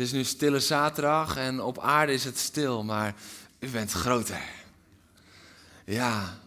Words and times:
Het 0.00 0.08
is 0.08 0.14
nu 0.14 0.24
stille 0.24 0.60
zaterdag 0.60 1.36
en 1.36 1.60
op 1.60 1.78
aarde 1.78 2.12
is 2.12 2.24
het 2.24 2.38
stil, 2.38 2.84
maar 2.84 3.14
u 3.58 3.68
bent 3.68 3.92
groter. 3.92 4.42
Ja, 5.84 6.38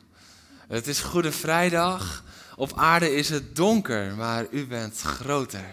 het 0.68 0.88
is 0.88 1.00
Goede 1.00 1.32
Vrijdag. 1.32 2.24
Op 2.56 2.78
aarde 2.78 3.16
is 3.16 3.30
het 3.30 3.56
donker, 3.56 4.16
maar 4.16 4.46
u 4.52 4.68
bent 4.68 5.02
groter. 5.02 5.66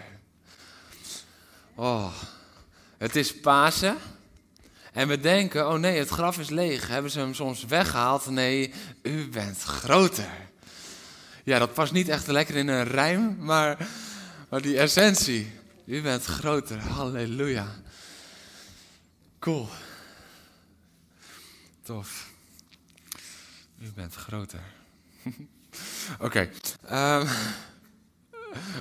Oh, 1.75 2.13
het 2.97 3.15
is 3.15 3.39
Pasen. 3.39 3.97
En 4.93 5.07
we 5.07 5.19
denken, 5.19 5.69
oh 5.69 5.79
nee, 5.79 5.99
het 5.99 6.09
graf 6.09 6.39
is 6.39 6.49
leeg. 6.49 6.87
Hebben 6.87 7.11
ze 7.11 7.19
hem 7.19 7.33
soms 7.33 7.65
weggehaald? 7.65 8.29
Nee, 8.29 8.73
u 9.01 9.29
bent 9.29 9.61
groter. 9.61 10.31
Ja, 11.43 11.59
dat 11.59 11.73
past 11.73 11.91
niet 11.91 12.09
echt 12.09 12.27
lekker 12.27 12.55
in 12.55 12.67
een 12.67 12.87
rijm, 12.87 13.35
maar, 13.39 13.87
maar 14.49 14.61
die 14.61 14.79
essentie. 14.79 15.59
U 15.91 16.01
bent 16.01 16.25
groter, 16.25 16.77
halleluja. 16.79 17.67
Cool. 19.39 19.67
Tof. 21.83 22.29
U 23.81 23.91
bent 23.95 24.15
groter. 24.15 24.59
Oké, 26.19 26.49
ehm, 26.85 27.27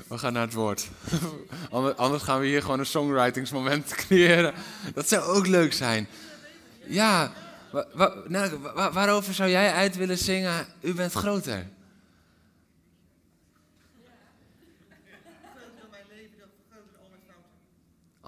we 0.09 0.19
gaan 0.19 0.33
naar 0.33 0.43
het 0.43 0.53
woord. 0.55 0.89
Ander- 1.71 1.95
Anders 1.95 2.23
gaan 2.23 2.41
we 2.41 2.47
hier 2.47 2.63
gewoon 2.63 2.79
een 2.79 2.87
songwritingsmoment 2.87 3.87
creëren. 4.07 4.55
Dat 4.95 5.09
zou 5.09 5.23
ook 5.23 5.47
leuk 5.47 5.73
zijn. 5.73 6.09
Ja, 6.87 7.33
wa- 7.71 7.87
wa- 7.95 8.15
wa- 8.75 8.93
waarover 8.93 9.35
zou 9.35 9.51
jij 9.51 9.73
uit 9.73 9.97
willen 9.97 10.19
zingen? 10.19 10.67
U 10.81 10.95
bent 10.95 11.13
groter. 11.13 11.67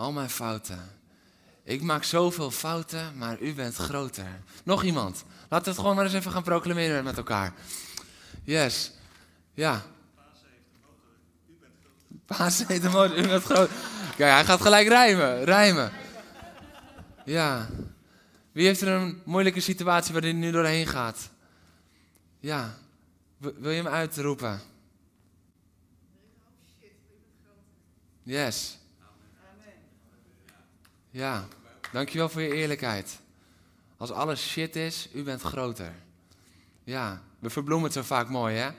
Al 0.03 0.13
mijn 0.13 0.31
fouten. 0.31 0.91
Ik 1.65 1.83
maak 1.83 2.05
zoveel 2.05 2.51
fouten, 2.51 3.17
maar 3.17 3.41
u 3.41 3.55
bent 3.55 3.75
groter. 3.75 4.41
Nog 4.65 4.83
iemand? 4.83 5.25
Laten 5.49 5.65
we 5.65 5.71
het 5.71 5.81
gewoon 5.81 5.95
maar 5.95 6.05
eens 6.05 6.15
even 6.15 6.33
gaan 6.33 6.43
proclameren 6.43 7.05
met 7.05 7.17
elkaar. 7.17 7.53
Yes. 8.45 8.93
Ja. 9.55 9.83
Paas 12.27 12.67
heet 12.67 12.83
de 12.83 12.89
motor, 12.89 13.19
u 13.19 13.27
bent 13.27 13.43
groter. 13.43 13.77
Kijk, 14.17 14.33
hij 14.33 14.45
gaat 14.45 14.61
gelijk 14.61 14.89
rijmen. 14.89 15.45
Rijmen. 15.45 15.93
Ja. 17.25 17.69
Wie 18.53 18.67
heeft 18.67 18.81
er 18.81 18.89
een 18.89 19.23
moeilijke 19.25 19.61
situatie 19.61 20.13
waar 20.13 20.23
hij 20.23 20.33
nu 20.33 20.51
doorheen 20.51 20.87
gaat? 20.87 21.31
Ja. 22.41 22.75
Wil 23.39 23.71
je 23.71 23.83
hem 23.83 23.93
uitroepen? 23.93 24.61
Yes. 28.23 28.81
Ja, 31.13 31.49
dankjewel 31.93 32.29
voor 32.29 32.43
je 32.43 32.55
eerlijkheid. 32.55 33.21
Als 33.97 34.11
alles 34.11 34.49
shit 34.49 34.77
is, 34.77 35.09
u 35.15 35.23
bent 35.23 35.43
groter. 35.43 35.95
Ja, 36.85 37.23
we 37.39 37.51
verbloemen 37.51 37.85
het 37.85 37.93
zo 37.93 38.03
vaak 38.03 38.29
mooi, 38.29 38.57
hè? 38.57 38.71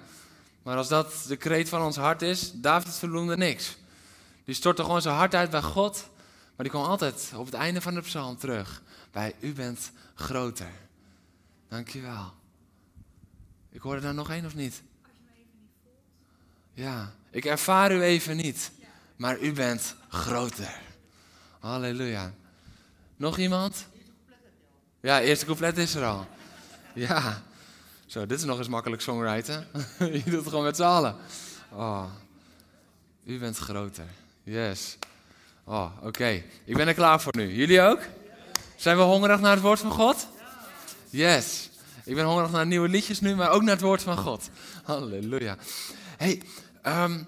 Maar 0.63 0.77
als 0.77 0.87
dat 0.87 1.25
de 1.27 1.35
kreet 1.35 1.69
van 1.69 1.81
ons 1.81 1.95
hart 1.95 2.21
is, 2.21 2.51
David 2.53 2.95
verbloemde 2.95 3.37
niks. 3.37 3.77
Die 4.43 4.55
stortte 4.55 4.83
gewoon 4.83 5.01
zijn 5.01 5.15
hart 5.15 5.35
uit 5.35 5.49
bij 5.49 5.61
God, 5.61 6.09
maar 6.55 6.65
die 6.65 6.69
kwam 6.69 6.83
altijd 6.83 7.31
op 7.35 7.45
het 7.45 7.53
einde 7.53 7.81
van 7.81 7.93
de 7.93 8.01
psalm 8.01 8.37
terug. 8.37 8.81
Bij 9.11 9.35
u 9.39 9.53
bent 9.53 9.91
groter. 10.15 10.71
Dankjewel. 11.67 12.33
Ik 13.69 13.81
hoorde 13.81 14.01
daar 14.01 14.13
nog 14.13 14.29
één 14.29 14.45
of 14.45 14.55
niet? 14.55 14.81
Ja, 16.73 17.13
ik 17.31 17.45
ervaar 17.45 17.91
u 17.91 18.01
even 18.01 18.37
niet, 18.37 18.71
maar 19.15 19.39
u 19.39 19.51
bent 19.51 19.95
groter. 20.09 20.81
Halleluja. 21.63 22.33
Nog 23.15 23.37
iemand? 23.37 23.87
Ja, 25.01 25.21
eerste 25.21 25.45
couplet 25.45 25.77
is 25.77 25.95
er 25.95 26.05
al. 26.05 26.27
Ja. 26.93 27.41
Zo, 28.05 28.25
dit 28.25 28.39
is 28.39 28.45
nog 28.45 28.57
eens 28.57 28.67
makkelijk 28.67 29.01
songwriten. 29.01 29.67
Je 29.99 30.21
doet 30.25 30.33
het 30.33 30.47
gewoon 30.47 30.63
met 30.63 30.75
z'n 30.75 30.83
allen. 30.83 31.15
Oh. 31.71 32.05
U 33.25 33.39
bent 33.39 33.57
groter. 33.57 34.05
Yes. 34.43 34.97
Oh, 35.63 35.91
oké. 36.01 36.43
Ik 36.65 36.75
ben 36.75 36.87
er 36.87 36.93
klaar 36.93 37.21
voor 37.21 37.35
nu. 37.37 37.53
Jullie 37.53 37.81
ook? 37.81 37.99
Zijn 38.75 38.97
we 38.97 39.03
hongerig 39.03 39.39
naar 39.39 39.51
het 39.51 39.61
woord 39.61 39.79
van 39.79 39.91
God? 39.91 40.27
Yes. 41.09 41.69
Ik 42.03 42.15
ben 42.15 42.25
hongerig 42.25 42.51
naar 42.51 42.65
nieuwe 42.65 42.89
liedjes 42.89 43.19
nu, 43.19 43.35
maar 43.35 43.49
ook 43.49 43.61
naar 43.61 43.75
het 43.75 43.81
woord 43.81 44.01
van 44.01 44.17
God. 44.17 44.49
Halleluja. 44.83 45.57
hey, 46.17 46.41
ehm, 46.81 47.23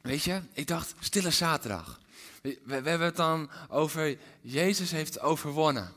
weet 0.00 0.22
je, 0.22 0.40
ik 0.52 0.66
dacht, 0.66 0.94
stille 1.00 1.30
zaterdag. 1.30 1.98
We, 2.42 2.58
hebben 2.72 3.00
het 3.00 3.16
dan 3.16 3.50
over 3.68 4.16
Jezus 4.40 4.90
heeft 4.90 5.20
overwonnen. 5.20 5.92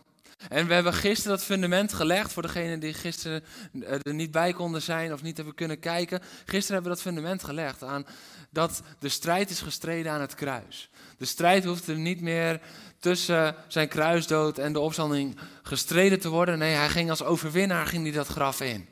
En 0.49 0.67
we 0.67 0.73
hebben 0.73 0.93
gisteren 0.93 1.37
dat 1.37 1.45
fundament 1.45 1.93
gelegd 1.93 2.33
voor 2.33 2.41
degenen 2.41 2.79
die 2.79 2.93
gisteren 2.93 3.43
eh, 3.81 3.93
er 4.01 4.13
niet 4.13 4.31
bij 4.31 4.53
konden 4.53 4.81
zijn 4.81 5.13
of 5.13 5.21
niet 5.21 5.37
hebben 5.37 5.55
kunnen 5.55 5.79
kijken. 5.79 6.19
Gisteren 6.45 6.73
hebben 6.73 6.83
we 6.83 6.89
dat 6.89 7.01
fundament 7.01 7.43
gelegd 7.43 7.83
aan 7.83 8.05
dat 8.49 8.81
de 8.99 9.09
strijd 9.09 9.49
is 9.49 9.61
gestreden 9.61 10.11
aan 10.11 10.21
het 10.21 10.35
kruis. 10.35 10.89
De 11.17 11.25
strijd 11.25 11.65
hoeft 11.65 11.87
er 11.87 11.97
niet 11.97 12.21
meer 12.21 12.61
tussen 12.99 13.55
zijn 13.67 13.87
kruisdood 13.87 14.57
en 14.57 14.73
de 14.73 14.79
opstanding 14.79 15.37
gestreden 15.61 16.19
te 16.19 16.29
worden. 16.29 16.57
Nee, 16.57 16.73
hij 16.73 16.89
ging 16.89 17.09
als 17.09 17.23
overwinnaar 17.23 17.85
ging 17.85 18.03
hij 18.03 18.11
dat 18.11 18.27
graf 18.27 18.61
in. 18.61 18.87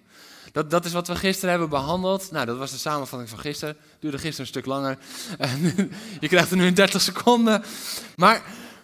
Dat, 0.59 0.69
dat 0.69 0.85
is 0.85 0.91
wat 0.91 1.07
we 1.07 1.15
gisteren 1.15 1.49
hebben 1.49 1.69
behandeld. 1.69 2.31
Nou, 2.31 2.45
dat 2.45 2.57
was 2.57 2.71
de 2.71 2.77
samenvatting 2.77 3.29
van 3.29 3.39
gisteren. 3.39 3.77
Duurde 3.99 4.17
gisteren 4.17 4.41
een 4.41 4.51
stuk 4.51 4.65
langer. 4.65 4.97
Je 6.19 6.27
krijgt 6.27 6.51
er 6.51 6.57
nu 6.57 6.65
in 6.65 6.73
30 6.73 7.01
seconden. 7.01 7.63
Maar, 8.15 8.41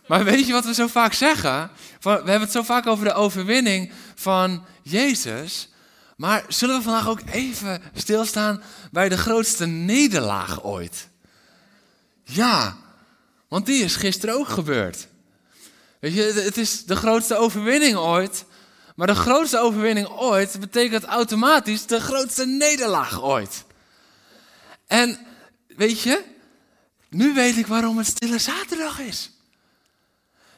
maar 0.08 0.24
weet 0.24 0.48
je 0.48 0.54
wat 0.54 0.66
we 0.66 0.74
zo 0.74 0.88
vaak 0.88 1.14
zeggen? 1.14 1.70
We 2.02 2.10
hebben 2.10 2.40
het 2.40 2.52
zo 2.52 2.62
vaak 2.62 2.88
over 2.88 3.06
de 3.06 3.14
overwinning 3.14 3.92
van 4.16 4.66
Jezus. 4.82 5.70
Maar 6.18 6.44
zullen 6.48 6.78
we 6.78 6.84
vandaag 6.84 7.08
ook 7.08 7.22
even 7.32 7.82
stilstaan 7.94 8.64
bij 8.92 9.10
de 9.10 9.18
grootste 9.18 9.66
nederlaag 9.66 10.64
ooit? 10.64 11.08
Ja, 12.24 12.78
want 13.48 13.66
die 13.66 13.84
is 13.84 13.96
gisteren 13.96 14.36
ook 14.36 14.48
gebeurd. 14.48 15.08
Weet 16.00 16.14
je, 16.14 16.22
het 16.22 16.58
is 16.58 16.86
de 16.86 16.96
grootste 16.96 17.38
overwinning 17.38 17.96
ooit. 17.96 18.46
Maar 18.96 19.08
de 19.08 19.16
grootste 19.16 19.60
overwinning 19.60 20.08
ooit 20.08 20.60
betekent 20.60 21.04
automatisch 21.04 21.86
de 21.86 22.00
grootste 22.00 22.46
nederlaag 22.46 23.22
ooit. 23.22 23.64
En 24.88 25.20
weet 25.68 26.02
je, 26.02 26.24
nu 27.10 27.34
weet 27.34 27.58
ik 27.58 27.68
waarom 27.68 27.98
het 27.98 28.08
stille 28.08 28.40
zaterdag 28.40 29.00
is. 29.00 29.32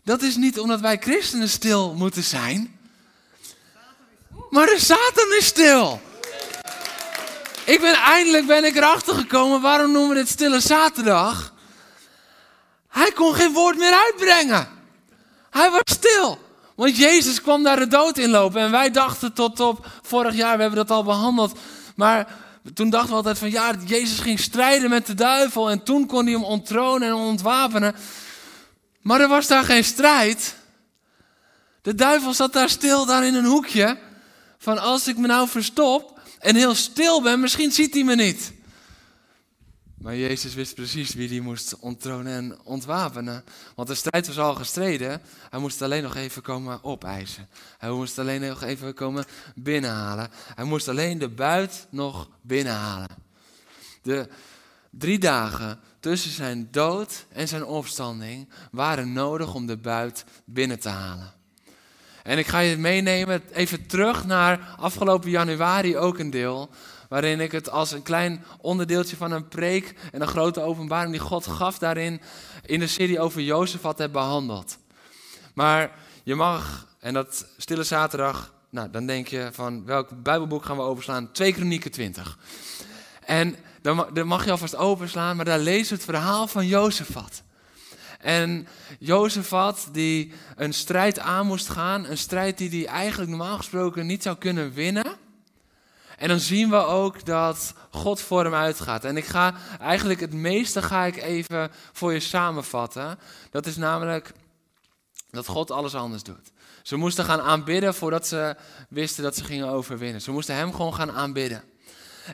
Dat 0.04 0.22
is 0.22 0.36
niet 0.36 0.60
omdat 0.60 0.80
wij 0.80 0.98
christenen 0.98 1.50
stil 1.50 1.94
moeten 1.94 2.24
zijn. 2.24 2.80
Maar 4.50 4.66
de 4.66 4.80
Satan 4.80 5.34
is 5.38 5.46
stil. 5.46 6.02
Ik 7.66 7.82
ben 7.82 7.94
eindelijk 7.94 8.48
ben 8.48 8.64
ik 8.64 8.76
erachter 8.76 9.16
gekomen 9.16 9.62
waarom 9.62 9.92
noemen 9.92 10.10
we 10.10 10.16
dit 10.16 10.30
stille 10.30 10.60
zaterdag. 10.60 11.54
Hij 12.88 13.12
kon 13.12 13.36
geen 13.36 13.54
woord 13.54 13.78
meer 13.78 13.94
uitbrengen. 13.94 14.68
Hij 15.50 15.72
was 15.72 15.82
stil. 15.84 16.47
Want 16.78 16.98
Jezus 16.98 17.42
kwam 17.42 17.64
daar 17.64 17.80
de 17.80 17.88
dood 17.88 18.18
in 18.18 18.30
lopen. 18.30 18.62
En 18.62 18.72
wij 18.72 18.92
dachten 18.92 19.34
tot 19.34 19.60
op 19.60 19.88
vorig 20.02 20.36
jaar, 20.36 20.56
we 20.56 20.62
hebben 20.62 20.86
dat 20.88 20.98
al 20.98 21.04
behandeld. 21.04 21.60
Maar 21.96 22.36
toen 22.74 22.90
dachten 22.90 23.10
we 23.10 23.16
altijd 23.16 23.38
van 23.38 23.52
ja, 23.52 23.74
Jezus 23.86 24.20
ging 24.20 24.40
strijden 24.40 24.90
met 24.90 25.06
de 25.06 25.14
duivel. 25.14 25.70
En 25.70 25.84
toen 25.84 26.06
kon 26.06 26.24
hij 26.24 26.34
hem 26.34 26.44
onttronen 26.44 27.08
en 27.08 27.14
ontwapenen. 27.14 27.96
Maar 29.02 29.22
er 29.22 29.28
was 29.28 29.48
daar 29.48 29.64
geen 29.64 29.84
strijd. 29.84 30.56
De 31.82 31.96
duivel 31.96 32.34
zat 32.34 32.54
daar 32.54 32.70
stil, 32.70 33.06
daar 33.06 33.26
in 33.26 33.36
een 33.36 33.46
hoekje. 33.46 33.98
Van 34.58 34.78
als 34.78 35.08
ik 35.08 35.18
me 35.18 35.28
nou 35.28 35.48
verstop 35.48 36.20
en 36.40 36.56
heel 36.56 36.76
stil 36.76 37.22
ben, 37.22 37.40
misschien 37.40 37.72
ziet 37.72 37.94
hij 37.94 38.04
me 38.04 38.16
niet. 38.16 38.54
Maar 39.98 40.16
Jezus 40.16 40.54
wist 40.54 40.76
precies 40.76 41.14
wie 41.14 41.28
die 41.28 41.42
moest 41.42 41.80
onttronen 41.80 42.34
en 42.34 42.60
ontwapenen. 42.64 43.44
Want 43.76 43.88
de 43.88 43.96
strijd 43.96 44.28
was 44.28 44.40
al 44.40 44.56
gestreden. 44.56 45.22
Hij 45.50 45.60
moest 45.60 45.82
alleen 45.82 46.04
nog 46.04 46.16
even 46.16 46.42
komen 46.42 46.84
opeisen. 46.84 47.48
Hij 47.78 47.90
moest 47.90 48.20
alleen 48.20 48.42
nog 48.42 48.64
even 48.64 48.94
komen 48.94 49.26
binnenhalen. 49.56 50.30
Hij 50.56 50.66
moest 50.66 50.88
alleen 50.88 51.18
de 51.18 51.30
buit 51.30 51.88
nog 51.90 52.30
binnenhalen. 52.42 53.10
De 54.02 54.30
drie 54.90 55.20
dagen 55.20 55.80
tussen 56.00 56.32
zijn 56.32 56.68
dood 56.72 57.26
en 57.30 57.48
zijn 57.48 57.66
opstanding 57.66 58.50
waren 58.72 59.14
nodig 59.14 59.54
om 59.54 59.66
de 59.66 59.78
buit 59.78 60.26
binnen 60.46 60.80
te 60.80 60.90
halen. 60.90 61.34
En 62.24 62.38
ik 62.38 62.48
ga 62.48 62.60
je 62.60 62.78
meenemen 62.78 63.42
even 63.54 63.88
terug 63.88 64.26
naar 64.26 64.76
afgelopen 64.78 65.30
januari 65.30 65.98
ook 65.98 66.20
een 66.20 66.30
deel. 66.30 66.70
Waarin 67.10 67.40
ik 67.40 67.52
het 67.52 67.70
als 67.70 67.92
een 67.92 68.02
klein 68.02 68.44
onderdeeltje 68.62 69.16
van 69.16 69.32
een 69.32 69.48
preek 69.48 69.96
en 70.12 70.22
een 70.22 70.28
grote 70.28 70.62
openbaring 70.62 71.12
die 71.12 71.20
God 71.20 71.48
gaf 71.48 71.78
daarin 71.78 72.22
in 72.66 72.80
de 72.80 72.88
serie 72.88 73.20
over 73.20 73.42
Jozef 73.42 73.82
had 73.82 73.98
heb 73.98 74.12
behandeld. 74.12 74.78
Maar 75.54 75.92
je 76.24 76.36
mag, 76.36 76.88
en 77.00 77.14
dat 77.14 77.46
stille 77.58 77.84
zaterdag, 77.84 78.54
nou 78.70 78.90
dan 78.90 79.06
denk 79.06 79.28
je 79.28 79.50
van 79.52 79.86
welk 79.86 80.24
Bijbelboek 80.24 80.66
gaan 80.66 80.78
we 80.78 80.82
overslaan? 80.82 81.32
2 81.32 81.54
Kronieken 81.54 81.92
20. 81.92 82.38
En 83.26 83.56
dan 83.82 84.28
mag 84.28 84.46
je 84.46 84.52
alvast 84.52 84.76
openslaan, 84.76 85.36
maar 85.36 85.46
daar 85.46 85.60
lezen 85.60 85.90
we 85.90 85.96
het 85.96 86.04
verhaal 86.04 86.48
van 86.48 86.68
Jozefat. 86.68 87.44
En 88.20 88.68
Jozefat 89.00 89.90
die 89.92 90.32
een 90.56 90.74
strijd 90.74 91.20
aan 91.20 91.46
moest 91.46 91.70
gaan, 91.70 92.06
een 92.06 92.18
strijd 92.18 92.58
die 92.58 92.70
hij 92.70 92.86
eigenlijk 92.86 93.30
normaal 93.30 93.58
gesproken 93.58 94.06
niet 94.06 94.24
zou 94.24 94.38
kunnen 94.38 94.74
winnen. 94.74 95.06
En 96.18 96.28
dan 96.28 96.40
zien 96.40 96.70
we 96.70 96.76
ook 96.76 97.26
dat 97.26 97.74
God 97.90 98.22
voor 98.22 98.44
hem 98.44 98.54
uitgaat. 98.54 99.04
En 99.04 99.18
ik 99.18 99.26
ga 99.26 99.54
eigenlijk 99.80 100.20
het 100.20 100.34
meeste 100.34 100.82
ga 100.82 101.06
ik 101.06 101.18
even 101.18 101.72
voor 101.92 102.14
je 102.14 102.20
samenvatten. 102.20 103.20
Dat 103.52 103.66
is 103.66 103.76
namelijk 103.76 104.34
dat 105.30 105.48
God 105.48 105.72
alles 105.72 105.96
anders 105.96 106.24
doet. 106.24 106.52
Ze 106.82 106.96
moesten 106.96 107.26
gaan 107.26 107.42
aanbidden 107.42 107.94
voordat 107.94 108.28
ze 108.28 108.56
wisten 108.90 109.24
dat 109.24 109.36
ze 109.36 109.44
gingen 109.44 109.68
overwinnen. 109.68 110.22
Ze 110.22 110.32
moesten 110.32 110.56
hem 110.56 110.74
gewoon 110.74 110.94
gaan 110.94 111.12
aanbidden. 111.12 111.64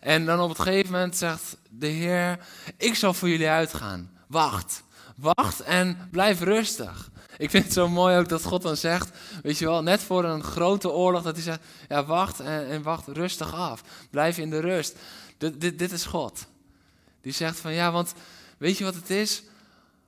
En 0.01 0.25
dan 0.25 0.39
op 0.39 0.49
het 0.49 0.59
gegeven 0.59 0.91
moment 0.91 1.17
zegt 1.17 1.57
de 1.69 1.87
Heer, 1.87 2.39
ik 2.77 2.95
zal 2.95 3.13
voor 3.13 3.29
jullie 3.29 3.49
uitgaan. 3.49 4.11
Wacht, 4.27 4.83
wacht 5.15 5.59
en 5.59 6.07
blijf 6.11 6.41
rustig. 6.41 7.11
Ik 7.37 7.49
vind 7.49 7.63
het 7.63 7.73
zo 7.73 7.89
mooi 7.89 8.17
ook 8.17 8.29
dat 8.29 8.43
God 8.43 8.61
dan 8.61 8.77
zegt, 8.77 9.09
weet 9.43 9.57
je 9.57 9.65
wel, 9.65 9.83
net 9.83 10.01
voor 10.01 10.23
een 10.23 10.43
grote 10.43 10.89
oorlog, 10.89 11.23
dat 11.23 11.35
hij 11.35 11.43
zegt, 11.43 11.61
ja 11.89 12.05
wacht 12.05 12.39
en, 12.39 12.67
en 12.67 12.81
wacht 12.81 13.07
rustig 13.07 13.53
af. 13.53 13.83
Blijf 14.09 14.37
in 14.37 14.49
de 14.49 14.59
rust. 14.59 14.95
Dit, 15.37 15.61
dit, 15.61 15.79
dit 15.79 15.91
is 15.91 16.05
God. 16.05 16.45
Die 17.21 17.33
zegt 17.33 17.59
van 17.59 17.73
ja, 17.73 17.91
want 17.91 18.13
weet 18.57 18.77
je 18.77 18.83
wat 18.83 18.95
het 18.95 19.09
is? 19.09 19.43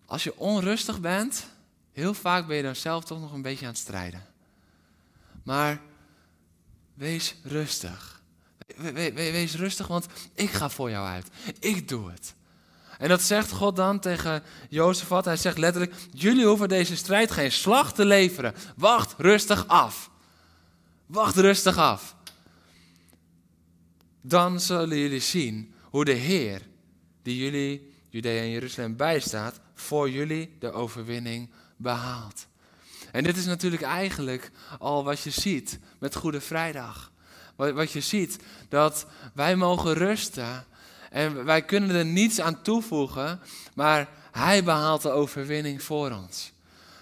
Als 0.06 0.24
je 0.24 0.38
onrustig 0.38 1.00
bent, 1.00 1.46
heel 1.92 2.14
vaak 2.14 2.48
ben 2.48 2.56
je 2.56 2.64
dan 2.64 2.76
zelf 2.76 3.04
toch 3.04 3.20
nog 3.20 3.34
een 3.34 3.42
beetje 3.42 3.66
aan 3.66 3.72
het 3.72 3.82
strijden. 3.82 4.26
Maar 5.44 5.82
wees 6.94 7.36
rustig. 7.44 8.22
wees 9.14 9.56
rustig, 9.56 9.88
want 9.88 10.06
ik 10.34 10.50
ga 10.50 10.70
voor 10.70 10.90
jou 10.90 11.08
uit. 11.08 11.28
Ik 11.60 11.88
doe 11.88 12.12
het. 12.12 12.34
En 12.98 13.10
dat 13.10 13.22
zegt 13.22 13.52
God 13.52 13.76
dan 13.76 14.00
tegen 14.00 14.44
Jozefat. 14.70 15.26
Hij 15.26 15.38
zegt 15.38 15.58
letterlijk: 15.58 15.94
Jullie 16.12 16.46
hoeven 16.46 16.70
deze 16.70 16.96
strijd 16.96 17.32
geen 17.32 17.52
slag 17.52 17.94
te 17.94 18.06
leveren. 18.06 18.54
Wacht 18.78 19.14
rustig 19.18 19.68
af. 19.68 20.10
Wacht 21.06 21.36
rustig 21.36 21.78
af. 21.78 22.16
Dan 24.22 24.60
zullen 24.60 24.98
jullie 24.98 25.20
zien 25.20 25.74
hoe 25.84 26.06
de 26.06 26.12
Heer, 26.12 26.62
die 27.22 27.38
jullie, 27.38 27.94
Judea 28.10 28.42
en 28.42 28.50
Jeruzalem 28.50 28.96
bijstaat, 28.96 29.60
voor 29.74 30.10
jullie 30.10 30.56
de 30.60 30.72
overwinning 30.72 31.50
behaalt. 31.78 32.48
En 33.12 33.24
dit 33.24 33.38
is 33.38 33.46
natuurlijk 33.46 33.82
eigenlijk 33.82 34.52
al 34.80 35.04
wat 35.04 35.20
je 35.20 35.30
ziet 35.30 35.80
met 36.00 36.16
Goede 36.16 36.42
Vrijdag. 36.42 37.12
Wat 37.56 37.92
je 37.92 38.02
ziet, 38.02 38.38
dat 38.70 39.06
wij 39.34 39.56
mogen 39.56 39.94
rusten 39.94 40.66
en 41.16 41.46
wij 41.46 41.62
kunnen 41.62 41.96
er 41.96 42.06
niets 42.06 42.42
aan 42.42 42.62
toevoegen, 42.62 43.40
maar 43.76 44.10
Hij 44.32 44.64
behaalt 44.64 45.02
de 45.02 45.10
overwinning 45.10 45.84
voor 45.84 46.12
ons. 46.12 46.52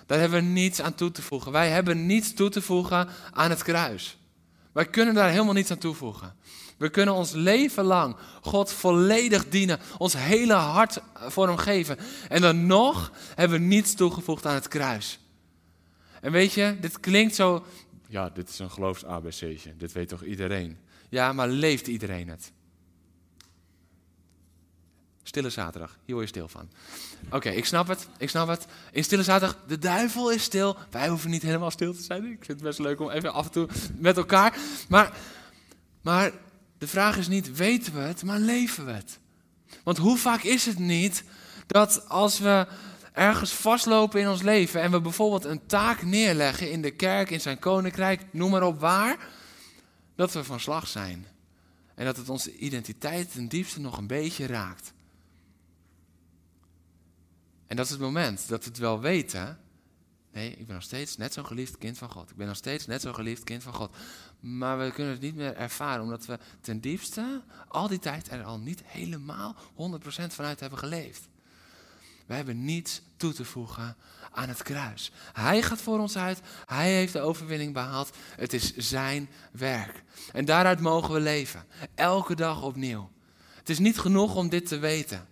Daar 0.05 0.19
hebben 0.19 0.43
we 0.43 0.49
niets 0.49 0.81
aan 0.81 0.95
toe 0.95 1.11
te 1.11 1.21
voegen. 1.21 1.51
Wij 1.51 1.69
hebben 1.69 2.05
niets 2.05 2.33
toe 2.33 2.49
te 2.49 2.61
voegen 2.61 3.07
aan 3.31 3.49
het 3.49 3.63
kruis. 3.63 4.17
Wij 4.71 4.85
kunnen 4.85 5.13
daar 5.13 5.29
helemaal 5.29 5.53
niets 5.53 5.71
aan 5.71 5.77
toevoegen. 5.77 6.35
We 6.77 6.89
kunnen 6.89 7.13
ons 7.13 7.31
leven 7.31 7.83
lang 7.83 8.15
God 8.41 8.71
volledig 8.71 9.49
dienen, 9.49 9.79
ons 9.97 10.13
hele 10.17 10.53
hart 10.53 10.99
voor 11.13 11.47
Hem 11.47 11.57
geven. 11.57 11.97
En 12.29 12.41
dan 12.41 12.65
nog 12.65 13.11
hebben 13.35 13.59
we 13.59 13.65
niets 13.65 13.93
toegevoegd 13.93 14.45
aan 14.45 14.55
het 14.55 14.67
kruis. 14.67 15.19
En 16.21 16.31
weet 16.31 16.53
je, 16.53 16.77
dit 16.79 16.99
klinkt 16.99 17.35
zo. 17.35 17.65
Ja, 18.07 18.29
dit 18.29 18.49
is 18.49 18.59
een 18.59 18.71
geloofs-ABC'tje. 18.71 19.77
Dit 19.77 19.91
weet 19.91 20.07
toch 20.07 20.23
iedereen? 20.23 20.77
Ja, 21.09 21.33
maar 21.33 21.47
leeft 21.47 21.87
iedereen 21.87 22.29
het? 22.29 22.51
Stille 25.23 25.49
zaterdag, 25.49 25.97
hier 26.05 26.15
word 26.15 26.27
je 26.27 26.33
stil 26.33 26.47
van. 26.47 26.69
Oké, 27.29 27.49
ik 27.49 27.65
snap 27.65 27.87
het, 27.87 28.07
ik 28.17 28.29
snap 28.29 28.47
het. 28.47 28.65
In 28.91 29.03
stille 29.03 29.23
zaterdag, 29.23 29.57
de 29.67 29.79
duivel 29.79 30.31
is 30.31 30.43
stil. 30.43 30.77
Wij 30.89 31.07
hoeven 31.07 31.29
niet 31.29 31.41
helemaal 31.41 31.71
stil 31.71 31.93
te 31.93 32.03
zijn. 32.03 32.23
Ik 32.23 32.45
vind 32.45 32.47
het 32.47 32.61
best 32.61 32.79
leuk 32.79 32.99
om 32.99 33.09
even 33.09 33.33
af 33.33 33.45
en 33.45 33.51
toe 33.51 33.67
met 33.97 34.17
elkaar. 34.17 34.57
Maar, 34.89 35.17
maar 36.01 36.31
de 36.77 36.87
vraag 36.87 37.17
is 37.17 37.27
niet, 37.27 37.55
weten 37.55 37.93
we 37.93 37.99
het, 37.99 38.23
maar 38.23 38.39
leven 38.39 38.85
we 38.85 38.91
het? 38.91 39.19
Want 39.83 39.97
hoe 39.97 40.17
vaak 40.17 40.43
is 40.43 40.65
het 40.65 40.79
niet 40.79 41.23
dat 41.67 42.09
als 42.09 42.39
we 42.39 42.67
ergens 43.13 43.51
vastlopen 43.51 44.19
in 44.19 44.29
ons 44.29 44.41
leven 44.41 44.81
en 44.81 44.91
we 44.91 45.01
bijvoorbeeld 45.01 45.45
een 45.45 45.65
taak 45.65 46.01
neerleggen 46.01 46.71
in 46.71 46.81
de 46.81 46.91
kerk, 46.91 47.29
in 47.29 47.41
zijn 47.41 47.59
koninkrijk, 47.59 48.21
noem 48.31 48.51
maar 48.51 48.63
op 48.63 48.79
waar, 48.79 49.17
dat 50.15 50.33
we 50.33 50.43
van 50.43 50.59
slag 50.59 50.87
zijn. 50.87 51.27
En 51.95 52.05
dat 52.05 52.17
het 52.17 52.29
onze 52.29 52.57
identiteit 52.57 53.31
ten 53.31 53.47
diepste 53.47 53.79
nog 53.79 53.97
een 53.97 54.07
beetje 54.07 54.45
raakt. 54.45 54.93
En 57.73 57.79
dat 57.79 57.87
is 57.87 57.91
het 57.91 58.01
moment 58.01 58.47
dat 58.47 58.63
we 58.63 58.69
het 58.69 58.79
wel 58.79 58.99
weten. 58.99 59.59
Nee, 60.31 60.51
ik 60.51 60.65
ben 60.65 60.75
nog 60.75 60.83
steeds 60.83 61.17
net 61.17 61.33
zo'n 61.33 61.45
geliefd 61.45 61.77
kind 61.77 61.97
van 61.97 62.09
God. 62.09 62.29
Ik 62.29 62.35
ben 62.35 62.47
nog 62.47 62.55
steeds 62.55 62.85
net 62.85 63.01
zo'n 63.01 63.15
geliefd 63.15 63.43
kind 63.43 63.63
van 63.63 63.73
God. 63.73 63.95
Maar 64.39 64.79
we 64.79 64.91
kunnen 64.91 65.13
het 65.13 65.21
niet 65.21 65.35
meer 65.35 65.55
ervaren, 65.55 66.03
omdat 66.03 66.25
we 66.25 66.39
ten 66.61 66.79
diepste 66.79 67.41
al 67.67 67.87
die 67.87 67.99
tijd 67.99 68.31
er 68.31 68.43
al 68.43 68.59
niet 68.59 68.81
helemaal 68.85 69.55
100% 69.55 69.95
vanuit 70.27 70.59
hebben 70.59 70.79
geleefd. 70.79 71.27
We 72.25 72.33
hebben 72.33 72.65
niets 72.65 73.01
toe 73.17 73.33
te 73.33 73.45
voegen 73.45 73.95
aan 74.31 74.49
het 74.49 74.63
kruis. 74.63 75.11
Hij 75.33 75.61
gaat 75.61 75.81
voor 75.81 75.99
ons 75.99 76.17
uit. 76.17 76.41
Hij 76.65 76.93
heeft 76.93 77.13
de 77.13 77.21
overwinning 77.21 77.73
behaald. 77.73 78.17
Het 78.35 78.53
is 78.53 78.75
zijn 78.75 79.29
werk. 79.51 80.03
En 80.31 80.45
daaruit 80.45 80.79
mogen 80.79 81.13
we 81.13 81.19
leven. 81.19 81.65
Elke 81.95 82.35
dag 82.35 82.61
opnieuw. 82.61 83.11
Het 83.53 83.69
is 83.69 83.79
niet 83.79 83.99
genoeg 83.99 84.35
om 84.35 84.49
dit 84.49 84.67
te 84.67 84.77
weten. 84.77 85.27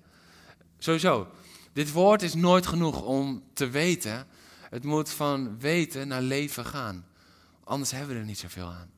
Sowieso, 0.77 1.27
dit 1.73 1.91
woord 1.91 2.21
is 2.21 2.33
nooit 2.33 2.67
genoeg 2.67 3.01
om 3.01 3.43
te 3.53 3.69
weten. 3.69 4.27
Het 4.69 4.83
moet 4.83 5.09
van 5.09 5.59
weten 5.59 6.07
naar 6.07 6.21
leven 6.21 6.65
gaan. 6.65 7.05
Anders 7.63 7.91
hebben 7.91 8.13
we 8.15 8.19
er 8.19 8.25
niet 8.25 8.39
zoveel 8.39 8.67
aan. 8.67 8.89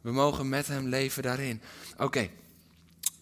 We 0.00 0.12
mogen 0.12 0.48
met 0.48 0.66
hem 0.66 0.86
leven 0.86 1.22
daarin. 1.22 1.62
Oké, 1.96 2.30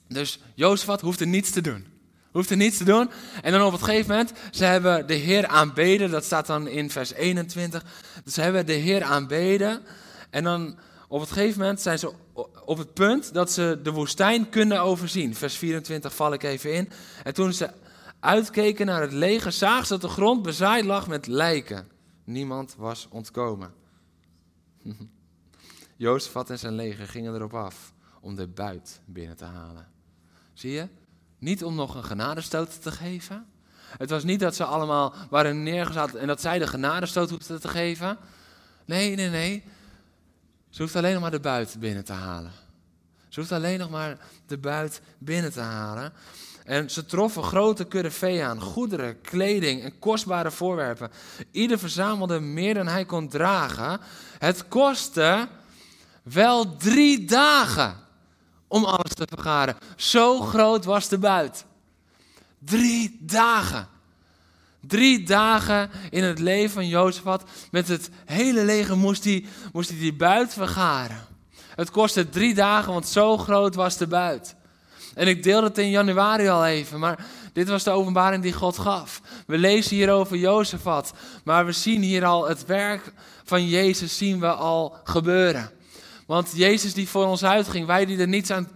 dus 0.08 0.40
Jozefat 0.54 1.00
hoeft 1.00 1.20
er 1.20 1.26
niets 1.26 1.50
te 1.50 1.60
doen. 1.60 1.86
Hoeft 2.30 2.50
er 2.50 2.56
niets 2.56 2.76
te 2.76 2.84
doen. 2.84 3.10
En 3.42 3.52
dan 3.52 3.62
op 3.62 3.72
het 3.72 3.82
gegeven 3.82 4.10
moment, 4.10 4.32
ze 4.50 4.64
hebben 4.64 5.06
de 5.06 5.14
Heer 5.14 5.46
aanbeden. 5.46 6.10
Dat 6.10 6.24
staat 6.24 6.46
dan 6.46 6.68
in 6.68 6.90
vers 6.90 7.12
21. 7.12 7.84
Dus 8.24 8.34
ze 8.34 8.40
hebben 8.40 8.66
de 8.66 8.72
Heer 8.72 9.02
aanbeden. 9.02 9.82
En 10.30 10.44
dan 10.44 10.78
op 11.08 11.20
het 11.20 11.30
gegeven 11.30 11.60
moment 11.60 11.80
zijn 11.80 11.98
ze 11.98 12.12
op 12.64 12.78
het 12.78 12.94
punt 12.94 13.34
dat 13.34 13.52
ze 13.52 13.78
de 13.82 13.92
woestijn 13.92 14.48
kunnen 14.48 14.80
overzien. 14.80 15.34
Vers 15.34 15.56
24 15.56 16.14
val 16.14 16.32
ik 16.32 16.42
even 16.42 16.72
in. 16.72 16.88
En 17.24 17.34
toen 17.34 17.52
ze 17.52 17.70
uitkeken 18.26 18.86
naar 18.86 19.00
het 19.00 19.12
leger, 19.12 19.52
zagen 19.52 19.86
ze 19.86 19.92
dat 19.92 20.00
de 20.00 20.08
grond 20.08 20.42
bezaaid 20.42 20.84
lag 20.84 21.08
met 21.08 21.26
lijken. 21.26 21.88
Niemand 22.24 22.74
was 22.78 23.06
ontkomen. 23.10 23.74
Jozefat 25.96 26.50
en 26.50 26.58
zijn 26.58 26.74
leger 26.74 27.08
gingen 27.08 27.34
erop 27.34 27.54
af 27.54 27.92
om 28.20 28.34
de 28.34 28.46
buit 28.46 29.00
binnen 29.04 29.36
te 29.36 29.44
halen. 29.44 29.88
Zie 30.52 30.72
je? 30.72 30.88
Niet 31.38 31.64
om 31.64 31.74
nog 31.74 31.94
een 31.94 32.04
genadestoot 32.04 32.82
te 32.82 32.92
geven. 32.92 33.46
Het 33.98 34.10
was 34.10 34.24
niet 34.24 34.40
dat 34.40 34.54
ze 34.54 34.64
allemaal 34.64 35.14
waren 35.30 35.62
neergezet 35.62 36.14
en 36.14 36.26
dat 36.26 36.40
zij 36.40 36.58
de 36.58 36.66
genadestoot 36.66 37.30
hoefden 37.30 37.60
te 37.60 37.68
geven. 37.68 38.18
Nee, 38.84 39.14
nee, 39.14 39.28
nee. 39.28 39.64
Ze 40.68 40.82
hoeft 40.82 40.96
alleen 40.96 41.12
nog 41.12 41.22
maar 41.22 41.30
de 41.30 41.40
buit 41.40 41.76
binnen 41.78 42.04
te 42.04 42.12
halen. 42.12 42.52
Ze 43.28 43.40
hoeft 43.40 43.52
alleen 43.52 43.78
nog 43.78 43.90
maar 43.90 44.18
de 44.46 44.58
buit 44.58 45.00
binnen 45.18 45.52
te 45.52 45.60
halen. 45.60 46.12
En 46.66 46.90
ze 46.90 47.04
troffen 47.04 47.42
grote 47.42 47.84
kudde 47.84 48.10
vee 48.10 48.44
aan, 48.44 48.60
goederen, 48.60 49.20
kleding 49.20 49.82
en 49.82 49.98
kostbare 49.98 50.50
voorwerpen. 50.50 51.10
Ieder 51.50 51.78
verzamelde 51.78 52.40
meer 52.40 52.74
dan 52.74 52.86
hij 52.86 53.04
kon 53.04 53.28
dragen. 53.28 54.00
Het 54.38 54.68
kostte 54.68 55.48
wel 56.22 56.76
drie 56.76 57.24
dagen 57.24 57.96
om 58.68 58.84
alles 58.84 59.12
te 59.14 59.26
vergaren. 59.28 59.76
Zo 59.96 60.40
groot 60.40 60.84
was 60.84 61.08
de 61.08 61.18
buit. 61.18 61.64
Drie 62.58 63.16
dagen. 63.20 63.88
Drie 64.80 65.22
dagen 65.22 65.90
in 66.10 66.24
het 66.24 66.38
leven 66.38 66.74
van 66.74 66.88
Jozefat. 66.88 67.50
Met 67.70 67.88
het 67.88 68.10
hele 68.24 68.64
leger 68.64 68.96
moest 68.96 69.24
hij, 69.24 69.46
moest 69.72 69.88
hij 69.88 69.98
die 69.98 70.14
buit 70.14 70.52
vergaren. 70.52 71.26
Het 71.74 71.90
kostte 71.90 72.28
drie 72.28 72.54
dagen, 72.54 72.92
want 72.92 73.06
zo 73.06 73.36
groot 73.36 73.74
was 73.74 73.96
de 73.96 74.06
buit. 74.06 74.56
En 75.16 75.28
ik 75.28 75.42
deelde 75.42 75.66
het 75.66 75.78
in 75.78 75.90
januari 75.90 76.48
al 76.48 76.66
even, 76.66 76.98
maar 76.98 77.26
dit 77.52 77.68
was 77.68 77.82
de 77.84 77.90
openbaring 77.90 78.42
die 78.42 78.52
God 78.52 78.78
gaf. 78.78 79.20
We 79.46 79.58
lezen 79.58 79.96
hier 79.96 80.10
over 80.10 80.36
Jozefat, 80.36 81.12
maar 81.44 81.66
we 81.66 81.72
zien 81.72 82.02
hier 82.02 82.24
al 82.24 82.48
het 82.48 82.66
werk 82.66 83.12
van 83.44 83.68
Jezus 83.68 84.16
zien 84.16 84.40
we 84.40 84.46
al 84.46 84.96
gebeuren. 85.04 85.70
Want 86.26 86.52
Jezus 86.54 86.94
die 86.94 87.08
voor 87.08 87.26
ons 87.26 87.44
uitging, 87.44 87.86
wij 87.86 88.04
die 88.04 88.18
er 88.18 88.28
niets 88.28 88.50
aan 88.50 88.68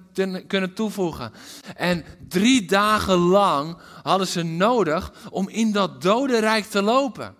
kunnen 0.46 0.74
toevoegen. 0.74 1.32
En 1.76 2.04
drie 2.28 2.64
dagen 2.64 3.18
lang 3.18 3.76
hadden 4.02 4.26
ze 4.26 4.42
nodig 4.42 5.12
om 5.30 5.48
in 5.48 5.72
dat 5.72 6.02
dodenrijk 6.02 6.64
te 6.64 6.82
lopen. 6.82 7.34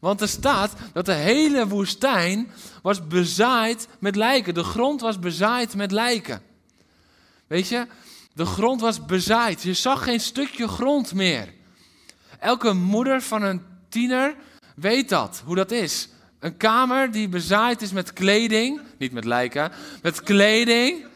Want 0.00 0.20
er 0.20 0.28
staat 0.28 0.72
dat 0.92 1.06
de 1.06 1.12
hele 1.12 1.68
woestijn 1.68 2.50
was 2.82 3.06
bezaaid 3.06 3.88
met 3.98 4.16
lijken. 4.16 4.54
De 4.54 4.64
grond 4.64 5.00
was 5.00 5.18
bezaaid 5.18 5.74
met 5.74 5.92
lijken. 5.92 6.42
Weet 7.46 7.68
je, 7.68 7.86
de 8.34 8.44
grond 8.44 8.80
was 8.80 9.04
bezaaid. 9.04 9.62
Je 9.62 9.74
zag 9.74 10.04
geen 10.04 10.20
stukje 10.20 10.68
grond 10.68 11.14
meer. 11.14 11.54
Elke 12.38 12.72
moeder 12.72 13.22
van 13.22 13.42
een 13.42 13.62
tiener 13.88 14.34
weet 14.76 15.08
dat, 15.08 15.42
hoe 15.44 15.54
dat 15.56 15.70
is. 15.70 16.08
Een 16.38 16.56
kamer 16.56 17.10
die 17.10 17.28
bezaaid 17.28 17.82
is 17.82 17.92
met 17.92 18.12
kleding, 18.12 18.80
niet 18.98 19.12
met 19.12 19.24
lijken, 19.24 19.72
met 20.02 20.22
kleding. 20.22 21.06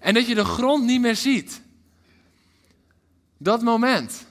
En 0.00 0.14
dat 0.14 0.26
je 0.26 0.34
de 0.34 0.44
grond 0.44 0.84
niet 0.84 1.00
meer 1.00 1.16
ziet. 1.16 1.62
Dat 3.38 3.62
moment. 3.62 4.26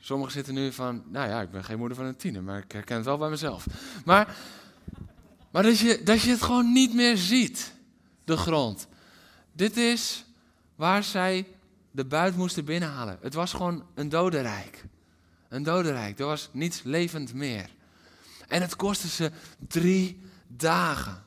Sommigen 0.00 0.32
zitten 0.32 0.54
nu 0.54 0.72
van, 0.72 1.02
nou 1.06 1.28
ja, 1.28 1.40
ik 1.40 1.50
ben 1.50 1.64
geen 1.64 1.78
moeder 1.78 1.96
van 1.96 2.06
een 2.06 2.16
tiener, 2.16 2.42
maar 2.42 2.58
ik 2.58 2.72
herken 2.72 2.96
het 2.96 3.04
wel 3.04 3.18
bij 3.18 3.28
mezelf. 3.28 3.66
Maar, 4.04 4.36
maar 5.50 5.62
dat, 5.62 5.78
je, 5.78 6.00
dat 6.04 6.20
je 6.20 6.30
het 6.30 6.42
gewoon 6.42 6.72
niet 6.72 6.94
meer 6.94 7.16
ziet, 7.16 7.72
de 8.24 8.36
grond. 8.36 8.86
Dit 9.52 9.76
is 9.76 10.24
waar 10.78 11.04
zij 11.04 11.46
de 11.90 12.04
buit 12.04 12.36
moesten 12.36 12.64
binnenhalen. 12.64 13.18
Het 13.20 13.34
was 13.34 13.52
gewoon 13.52 13.84
een 13.94 14.08
dodenrijk. 14.08 14.84
Een 15.48 15.62
dodenrijk. 15.62 16.18
Er 16.18 16.26
was 16.26 16.48
niets 16.52 16.82
levend 16.82 17.34
meer. 17.34 17.70
En 18.48 18.60
het 18.60 18.76
kostte 18.76 19.08
ze 19.08 19.30
drie 19.68 20.20
dagen. 20.46 21.24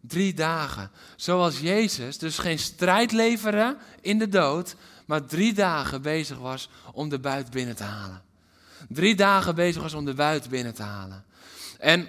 Drie 0.00 0.34
dagen. 0.34 0.90
Zoals 1.16 1.60
Jezus 1.60 2.18
dus 2.18 2.38
geen 2.38 2.58
strijd 2.58 3.12
leverde 3.12 3.76
in 4.00 4.18
de 4.18 4.28
dood, 4.28 4.76
maar 5.06 5.24
drie 5.24 5.52
dagen 5.52 6.02
bezig 6.02 6.38
was 6.38 6.68
om 6.92 7.08
de 7.08 7.18
buit 7.18 7.50
binnen 7.50 7.76
te 7.76 7.84
halen. 7.84 8.22
Drie 8.88 9.14
dagen 9.14 9.54
bezig 9.54 9.82
was 9.82 9.94
om 9.94 10.04
de 10.04 10.14
buit 10.14 10.48
binnen 10.48 10.74
te 10.74 10.82
halen. 10.82 11.24
En 11.78 12.08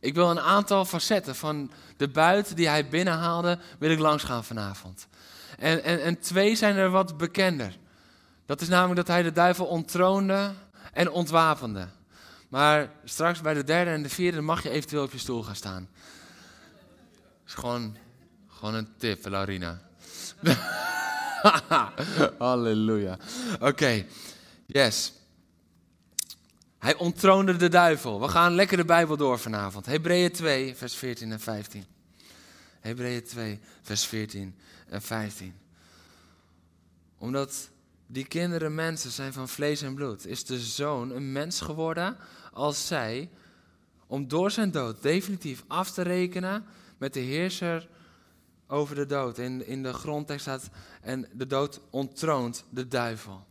ik 0.00 0.14
wil 0.14 0.30
een 0.30 0.40
aantal 0.40 0.84
facetten 0.84 1.36
van 1.36 1.70
de 1.96 2.08
buit 2.08 2.56
die 2.56 2.68
hij 2.68 2.88
binnenhaalde, 2.88 3.58
wil 3.78 3.90
ik 3.90 3.98
langs 3.98 4.24
gaan 4.24 4.44
vanavond. 4.44 5.08
En, 5.56 5.82
en, 5.84 6.02
en 6.02 6.18
twee 6.20 6.56
zijn 6.56 6.76
er 6.76 6.90
wat 6.90 7.16
bekender. 7.16 7.78
Dat 8.46 8.60
is 8.60 8.68
namelijk 8.68 8.96
dat 8.96 9.06
hij 9.06 9.22
de 9.22 9.32
duivel 9.32 9.66
ontroonde 9.66 10.52
en 10.92 11.10
ontwapende. 11.10 11.88
Maar 12.48 12.90
straks 13.04 13.40
bij 13.40 13.54
de 13.54 13.64
derde 13.64 13.90
en 13.90 14.02
de 14.02 14.08
vierde 14.08 14.40
mag 14.40 14.62
je 14.62 14.70
eventueel 14.70 15.02
op 15.02 15.12
je 15.12 15.18
stoel 15.18 15.42
gaan 15.42 15.56
staan. 15.56 15.88
Dat 17.12 17.46
is 17.46 17.54
gewoon, 17.54 17.96
gewoon 18.48 18.74
een 18.74 18.88
tip, 18.98 19.26
Laurina. 19.26 19.80
Halleluja. 22.38 23.18
Oké, 23.60 24.04
yes. 24.66 25.12
Hij 26.78 26.96
onttroonde 26.96 27.56
de 27.56 27.68
duivel. 27.68 28.20
We 28.20 28.28
gaan 28.28 28.54
lekker 28.54 28.76
de 28.76 28.84
Bijbel 28.84 29.16
door 29.16 29.38
vanavond. 29.38 29.86
Hebreeën 29.86 30.32
2, 30.32 30.76
vers 30.76 30.94
14 30.94 31.32
en 31.32 31.40
15. 31.40 31.84
Hebreeën 32.80 33.24
2, 33.24 33.60
vers 33.82 34.04
14 34.04 34.56
en 34.88 35.02
15. 35.02 35.54
Omdat 37.18 37.70
die 38.06 38.26
kinderen 38.26 38.74
mensen 38.74 39.10
zijn 39.10 39.32
van 39.32 39.48
vlees 39.48 39.82
en 39.82 39.94
bloed, 39.94 40.26
is 40.26 40.44
de 40.44 40.60
zoon 40.60 41.10
een 41.10 41.32
mens 41.32 41.60
geworden 41.60 42.16
als 42.52 42.86
zij, 42.86 43.30
om 44.06 44.28
door 44.28 44.50
zijn 44.50 44.70
dood 44.70 45.02
definitief 45.02 45.64
af 45.66 45.90
te 45.90 46.02
rekenen 46.02 46.64
met 46.98 47.14
de 47.14 47.20
heerser 47.20 47.88
over 48.66 48.94
de 48.94 49.06
dood. 49.06 49.38
In, 49.38 49.66
in 49.66 49.82
de 49.82 49.92
grondtekst 49.92 50.42
staat, 50.42 50.70
en 51.00 51.28
de 51.32 51.46
dood 51.46 51.80
ontroont 51.90 52.64
de 52.70 52.88
duivel. 52.88 53.46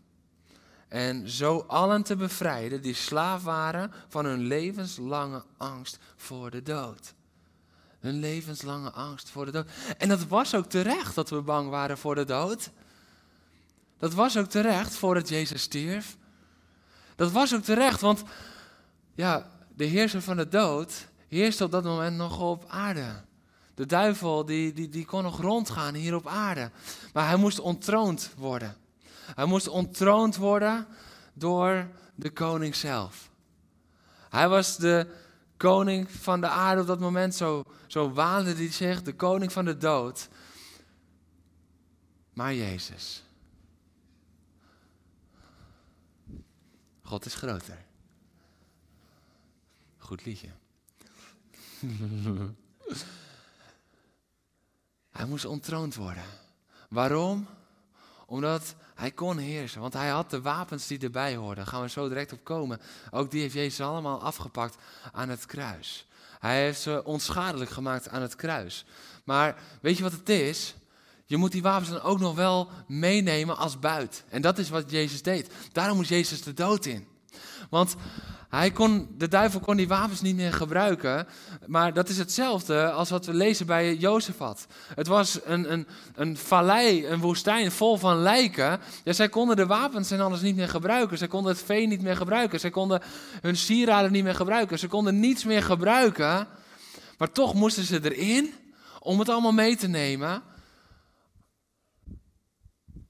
En 0.88 1.30
zo 1.30 1.60
allen 1.60 2.04
te 2.04 2.16
bevrijden 2.16 2.82
die 2.82 2.94
slaaf 2.94 3.44
waren 3.44 3.92
van 4.08 4.26
hun 4.26 4.40
levenslange 4.40 5.44
angst 5.58 6.00
voor 6.16 6.52
de 6.52 6.62
dood. 6.62 7.14
Hun 8.06 8.20
levenslange 8.20 8.92
angst 8.92 9.30
voor 9.30 9.46
de 9.46 9.52
dood. 9.52 9.68
En 9.98 10.10
dat 10.10 10.28
was 10.28 10.56
ook 10.56 10.66
terecht 10.66 11.16
dat 11.16 11.30
we 11.30 11.42
bang 11.42 11.70
waren 11.70 11.98
voor 11.98 12.16
de 12.16 12.26
dood. 12.26 12.70
Dat 13.98 14.14
was 14.14 14.38
ook 14.38 14.50
terecht 14.50 14.96
voordat 14.96 15.30
Jezus 15.30 15.62
stierf. 15.62 16.18
Dat 17.16 17.32
was 17.32 17.56
ook 17.56 17.64
terecht, 17.64 18.02
want 18.02 18.24
ja, 19.16 19.50
de 19.76 19.84
heerser 19.84 20.22
van 20.22 20.38
de 20.38 20.48
dood 20.48 21.08
heerste 21.28 21.64
op 21.64 21.72
dat 21.72 21.84
moment 21.84 22.18
nog 22.18 22.40
op 22.40 22.66
aarde. 22.68 23.24
De 23.76 23.86
duivel 23.86 24.46
die, 24.46 24.74
die, 24.74 24.90
die 24.90 25.06
kon 25.06 25.24
nog 25.24 25.42
rondgaan 25.42 25.94
hier 25.94 26.16
op 26.16 26.28
aarde. 26.28 26.72
Maar 27.14 27.28
hij 27.28 27.38
moest 27.38 27.60
ontroond 27.60 28.32
worden. 28.38 28.76
Hij 29.36 29.46
moest 29.46 29.68
ontroond 29.68 30.36
worden 30.36 30.88
door 31.34 31.88
de 32.16 32.30
koning 32.30 32.76
zelf. 32.76 33.30
Hij 34.30 34.50
was 34.50 34.78
de 34.78 35.08
koning 35.58 36.12
van 36.12 36.42
de 36.42 36.48
aarde 36.48 36.82
op 36.82 36.88
dat 36.88 37.00
moment. 37.00 37.36
Zo, 37.36 37.64
zo 37.88 38.12
waande 38.12 38.54
hij 38.54 38.72
zich, 38.72 39.02
de 39.02 39.16
koning 39.16 39.52
van 39.52 39.66
de 39.66 39.78
dood. 39.78 40.30
Maar 42.34 42.54
Jezus. 42.54 43.24
God 47.02 47.26
is 47.26 47.36
groter. 47.36 47.86
Goed 49.98 50.26
liedje. 50.26 50.50
hij 55.18 55.26
moest 55.26 55.46
ontroond 55.46 55.96
worden. 55.96 56.24
Waarom? 56.90 57.48
Omdat 58.26 58.76
hij 58.96 59.12
kon 59.12 59.38
heersen. 59.38 59.82
Want 59.82 59.94
hij 59.94 60.10
had 60.10 60.30
de 60.30 60.42
wapens 60.42 60.88
die 60.88 61.00
erbij 61.00 61.36
hoorden. 61.36 61.56
Daar 61.56 61.74
gaan 61.74 61.82
we 61.82 61.90
zo 61.90 62.08
direct 62.08 62.34
op 62.34 62.44
komen. 62.44 62.82
Ook 63.12 63.32
die 63.32 63.42
heeft 63.42 63.54
Jezus 63.54 63.86
allemaal 63.86 64.22
afgepakt 64.22 64.76
aan 65.12 65.30
het 65.30 65.46
kruis. 65.46 66.08
Hij 66.40 66.62
heeft 66.64 66.82
ze 66.82 67.04
onschadelijk 67.04 67.70
gemaakt 67.70 68.10
aan 68.10 68.22
het 68.22 68.36
kruis. 68.36 68.86
Maar 69.24 69.58
weet 69.82 69.98
je 69.98 70.04
wat 70.04 70.12
het 70.12 70.30
is? 70.30 70.76
Je 71.26 71.38
moet 71.38 71.52
die 71.52 71.62
wapens 71.62 71.90
dan 71.90 72.02
ook 72.02 72.20
nog 72.20 72.36
wel 72.36 72.70
meenemen 72.88 73.58
als 73.58 73.80
buit. 73.80 74.24
En 74.30 74.42
dat 74.42 74.58
is 74.58 74.70
wat 74.70 74.92
Jezus 74.92 75.22
deed. 75.22 75.52
Daarom 75.72 75.98
moest 75.98 76.10
Jezus 76.10 76.42
de 76.42 76.54
dood 76.54 76.86
in. 76.86 77.08
Want 77.70 77.96
hij 78.50 78.72
kon, 78.72 79.08
de 79.18 79.28
duivel 79.28 79.60
kon 79.60 79.76
die 79.76 79.88
wapens 79.88 80.22
niet 80.22 80.36
meer 80.36 80.54
gebruiken. 80.54 81.28
Maar 81.66 81.94
dat 81.94 82.10
is 82.10 82.18
hetzelfde 82.18 82.92
als 82.92 83.10
wat 83.10 83.26
we 83.26 83.34
lezen 83.34 83.66
bij 83.66 83.96
Jozefat. 83.96 84.68
Het 84.96 85.08
was 85.08 85.40
een, 85.44 85.72
een, 85.72 85.88
een 86.16 86.38
vallei, 86.38 87.08
een 87.08 87.20
woestijn 87.20 87.72
vol 87.72 87.98
van 87.98 88.18
lijken. 88.18 88.80
Ja, 89.04 89.14
zij 89.14 89.30
konden 89.30 89.56
de 89.56 89.66
wapens 89.66 90.12
en 90.12 90.20
alles 90.20 90.42
niet 90.42 90.56
meer 90.56 90.70
gebruiken. 90.70 91.18
Zij 91.18 91.28
konden 91.28 91.52
het 91.52 91.64
vee 91.64 91.88
niet 91.88 92.02
meer 92.02 92.16
gebruiken. 92.16 92.60
Zij 92.60 92.70
konden 92.70 93.02
hun 93.42 93.58
sieraden 93.58 94.12
niet 94.12 94.24
meer 94.24 94.36
gebruiken. 94.36 94.80
Ze 94.80 94.88
konden 94.88 95.20
niets 95.20 95.44
meer 95.44 95.64
gebruiken. 95.64 96.48
Maar 97.18 97.32
toch 97.32 97.54
moesten 97.54 97.84
ze 97.84 98.12
erin 98.12 98.54
om 99.00 99.20
het 99.20 99.30
allemaal 99.30 99.52
mee 99.52 99.76
te 99.76 99.88
nemen 99.88 100.44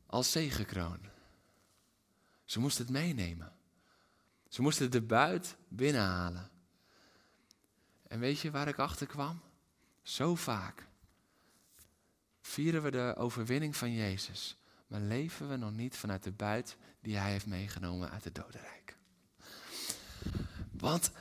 als 0.06 0.32
zegenkroon. 0.32 1.00
Ze 2.46 2.60
moesten 2.60 2.86
het 2.86 2.94
meenemen. 2.94 3.55
Ze 4.56 4.62
moesten 4.62 4.92
de 4.92 5.02
buit 5.02 5.56
binnenhalen. 5.68 6.50
En 8.08 8.20
weet 8.20 8.40
je 8.40 8.52
waar 8.52 8.68
ik 8.68 8.80
achter 8.80 9.08
kwam? 9.08 9.42
Zo 10.02 10.36
vaak 10.36 10.88
vieren 12.42 12.84
we 12.84 12.92
de 12.92 13.14
overwinning 13.18 13.76
van 13.76 13.94
Jezus, 13.94 14.58
maar 14.88 15.00
leven 15.00 15.50
we 15.50 15.56
nog 15.56 15.72
niet 15.72 15.98
vanuit 15.98 16.24
de 16.24 16.32
buit 16.32 16.78
die 17.02 17.18
Hij 17.18 17.32
heeft 17.32 17.46
meegenomen 17.46 18.12
uit 18.12 18.24
het 18.24 18.36
dodenrijk. 18.36 18.98
Want 20.72 21.12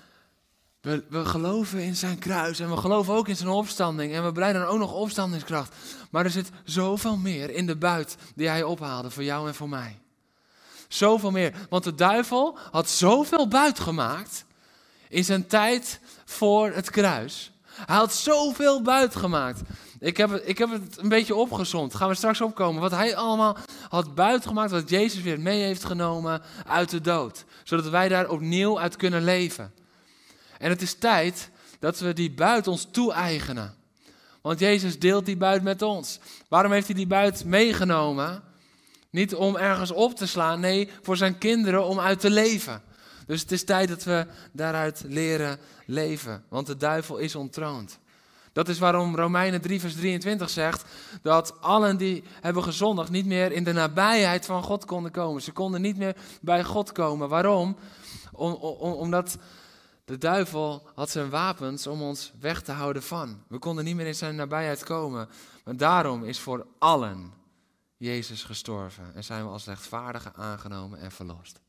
we, 0.81 1.05
we 1.09 1.25
geloven 1.25 1.83
in 1.83 1.97
zijn 1.97 2.19
kruis 2.19 2.61
en 2.61 2.71
we 2.71 2.76
geloven 2.76 3.14
ook 3.14 3.29
in 3.29 3.37
zijn 3.37 3.49
opstanding 3.49 4.12
en 4.12 4.25
we 4.25 4.33
breiden 4.33 4.69
ook 4.69 4.79
nog 4.79 4.93
opstandingskracht. 4.93 5.75
Maar 6.11 6.25
er 6.25 6.31
zit 6.31 6.50
zoveel 6.64 7.17
meer 7.17 7.50
in 7.50 7.67
de 7.67 7.76
buit 7.76 8.17
die 8.35 8.49
Hij 8.49 8.62
ophaalde 8.62 9.11
voor 9.11 9.25
jou 9.25 9.49
en 9.49 9.55
voor 9.55 9.69
mij. 9.69 10.03
Zoveel 10.88 11.31
meer. 11.31 11.55
Want 11.69 11.85
de 11.85 11.95
duivel 11.95 12.59
had 12.71 12.88
zoveel 12.88 13.49
buit 13.49 13.81
gemaakt 13.81 14.45
in 15.09 15.25
zijn 15.25 15.47
tijd 15.47 16.00
voor 16.25 16.71
het 16.71 16.91
kruis. 16.91 17.53
Hij 17.64 17.97
had 17.97 18.14
zoveel 18.14 18.83
buit 18.83 19.17
gemaakt. 19.17 19.61
Ik 20.00 20.17
heb, 20.17 20.33
ik 20.33 20.59
heb 20.59 20.71
het 20.71 20.99
een 20.99 21.09
beetje 21.09 21.35
opgezond. 21.35 21.95
Gaan 21.95 22.09
we 22.09 22.14
straks 22.14 22.41
opkomen. 22.41 22.81
Wat 22.81 22.91
hij 22.91 23.17
allemaal 23.17 23.57
had 23.88 24.14
buit 24.14 24.47
gemaakt. 24.47 24.71
Wat 24.71 24.91
Jezus 24.91 25.23
weer 25.23 25.41
mee 25.41 25.62
heeft 25.62 25.85
genomen 25.85 26.43
uit 26.67 26.91
de 26.91 27.00
dood. 27.00 27.45
Zodat 27.64 27.88
wij 27.88 28.09
daar 28.09 28.29
opnieuw 28.29 28.81
uit 28.81 28.97
kunnen 28.97 29.25
leven. 29.25 29.73
En 30.59 30.71
het 30.71 30.83
is 30.83 30.95
tijd 30.95 31.50
dat 31.79 31.99
we 31.99 32.12
die 32.12 32.31
buit 32.31 32.67
ons 32.67 32.87
toe-eigenen. 32.91 33.75
Want 34.41 34.59
Jezus 34.59 34.99
deelt 34.99 35.26
die 35.26 35.37
buit 35.37 35.62
met 35.62 35.83
ons. 35.83 36.19
Waarom 36.49 36.73
heeft 36.73 36.87
hij 36.87 36.97
die 36.97 37.07
buit 37.07 37.45
meegenomen? 37.45 38.43
Niet 39.14 39.35
om 39.35 39.56
ergens 39.56 39.90
op 39.90 40.16
te 40.16 40.26
slaan, 40.26 40.61
nee, 40.61 40.88
voor 41.02 41.16
zijn 41.16 41.38
kinderen 41.38 41.85
om 41.85 42.00
uit 42.00 42.21
te 42.21 42.30
leven. 42.30 42.83
Dus 43.26 43.40
het 43.40 43.52
is 43.52 43.64
tijd 43.64 43.88
dat 43.88 44.04
we 44.04 44.26
daaruit 44.52 45.04
leren 45.06 45.59
leven, 45.87 46.44
want 46.49 46.66
de 46.66 46.76
duivel 46.76 47.16
is 47.16 47.35
ontroond. 47.35 47.99
Dat 48.52 48.68
is 48.68 48.78
waarom 48.78 49.16
Romeinen 49.16 49.61
3, 49.61 49.80
vers 49.80 49.94
23 49.94 50.50
zegt 50.50 50.85
dat 51.23 51.61
allen 51.61 51.97
die 51.97 52.25
hebben 52.40 52.62
gezondigd 52.62 53.11
niet 53.11 53.26
meer 53.26 53.52
in 53.52 53.64
de 53.64 53.73
nabijheid 53.73 54.47
van 54.47 54.62
God 54.62 54.85
konden 54.85 55.11
komen. 55.12 55.42
Ze 55.42 55.52
konden 55.52 55.80
niet 55.80 55.97
meer 55.97 56.16
bij 56.40 56.64
God 56.64 56.92
komen. 56.92 57.28
Waarom? 57.28 57.76
Om, 58.33 58.52
om, 58.52 58.92
omdat 58.92 59.37
de 60.04 60.18
duivel 60.18 60.88
had 60.94 61.11
zijn 61.11 61.30
wapens 61.30 61.87
om 61.87 62.02
ons 62.02 62.33
weg 62.40 62.62
te 62.62 62.73
houden 62.73 63.02
van. 63.02 63.42
We 63.49 63.59
konden 63.59 63.85
niet 63.85 63.97
meer 63.97 64.06
in 64.06 64.14
zijn 64.14 64.37
nabijheid 64.37 64.85
komen. 64.85 65.28
Maar 65.64 65.76
daarom 65.76 66.25
is 66.25 66.38
voor 66.38 66.66
allen 66.78 67.42
Jezus 68.04 68.42
gestorven 68.42 69.14
en 69.14 69.25
zijn 69.25 69.44
we 69.44 69.50
als 69.50 69.64
rechtvaardigen 69.64 70.34
aangenomen 70.34 70.99
en 70.99 71.12
verlost. 71.12 71.61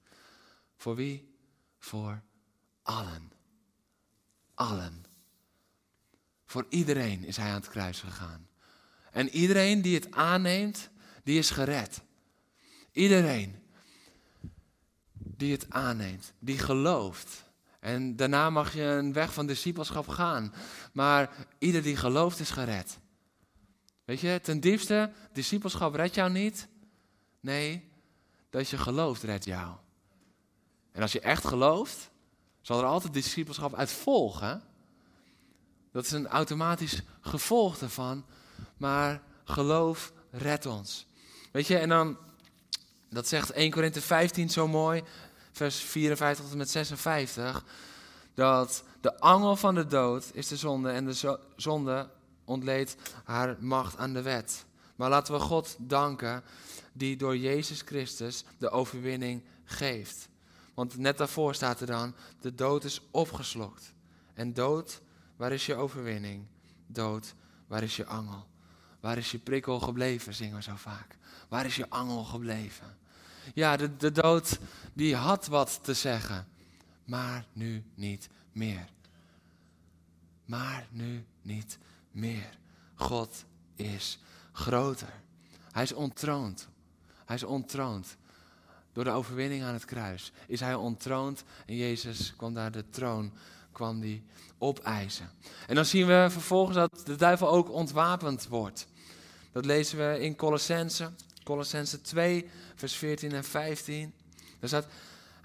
Voor 0.77 0.95
wie? 0.95 1.35
Voor 1.79 2.21
allen. 2.81 3.31
Allen. 4.53 5.05
Voor 6.45 6.65
iedereen 6.69 7.23
is 7.23 7.37
hij 7.37 7.49
aan 7.49 7.55
het 7.55 7.69
kruis 7.69 7.99
gegaan. 7.99 8.47
En 9.11 9.29
iedereen 9.29 9.81
die 9.81 9.95
het 9.95 10.11
aanneemt, 10.11 10.89
die 11.23 11.37
is 11.37 11.49
gered. 11.49 12.01
Iedereen 12.91 13.63
die 15.13 15.51
het 15.51 15.69
aanneemt, 15.69 16.33
die 16.39 16.57
gelooft. 16.57 17.43
En 17.79 18.15
daarna 18.15 18.49
mag 18.49 18.73
je 18.73 18.83
een 18.83 19.13
weg 19.13 19.33
van 19.33 19.47
discipelschap 19.47 20.07
gaan. 20.07 20.53
Maar 20.93 21.47
ieder 21.57 21.83
die 21.83 21.95
gelooft 21.95 22.39
is 22.39 22.49
gered. 22.49 22.99
Weet 24.05 24.19
je, 24.19 24.39
ten 24.41 24.59
diepste, 24.59 25.11
discipelschap 25.33 25.95
redt 25.95 26.15
jou 26.15 26.31
niet. 26.31 26.67
Nee, 27.39 27.89
dat 28.49 28.69
je 28.69 28.77
gelooft 28.77 29.23
redt 29.23 29.45
jou. 29.45 29.75
En 30.91 31.01
als 31.01 31.11
je 31.11 31.19
echt 31.19 31.47
gelooft, 31.47 32.09
zal 32.61 32.79
er 32.79 32.85
altijd 32.85 33.13
discipelschap 33.13 33.75
uit 33.75 33.91
volgen. 33.91 34.63
Dat 35.91 36.05
is 36.05 36.11
een 36.11 36.27
automatisch 36.27 37.01
gevolg 37.21 37.77
daarvan. 37.77 38.25
Maar 38.77 39.21
geloof 39.43 40.13
redt 40.31 40.65
ons. 40.65 41.05
Weet 41.51 41.67
je, 41.67 41.77
en 41.77 41.89
dan, 41.89 42.17
dat 43.09 43.27
zegt 43.27 43.51
1 43.51 43.71
Korinthe 43.71 44.01
15 44.01 44.49
zo 44.49 44.67
mooi, 44.67 45.03
vers 45.51 45.77
54 45.77 46.43
tot 46.43 46.51
en 46.51 46.57
met 46.57 46.69
56. 46.69 47.65
Dat 48.33 48.83
de 49.01 49.19
angel 49.19 49.55
van 49.55 49.75
de 49.75 49.85
dood 49.85 50.29
is 50.33 50.47
de 50.47 50.57
zonde 50.57 50.89
en 50.89 51.05
de 51.05 51.39
zonde 51.55 52.09
ontleed 52.45 52.97
haar 53.23 53.55
macht 53.59 53.97
aan 53.97 54.13
de 54.13 54.21
wet. 54.21 54.65
Maar 54.95 55.09
laten 55.09 55.33
we 55.33 55.39
God 55.39 55.75
danken 55.79 56.43
die 56.93 57.17
door 57.17 57.37
Jezus 57.37 57.81
Christus 57.81 58.43
de 58.57 58.69
overwinning 58.69 59.43
geeft. 59.63 60.29
Want 60.73 60.97
net 60.97 61.17
daarvoor 61.17 61.55
staat 61.55 61.81
er 61.81 61.87
dan, 61.87 62.15
de 62.39 62.55
dood 62.55 62.83
is 62.83 63.01
opgeslokt. 63.11 63.93
En 64.33 64.53
dood, 64.53 65.01
waar 65.35 65.51
is 65.51 65.65
je 65.65 65.75
overwinning? 65.75 66.45
Dood, 66.87 67.33
waar 67.67 67.83
is 67.83 67.95
je 67.95 68.05
angel? 68.05 68.47
Waar 68.99 69.17
is 69.17 69.31
je 69.31 69.37
prikkel 69.37 69.79
gebleven, 69.79 70.33
zingen 70.33 70.55
we 70.55 70.61
zo 70.61 70.75
vaak. 70.75 71.17
Waar 71.49 71.65
is 71.65 71.75
je 71.75 71.89
angel 71.89 72.23
gebleven? 72.23 72.97
Ja, 73.53 73.77
de, 73.77 73.97
de 73.97 74.11
dood, 74.11 74.59
die 74.93 75.15
had 75.15 75.47
wat 75.47 75.79
te 75.83 75.93
zeggen. 75.93 76.47
Maar 77.05 77.45
nu 77.53 77.83
niet 77.93 78.29
meer. 78.51 78.89
Maar 80.45 80.87
nu 80.89 81.25
niet 81.41 81.77
meer. 81.77 81.93
God 82.95 83.45
is 83.75 84.19
groter. 84.51 85.13
Hij 85.71 85.83
is 85.83 85.93
ontroond. 85.93 86.67
Hij 87.25 87.35
is 87.35 87.43
ontroond. 87.43 88.17
Door 88.93 89.03
de 89.03 89.09
overwinning 89.09 89.63
aan 89.63 89.73
het 89.73 89.85
kruis 89.85 90.31
is 90.47 90.59
hij 90.59 90.75
ontroond 90.75 91.43
en 91.65 91.75
Jezus 91.75 92.33
kwam 92.37 92.53
daar 92.53 92.71
de 92.71 92.89
troon, 92.89 93.33
kwam 93.71 93.99
die 93.99 94.23
opeisen. 94.57 95.29
En 95.67 95.75
dan 95.75 95.85
zien 95.85 96.07
we 96.07 96.27
vervolgens 96.29 96.75
dat 96.75 97.01
de 97.05 97.15
duivel 97.15 97.49
ook 97.49 97.71
ontwapend 97.71 98.47
wordt. 98.47 98.87
Dat 99.51 99.65
lezen 99.65 99.97
we 99.97 100.19
in 100.19 100.35
Colossense, 100.35 101.11
Colossense 101.43 102.01
2, 102.01 102.49
vers 102.75 102.95
14 102.95 103.31
en 103.31 103.43
15. 103.43 104.13
Daar 104.59 104.69
staat, 104.69 104.87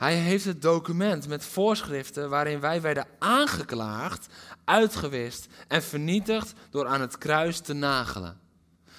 hij 0.01 0.15
heeft 0.15 0.45
het 0.45 0.63
document 0.63 1.29
met 1.29 1.45
voorschriften 1.45 2.29
waarin 2.29 2.61
wij 2.61 2.81
werden 2.81 3.07
aangeklaagd, 3.19 4.27
uitgewist 4.65 5.47
en 5.69 5.83
vernietigd 5.83 6.53
door 6.71 6.87
aan 6.87 7.01
het 7.01 7.19
kruis 7.19 7.59
te 7.59 7.73
nagelen. 7.73 8.41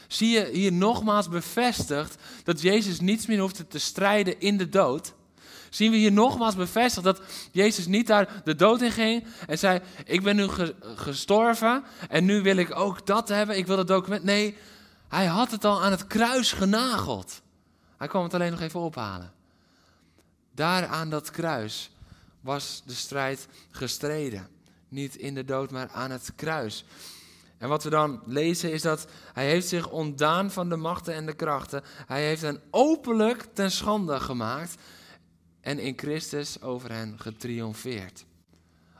Zie 0.08 0.30
je 0.30 0.50
hier 0.52 0.72
nogmaals 0.72 1.30
bevestigd 1.30 2.16
dat 2.44 2.62
Jezus 2.62 3.00
niets 3.00 3.26
meer 3.26 3.40
hoefde 3.40 3.68
te 3.68 3.80
strijden 3.80 4.40
in 4.40 4.58
de 4.58 4.70
dood? 4.70 5.14
Zien 5.70 5.92
we 5.92 5.98
hier 5.98 6.12
nogmaals 6.12 6.56
bevestigd 6.56 7.06
dat 7.06 7.22
Jezus 7.52 7.88
niet 7.88 8.08
daar 8.08 8.42
de 8.44 8.56
dood 8.56 8.82
in 8.82 8.92
ging 8.92 9.26
en 9.48 9.58
zei: 9.58 9.82
Ik 10.06 10.24
ben 10.24 10.36
nu 10.36 10.48
gestorven 10.96 11.84
en 12.10 12.26
nu 12.26 12.42
wil 12.42 12.56
ik 12.58 12.76
ook 12.76 13.06
dat 13.06 13.30
hebben, 13.30 13.58
ik 13.58 13.68
wil 13.68 13.76
dat 13.76 13.88
document. 13.88 14.24
Nee, 14.24 14.58
hij 15.08 15.26
had 15.26 15.52
het 15.52 15.66
al 15.66 15.84
aan 15.84 15.92
het 15.92 16.08
kruis 16.08 16.52
genageld. 16.52 17.42
Hij 17.98 18.08
kwam 18.08 18.24
het 18.24 18.34
alleen 18.34 18.52
nog 18.52 18.62
even 18.62 18.80
ophalen. 18.80 19.40
Daar 20.62 20.88
aan 20.88 21.10
dat 21.10 21.32
kruis 21.32 21.92
was 22.42 22.84
de 22.86 22.94
strijd 22.94 23.48
gestreden. 23.72 24.48
Niet 24.90 25.16
in 25.16 25.34
de 25.34 25.46
dood, 25.46 25.72
maar 25.72 25.90
aan 25.90 26.12
het 26.12 26.34
kruis. 26.36 26.86
En 27.58 27.70
wat 27.70 27.84
we 27.84 27.90
dan 27.90 28.22
lezen 28.26 28.72
is 28.72 28.82
dat 28.82 29.08
hij 29.34 29.50
heeft 29.50 29.68
zich 29.68 29.90
ontdaan 29.90 30.52
van 30.52 30.70
de 30.70 30.76
machten 30.76 31.14
en 31.14 31.26
de 31.26 31.34
krachten. 31.34 31.84
Hij 31.86 32.26
heeft 32.26 32.42
hen 32.42 32.62
openlijk 32.72 33.48
ten 33.54 33.72
schande 33.72 34.20
gemaakt 34.20 34.76
en 35.62 35.80
in 35.80 35.98
Christus 35.98 36.62
over 36.62 36.92
hen 36.92 37.20
getriomfeerd. 37.20 38.26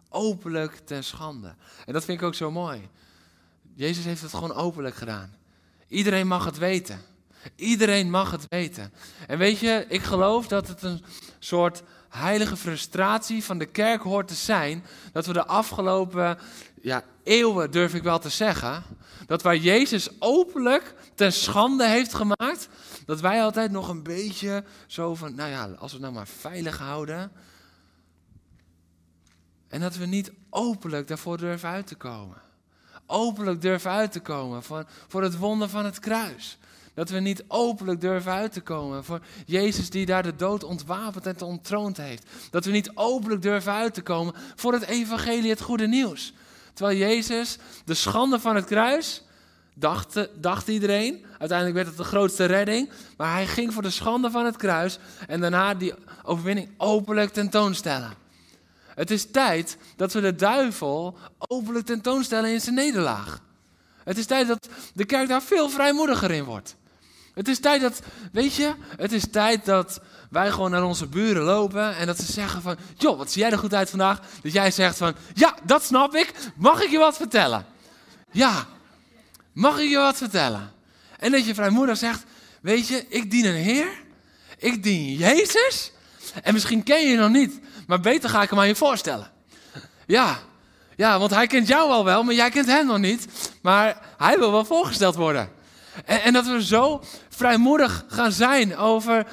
Openlijk 0.10 0.76
ten 0.76 1.04
schande. 1.04 1.56
En 1.86 1.94
dat 1.94 2.06
vind 2.06 2.20
ik 2.20 2.28
ook 2.28 2.36
zo 2.36 2.52
mooi. 2.52 2.90
Jezus 3.74 4.06
heeft 4.06 4.22
het 4.22 4.34
gewoon 4.34 4.54
openlijk 4.54 4.96
gedaan. 4.96 5.36
Iedereen 5.88 6.28
mag 6.28 6.46
het 6.46 6.58
weten. 6.58 7.11
Iedereen 7.56 8.10
mag 8.10 8.32
het 8.32 8.46
weten. 8.50 8.94
En 9.28 9.38
weet 9.38 9.60
je, 9.60 9.86
ik 9.88 10.02
geloof 10.02 10.48
dat 10.48 10.68
het 10.68 10.82
een 10.82 11.04
soort 11.40 11.84
heilige 12.10 12.58
frustratie 12.58 13.44
van 13.44 13.58
de 13.58 13.66
kerk 13.66 14.02
hoort 14.02 14.28
te 14.28 14.36
zijn. 14.36 14.84
Dat 15.12 15.26
we 15.26 15.34
de 15.34 15.46
afgelopen 15.46 16.38
ja, 16.82 17.04
eeuwen, 17.24 17.72
durf 17.72 17.94
ik 17.94 18.04
wel 18.04 18.20
te 18.20 18.30
zeggen, 18.30 18.84
dat 19.26 19.42
waar 19.42 19.58
Jezus 19.58 20.10
openlijk 20.20 20.96
ten 21.16 21.34
schande 21.34 21.88
heeft 21.88 22.14
gemaakt, 22.14 22.70
dat 23.06 23.22
wij 23.22 23.44
altijd 23.44 23.72
nog 23.72 23.90
een 23.90 24.04
beetje 24.04 24.64
zo 24.88 25.16
van, 25.16 25.36
nou 25.36 25.50
ja, 25.50 25.64
als 25.64 25.92
we 25.92 25.98
het 25.98 26.02
nou 26.02 26.14
maar 26.14 26.28
veilig 26.28 26.78
houden. 26.78 27.32
En 29.68 29.80
dat 29.80 29.96
we 29.96 30.06
niet 30.06 30.32
openlijk 30.50 31.08
daarvoor 31.08 31.38
durven 31.38 31.70
uit 31.70 31.88
te 31.88 31.96
komen. 31.96 32.38
Openlijk 33.06 33.62
durven 33.62 33.92
uit 33.92 34.12
te 34.12 34.20
komen 34.20 34.64
voor, 34.64 34.86
voor 35.08 35.24
het 35.24 35.38
wonder 35.38 35.70
van 35.70 35.86
het 35.86 36.00
kruis. 36.00 36.58
Dat 36.94 37.10
we 37.10 37.20
niet 37.20 37.44
openlijk 37.48 38.02
durven 38.02 38.32
uit 38.32 38.52
te 38.52 38.62
komen 38.62 39.04
voor 39.04 39.20
Jezus 39.46 39.90
die 39.90 40.06
daar 40.06 40.24
de 40.24 40.36
dood 40.36 40.64
ontwapend 40.64 41.26
en 41.26 41.42
ontroond 41.42 41.98
heeft. 41.98 42.26
Dat 42.50 42.66
we 42.66 42.72
niet 42.72 42.92
openlijk 42.94 43.42
durven 43.42 43.74
uit 43.74 43.94
te 43.94 44.02
komen 44.02 44.34
voor 44.56 44.74
het 44.74 44.84
evangelie, 44.84 45.50
het 45.50 45.62
goede 45.62 45.88
nieuws. 45.88 46.34
Terwijl 46.74 46.98
Jezus 46.98 47.58
de 47.86 47.94
schande 47.94 48.40
van 48.40 48.56
het 48.56 48.66
kruis, 48.66 49.24
dacht, 49.74 50.30
dacht 50.36 50.68
iedereen, 50.68 51.26
uiteindelijk 51.38 51.74
werd 51.74 51.88
het 51.88 51.98
de 51.98 52.04
grootste 52.04 52.46
redding, 52.46 52.90
maar 53.18 53.34
hij 53.34 53.48
ging 53.48 53.74
voor 53.74 53.84
de 53.84 53.90
schande 53.90 54.32
van 54.32 54.46
het 54.46 54.58
kruis 54.58 55.00
en 55.28 55.42
daarna 55.42 55.74
die 55.74 55.94
overwinning 56.24 56.70
openlijk 56.78 57.34
tentoonstellen. 57.34 58.14
Het 58.96 59.12
is 59.12 59.32
tijd 59.32 59.78
dat 59.96 60.14
we 60.14 60.22
de 60.22 60.36
duivel 60.36 61.18
openlijk 61.38 61.86
tentoonstellen 61.86 62.52
in 62.52 62.62
zijn 62.62 62.76
nederlaag. 62.76 63.42
Het 64.04 64.18
is 64.18 64.26
tijd 64.26 64.48
dat 64.48 64.70
de 64.94 65.06
kerk 65.06 65.28
daar 65.28 65.42
veel 65.42 65.70
vrijmoediger 65.70 66.32
in 66.32 66.44
wordt. 66.44 66.76
Het 67.34 67.48
is 67.48 67.60
tijd 67.60 67.82
dat, 67.82 68.02
weet 68.32 68.56
je, 68.56 68.74
het 68.98 69.12
is 69.12 69.24
tijd 69.32 69.66
dat 69.66 70.02
wij 70.30 70.52
gewoon 70.52 70.72
naar 70.72 70.84
onze 70.84 71.08
buren 71.08 71.44
lopen 71.44 71.96
en 71.96 72.08
dat 72.08 72.20
ze 72.20 72.32
zeggen 72.32 72.62
van, 72.62 72.78
joh, 72.98 73.18
wat 73.18 73.32
zie 73.32 73.42
jij 73.42 73.52
er 73.52 73.58
goed 73.58 73.74
uit 73.74 73.90
vandaag? 73.90 74.20
Dat 74.42 74.54
jij 74.54 74.72
zegt 74.72 74.98
van, 74.98 75.16
ja, 75.34 75.56
dat 75.64 75.84
snap 75.84 76.16
ik, 76.16 76.34
mag 76.56 76.82
ik 76.82 76.90
je 76.90 76.98
wat 76.98 77.18
vertellen? 77.18 77.66
Ja, 78.32 78.66
mag 79.54 79.80
ik 79.80 79.90
je 79.90 79.98
wat 79.98 80.18
vertellen? 80.18 80.72
En 81.20 81.32
dat 81.32 81.46
je 81.46 81.54
vrijmoedig 81.54 81.98
zegt, 81.98 82.24
weet 82.62 82.88
je, 82.88 83.06
ik 83.08 83.32
dien 83.32 83.46
een 83.46 83.56
Heer, 83.56 83.88
ik 84.58 84.84
dien 84.84 85.16
Jezus 85.16 85.92
en 86.44 86.54
misschien 86.54 86.84
ken 86.84 87.02
je 87.02 87.10
je 87.10 87.18
nog 87.18 87.32
niet, 87.32 87.60
maar 87.88 88.00
beter 88.00 88.30
ga 88.30 88.42
ik 88.42 88.50
hem 88.50 88.60
aan 88.60 88.68
je 88.68 88.76
voorstellen. 88.76 89.32
Ja, 90.06 90.40
ja, 90.96 91.20
want 91.20 91.32
hij 91.32 91.48
kent 91.48 91.68
jou 91.68 91.92
al 91.92 92.04
wel, 92.04 92.24
maar 92.24 92.36
jij 92.36 92.50
kent 92.50 92.66
hem 92.66 92.86
nog 92.86 92.98
niet, 92.98 93.28
maar 93.62 93.98
hij 94.18 94.38
wil 94.38 94.52
wel 94.52 94.66
voorgesteld 94.66 95.16
worden. 95.16 95.50
En, 96.06 96.22
en, 96.22 96.34
dat 96.34 96.46
we 96.46 96.66
zo 96.66 97.04
vrijmoedig 97.30 98.06
gaan 98.08 98.32
zijn 98.32 98.78
over, 98.78 99.28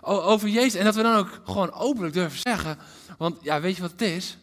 over 0.00 0.48
Jezus. 0.48 0.74
En 0.74 0.84
dat 0.84 0.94
we 0.94 1.02
dan 1.02 1.16
ook 1.16 1.40
gewoon 1.44 1.72
openlijk 1.72 2.14
durven 2.14 2.38
zeggen. 2.38 2.78
Want 3.18 3.38
ja, 3.42 3.60
weet 3.60 3.76
je 3.76 3.82
wat 3.82 3.90
het 3.90 4.00
is? 4.00 4.38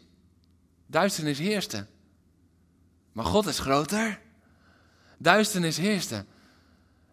Duisternis 0.87 1.37
heerste. 1.37 1.87
Maar 3.11 3.25
God 3.25 3.47
is 3.47 3.59
groter. 3.59 4.19
Duisternis 5.17 5.77
heerste. 5.77 6.25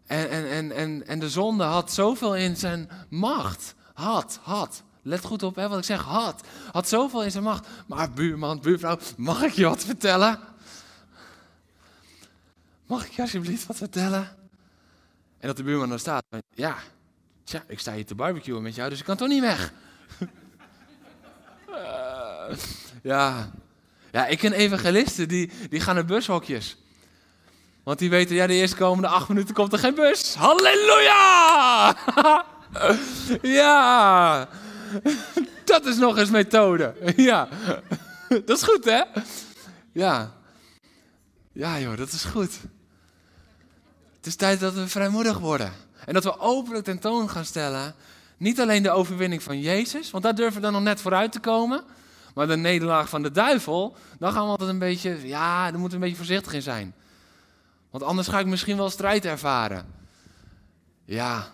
En, 0.07 0.31
en, 0.31 0.51
en, 0.51 0.73
en, 0.73 1.07
en 1.07 1.19
de 1.19 1.31
zonde 1.31 1.65
had 1.65 1.93
zoveel 1.93 2.37
in 2.37 2.57
zijn 2.57 2.91
macht. 3.09 3.75
Had, 3.95 4.41
had. 4.43 4.83
Let 5.03 5.25
goed 5.25 5.43
op 5.43 5.57
hè, 5.57 5.69
wat 5.69 5.79
ik 5.79 5.85
zeg, 5.85 6.03
had. 6.03 6.43
Had 6.73 6.89
zoveel 6.89 7.25
in 7.25 7.31
zijn 7.31 7.45
macht. 7.45 7.67
Maar 7.87 8.11
buurman, 8.11 8.61
buurvrouw, 8.61 8.99
mag 9.17 9.43
ik 9.43 9.53
je 9.53 9.65
wat 9.65 9.85
vertellen? 9.85 10.39
Mag 12.87 13.07
ik 13.07 13.13
je 13.13 13.23
alsjeblieft 13.23 13.67
wat 13.67 13.77
vertellen? 13.77 14.37
En 15.39 15.47
dat 15.47 15.57
de 15.57 15.63
buurman 15.63 15.89
dan 15.89 15.99
staat. 15.99 16.25
Ja, 16.55 16.77
tja, 17.45 17.65
ik 17.67 17.79
sta 17.79 17.93
hier 17.93 18.07
te 18.07 18.15
barbecuen 18.15 18.63
met 18.63 18.75
jou, 18.75 18.91
dus 18.91 18.99
ik 18.99 19.05
kan 19.05 19.17
toch 19.17 19.29
niet 19.29 19.41
weg? 19.41 19.73
uh, 21.69 22.57
ja. 23.03 23.51
ja, 24.11 24.27
ik 24.27 24.39
ken 24.39 24.53
evangelisten 24.53 25.29
die, 25.29 25.51
die 25.69 25.81
gaan 25.81 25.95
naar 25.95 26.05
bushokjes. 26.05 26.77
Want 27.83 27.99
die 27.99 28.11
weten, 28.11 28.35
ja, 28.37 28.47
de 28.47 28.55
eerste 28.55 28.77
komende 28.77 29.09
acht 29.09 29.29
minuten 29.29 29.55
komt 29.55 29.73
er 29.73 29.79
geen 29.79 29.95
bus. 29.95 30.35
Halleluja! 30.35 31.97
ja, 33.59 34.49
dat 35.65 35.87
is 35.87 35.97
nog 35.97 36.19
eens 36.19 36.31
methode. 36.31 36.95
ja, 37.17 37.49
dat 38.29 38.57
is 38.57 38.63
goed, 38.63 38.85
hè? 38.85 39.03
Ja. 39.93 40.33
Ja, 41.53 41.79
joh, 41.79 41.97
dat 41.97 42.13
is 42.13 42.25
goed. 42.25 42.61
Is 44.29 44.37
tijd 44.37 44.61
dat 44.61 44.75
we 44.75 44.89
vrijmoedig 44.89 45.39
worden. 45.39 45.73
En 46.05 46.15
dat 46.15 46.25
we 46.25 46.39
openlijk 46.39 46.85
tentoon 46.85 47.31
gaan 47.31 47.45
stellen. 47.45 47.95
Niet 48.37 48.61
alleen 48.61 48.83
de 48.83 48.91
overwinning 48.91 49.43
van 49.43 49.61
Jezus, 49.61 50.11
want 50.11 50.25
daar 50.25 50.35
durven 50.35 50.55
we 50.55 50.61
dan 50.61 50.73
nog 50.73 50.83
net 50.83 51.01
vooruit 51.01 51.33
te 51.33 51.41
komen. 51.41 51.85
Maar 52.35 52.47
de 52.47 52.57
nederlaag 52.57 53.09
van 53.09 53.23
de 53.23 53.31
duivel, 53.31 53.97
dan 54.19 54.33
gaan 54.33 54.45
we 54.45 54.49
altijd 54.49 54.69
een 54.69 54.79
beetje, 54.79 55.29
ja, 55.29 55.71
daar 55.71 55.81
moeten 55.81 55.99
we 55.99 56.05
een 56.05 56.11
beetje 56.11 56.25
voorzichtig 56.25 56.53
in 56.53 56.63
zijn. 56.63 56.95
Want 57.91 58.03
anders 58.05 58.29
ga 58.29 58.39
ik 58.39 58.47
misschien 58.47 58.77
wel 58.77 58.91
strijd 58.91 59.25
ervaren. 59.25 59.87
Ja. 61.05 61.47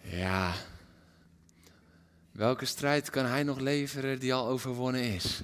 Ja. 0.00 0.52
Welke 2.32 2.64
strijd 2.64 3.10
kan 3.10 3.24
hij 3.24 3.42
nog 3.42 3.58
leveren 3.58 4.18
die 4.18 4.34
al 4.34 4.46
overwonnen 4.48 5.02
is? 5.02 5.40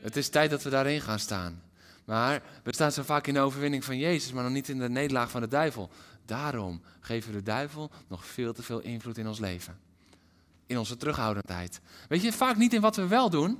Het 0.00 0.16
is 0.16 0.28
tijd 0.28 0.50
dat 0.50 0.62
we 0.62 0.70
daarin 0.70 1.00
gaan 1.00 1.18
staan. 1.18 1.62
Maar 2.04 2.42
we 2.62 2.74
staan 2.74 2.92
zo 2.92 3.02
vaak 3.02 3.26
in 3.26 3.34
de 3.34 3.40
overwinning 3.40 3.84
van 3.84 3.98
Jezus, 3.98 4.32
maar 4.32 4.42
nog 4.42 4.52
niet 4.52 4.68
in 4.68 4.78
de 4.78 4.88
nederlaag 4.88 5.30
van 5.30 5.40
de 5.40 5.48
duivel. 5.48 5.90
Daarom 6.24 6.82
geven 7.00 7.30
we 7.30 7.36
de 7.36 7.42
duivel 7.42 7.90
nog 8.08 8.26
veel 8.26 8.52
te 8.52 8.62
veel 8.62 8.80
invloed 8.80 9.18
in 9.18 9.28
ons 9.28 9.38
leven. 9.38 9.78
In 10.66 10.78
onze 10.78 10.96
terughoudendheid. 10.96 11.80
Weet 12.08 12.22
je, 12.22 12.32
vaak 12.32 12.56
niet 12.56 12.72
in 12.72 12.80
wat 12.80 12.96
we 12.96 13.06
wel 13.06 13.30
doen, 13.30 13.58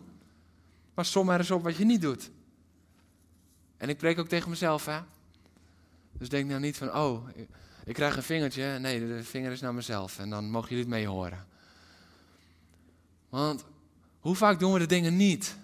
maar 0.94 1.04
som 1.04 1.28
er 1.28 1.38
eens 1.38 1.50
op 1.50 1.62
wat 1.62 1.76
je 1.76 1.84
niet 1.84 2.00
doet. 2.00 2.30
En 3.76 3.88
ik 3.88 3.96
preek 3.96 4.18
ook 4.18 4.28
tegen 4.28 4.50
mezelf, 4.50 4.86
hè. 4.86 5.00
Dus 6.12 6.28
denk 6.28 6.48
nou 6.48 6.60
niet 6.60 6.76
van, 6.76 6.94
oh, 6.94 7.28
ik, 7.84 7.94
krijg 7.94 8.16
een 8.16 8.22
vingertje. 8.22 8.78
Nee, 8.78 9.06
de 9.06 9.24
vinger 9.24 9.52
is 9.52 9.60
naar 9.60 9.74
mezelf. 9.74 10.18
En 10.18 10.30
dan 10.30 10.50
mogen 10.50 10.68
jullie 10.68 10.84
het 10.84 10.92
mee 10.94 11.06
horen. 11.06 11.46
Want 13.28 13.64
hoe 14.20 14.36
vaak 14.36 14.58
doen 14.58 14.72
we 14.72 14.78
de 14.78 14.86
dingen 14.86 15.16
niet? 15.16 15.56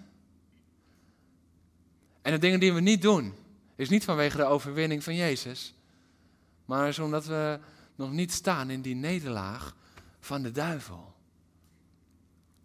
En 2.21 2.31
de 2.31 2.37
dingen 2.37 2.59
die 2.59 2.73
we 2.73 2.79
niet 2.79 3.01
doen, 3.01 3.33
is 3.75 3.89
niet 3.89 4.03
vanwege 4.03 4.37
de 4.37 4.43
overwinning 4.43 5.03
van 5.03 5.15
Jezus, 5.15 5.73
maar 6.65 6.87
is 6.87 6.99
omdat 6.99 7.25
we 7.25 7.59
nog 7.95 8.11
niet 8.11 8.31
staan 8.31 8.69
in 8.69 8.81
die 8.81 8.95
nederlaag 8.95 9.75
van 10.19 10.41
de 10.41 10.51
duivel. 10.51 11.13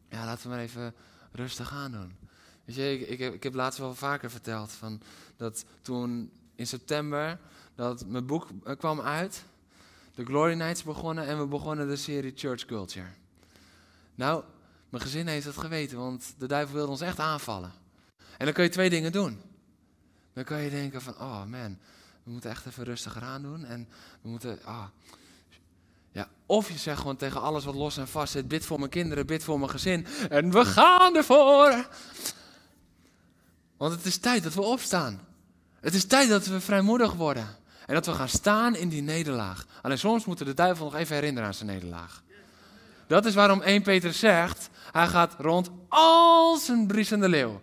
Ja, 0.09 0.25
laten 0.25 0.43
we 0.43 0.49
maar 0.49 0.65
even 0.65 0.95
rustig 1.33 1.73
aan 1.73 1.93
doen. 1.93 2.17
Weet 2.65 2.77
je, 2.77 3.09
ik, 3.09 3.21
ik, 3.35 3.43
heb, 3.43 3.55
laatst 3.55 3.79
wel 3.79 3.95
vaker 3.95 4.31
verteld 4.31 4.73
van 4.73 5.01
dat 5.37 5.65
toen 5.83 6.31
in 6.55 6.67
september 6.67 7.39
dat 7.75 8.07
mijn 8.07 8.27
boek 8.27 8.49
eh, 8.65 8.77
kwam 8.77 9.01
uit, 9.01 9.45
de 10.15 10.25
Glory 10.25 10.55
Nights 10.55 10.83
begonnen 10.83 11.27
en 11.27 11.39
we 11.39 11.47
begonnen 11.47 11.89
de 11.89 11.97
serie 11.97 12.33
Church 12.35 12.65
Culture. 12.65 13.09
Nou, 14.15 14.45
mijn 14.89 15.03
gezin 15.03 15.27
heeft 15.27 15.47
het 15.47 15.57
geweten, 15.57 15.99
want 15.99 16.35
de 16.39 16.47
duivel 16.47 16.75
wilde 16.75 16.91
ons 16.91 17.01
echt 17.01 17.19
aanvallen. 17.19 17.73
En 18.39 18.45
dan 18.45 18.55
kun 18.55 18.65
je 18.65 18.71
twee 18.71 18.91
dingen 18.91 19.13
doen. 19.13 19.41
Dan 20.33 20.45
kan 20.45 20.61
je 20.61 20.71
denken 20.71 21.03
van, 21.03 21.15
oh 21.15 21.45
man, 21.45 21.79
we 22.23 22.31
moeten 22.31 22.51
echt 22.51 22.67
even 22.67 22.85
rustiger 22.85 23.23
aan 23.23 23.43
doen. 23.43 23.65
En 23.65 23.89
we 24.23 24.29
moeten, 24.29 24.59
ah. 24.65 24.85
Ja, 26.11 26.29
of 26.47 26.71
je 26.71 26.79
zegt 26.79 26.99
gewoon 26.99 27.17
tegen 27.17 27.41
alles 27.41 27.65
wat 27.65 27.75
los 27.75 27.97
en 27.97 28.09
vast 28.09 28.33
zit, 28.33 28.49
bid 28.49 28.65
voor 28.65 28.79
mijn 28.79 28.91
kinderen, 28.91 29.27
bid 29.27 29.45
voor 29.45 29.59
mijn 29.59 29.71
gezin. 29.71 30.07
En 30.29 30.51
we 30.51 30.65
gaan 30.65 31.17
ervoor. 31.17 31.89
Want 33.77 33.93
het 33.93 34.05
is 34.05 34.17
tijd 34.17 34.43
dat 34.43 34.55
we 34.55 34.63
opstaan. 34.63 35.27
Het 35.81 35.95
is 35.95 36.05
tijd 36.05 36.29
dat 36.29 36.47
we 36.47 36.61
vrijmoedig 36.61 37.13
worden. 37.13 37.57
En 37.87 37.95
dat 37.95 38.07
we 38.07 38.13
gaan 38.13 38.29
staan 38.29 38.77
in 38.77 38.89
die 38.89 39.03
nederlaag. 39.03 39.67
Alleen 39.83 39.99
soms 39.99 40.25
moeten 40.25 40.47
de 40.47 40.55
duivel 40.55 40.85
nog 40.85 40.95
even 40.95 41.15
herinneren 41.15 41.49
aan 41.49 41.55
zijn 41.55 41.69
nederlaag. 41.69 42.23
Dat 43.07 43.27
is 43.27 43.35
waarom 43.35 43.63
1 43.63 43.83
Peter 43.83 44.13
zegt, 44.13 44.69
hij 44.93 45.07
gaat 45.07 45.35
rond 45.39 45.71
als 45.89 46.69
een 46.69 46.87
briesende 46.87 47.29
leeuw. 47.29 47.61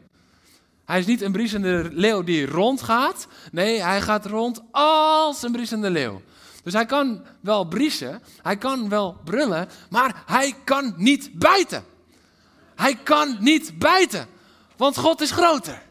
Hij 0.86 1.00
is 1.00 1.06
niet 1.06 1.22
een 1.22 1.32
briesende 1.32 1.89
leeuw 1.91 2.24
die 2.24 2.46
rondgaat. 2.46 3.28
Nee, 3.52 3.82
hij 3.82 4.02
gaat 4.02 4.26
rond 4.26 4.62
als 4.72 5.43
een 5.43 5.52
briesende 5.52 5.89
leeuw. 5.89 6.22
Dus 6.63 6.74
hij 6.74 6.86
kan 6.86 7.24
wel 7.39 7.65
briesen, 7.65 8.22
hij 8.41 8.58
kan 8.58 8.89
wel 8.89 9.17
brullen, 9.24 9.69
maar 9.89 10.24
hij 10.26 10.56
kan 10.63 10.93
niet 10.98 11.30
bijten. 11.34 11.84
Hij 12.76 12.96
kan 12.96 13.38
niet 13.39 13.78
bijten, 13.80 14.28
want 14.78 14.98
God 14.98 15.22
is 15.22 15.32
groter. 15.32 15.82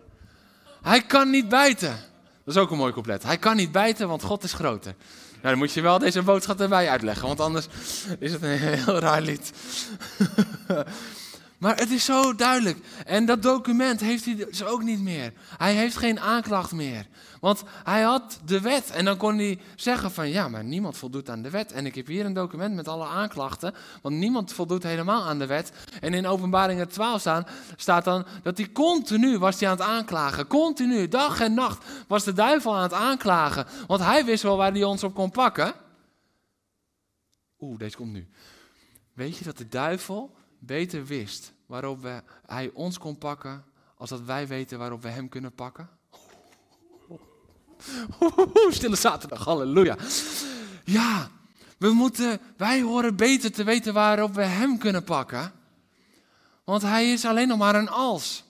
Hij 0.82 1.02
kan 1.02 1.30
niet 1.30 1.48
bijten. 1.48 1.96
Dat 2.44 2.54
is 2.54 2.60
ook 2.60 2.70
een 2.70 2.76
mooi 2.76 2.92
couplet. 2.92 3.22
Hij 3.22 3.38
kan 3.38 3.56
niet 3.56 3.72
bijten, 3.72 4.08
want 4.08 4.22
God 4.22 4.44
is 4.44 4.52
groter. 4.52 4.94
Nou, 5.30 5.54
dan 5.54 5.58
moet 5.58 5.72
je 5.72 5.80
wel 5.80 5.98
deze 5.98 6.22
boodschap 6.22 6.60
erbij 6.60 6.88
uitleggen, 6.88 7.26
want 7.26 7.40
anders 7.40 7.66
is 8.18 8.32
het 8.32 8.42
een 8.42 8.58
heel 8.58 8.98
raar 8.98 9.22
lied. 9.22 9.52
Maar 11.62 11.76
het 11.76 11.90
is 11.90 12.04
zo 12.04 12.34
duidelijk. 12.34 12.78
En 13.06 13.26
dat 13.26 13.42
document 13.42 14.00
heeft 14.00 14.24
hij 14.24 14.34
dus 14.34 14.64
ook 14.64 14.82
niet 14.82 15.00
meer. 15.00 15.32
Hij 15.56 15.74
heeft 15.74 15.96
geen 15.96 16.20
aanklacht 16.20 16.72
meer. 16.72 17.06
Want 17.40 17.62
hij 17.84 18.02
had 18.02 18.40
de 18.44 18.60
wet. 18.60 18.90
En 18.90 19.04
dan 19.04 19.16
kon 19.16 19.36
hij 19.36 19.60
zeggen 19.76 20.10
van 20.10 20.28
ja, 20.28 20.48
maar 20.48 20.64
niemand 20.64 20.96
voldoet 20.96 21.30
aan 21.30 21.42
de 21.42 21.50
wet. 21.50 21.72
En 21.72 21.86
ik 21.86 21.94
heb 21.94 22.06
hier 22.06 22.24
een 22.24 22.32
document 22.32 22.74
met 22.74 22.88
alle 22.88 23.06
aanklachten. 23.06 23.74
Want 24.00 24.14
niemand 24.14 24.52
voldoet 24.52 24.82
helemaal 24.82 25.22
aan 25.22 25.38
de 25.38 25.46
wet. 25.46 25.72
En 26.00 26.14
in 26.14 26.26
openbaringen 26.26 26.88
12 26.88 27.20
staan, 27.20 27.46
staat 27.76 28.04
dan 28.04 28.26
dat 28.42 28.56
hij 28.58 28.72
continu 28.72 29.38
was 29.38 29.60
hij 29.60 29.68
aan 29.68 29.76
het 29.76 29.86
aanklagen. 29.86 30.46
Continu, 30.46 31.08
dag 31.08 31.40
en 31.40 31.54
nacht 31.54 31.84
was 32.06 32.24
de 32.24 32.32
duivel 32.32 32.76
aan 32.76 32.82
het 32.82 32.92
aanklagen. 32.92 33.66
Want 33.86 34.00
hij 34.00 34.24
wist 34.24 34.42
wel 34.42 34.56
waar 34.56 34.72
hij 34.72 34.84
ons 34.84 35.04
op 35.04 35.14
kon 35.14 35.30
pakken. 35.30 35.74
Oeh, 37.60 37.78
deze 37.78 37.96
komt 37.96 38.12
nu. 38.12 38.28
Weet 39.12 39.36
je 39.36 39.44
dat 39.44 39.58
de 39.58 39.68
duivel 39.68 40.40
beter 40.66 41.04
wist 41.04 41.52
waarop 41.66 42.02
we, 42.02 42.22
hij 42.46 42.70
ons 42.74 42.98
kon 42.98 43.18
pakken, 43.18 43.64
als 43.96 44.10
dat 44.10 44.20
wij 44.20 44.46
weten 44.46 44.78
waarop 44.78 45.02
we 45.02 45.08
hem 45.08 45.28
kunnen 45.28 45.54
pakken? 45.54 45.88
Stille 48.70 48.96
zaterdag, 48.96 49.44
halleluja. 49.44 49.96
Ja, 50.84 51.30
we 51.78 51.92
moeten, 51.92 52.40
wij 52.56 52.80
horen 52.80 53.16
beter 53.16 53.52
te 53.52 53.64
weten 53.64 53.94
waarop 53.94 54.34
we 54.34 54.44
hem 54.44 54.78
kunnen 54.78 55.04
pakken. 55.04 55.52
Want 56.64 56.82
hij 56.82 57.12
is 57.12 57.24
alleen 57.24 57.48
nog 57.48 57.58
maar 57.58 57.74
een 57.74 57.88
als. 57.88 58.44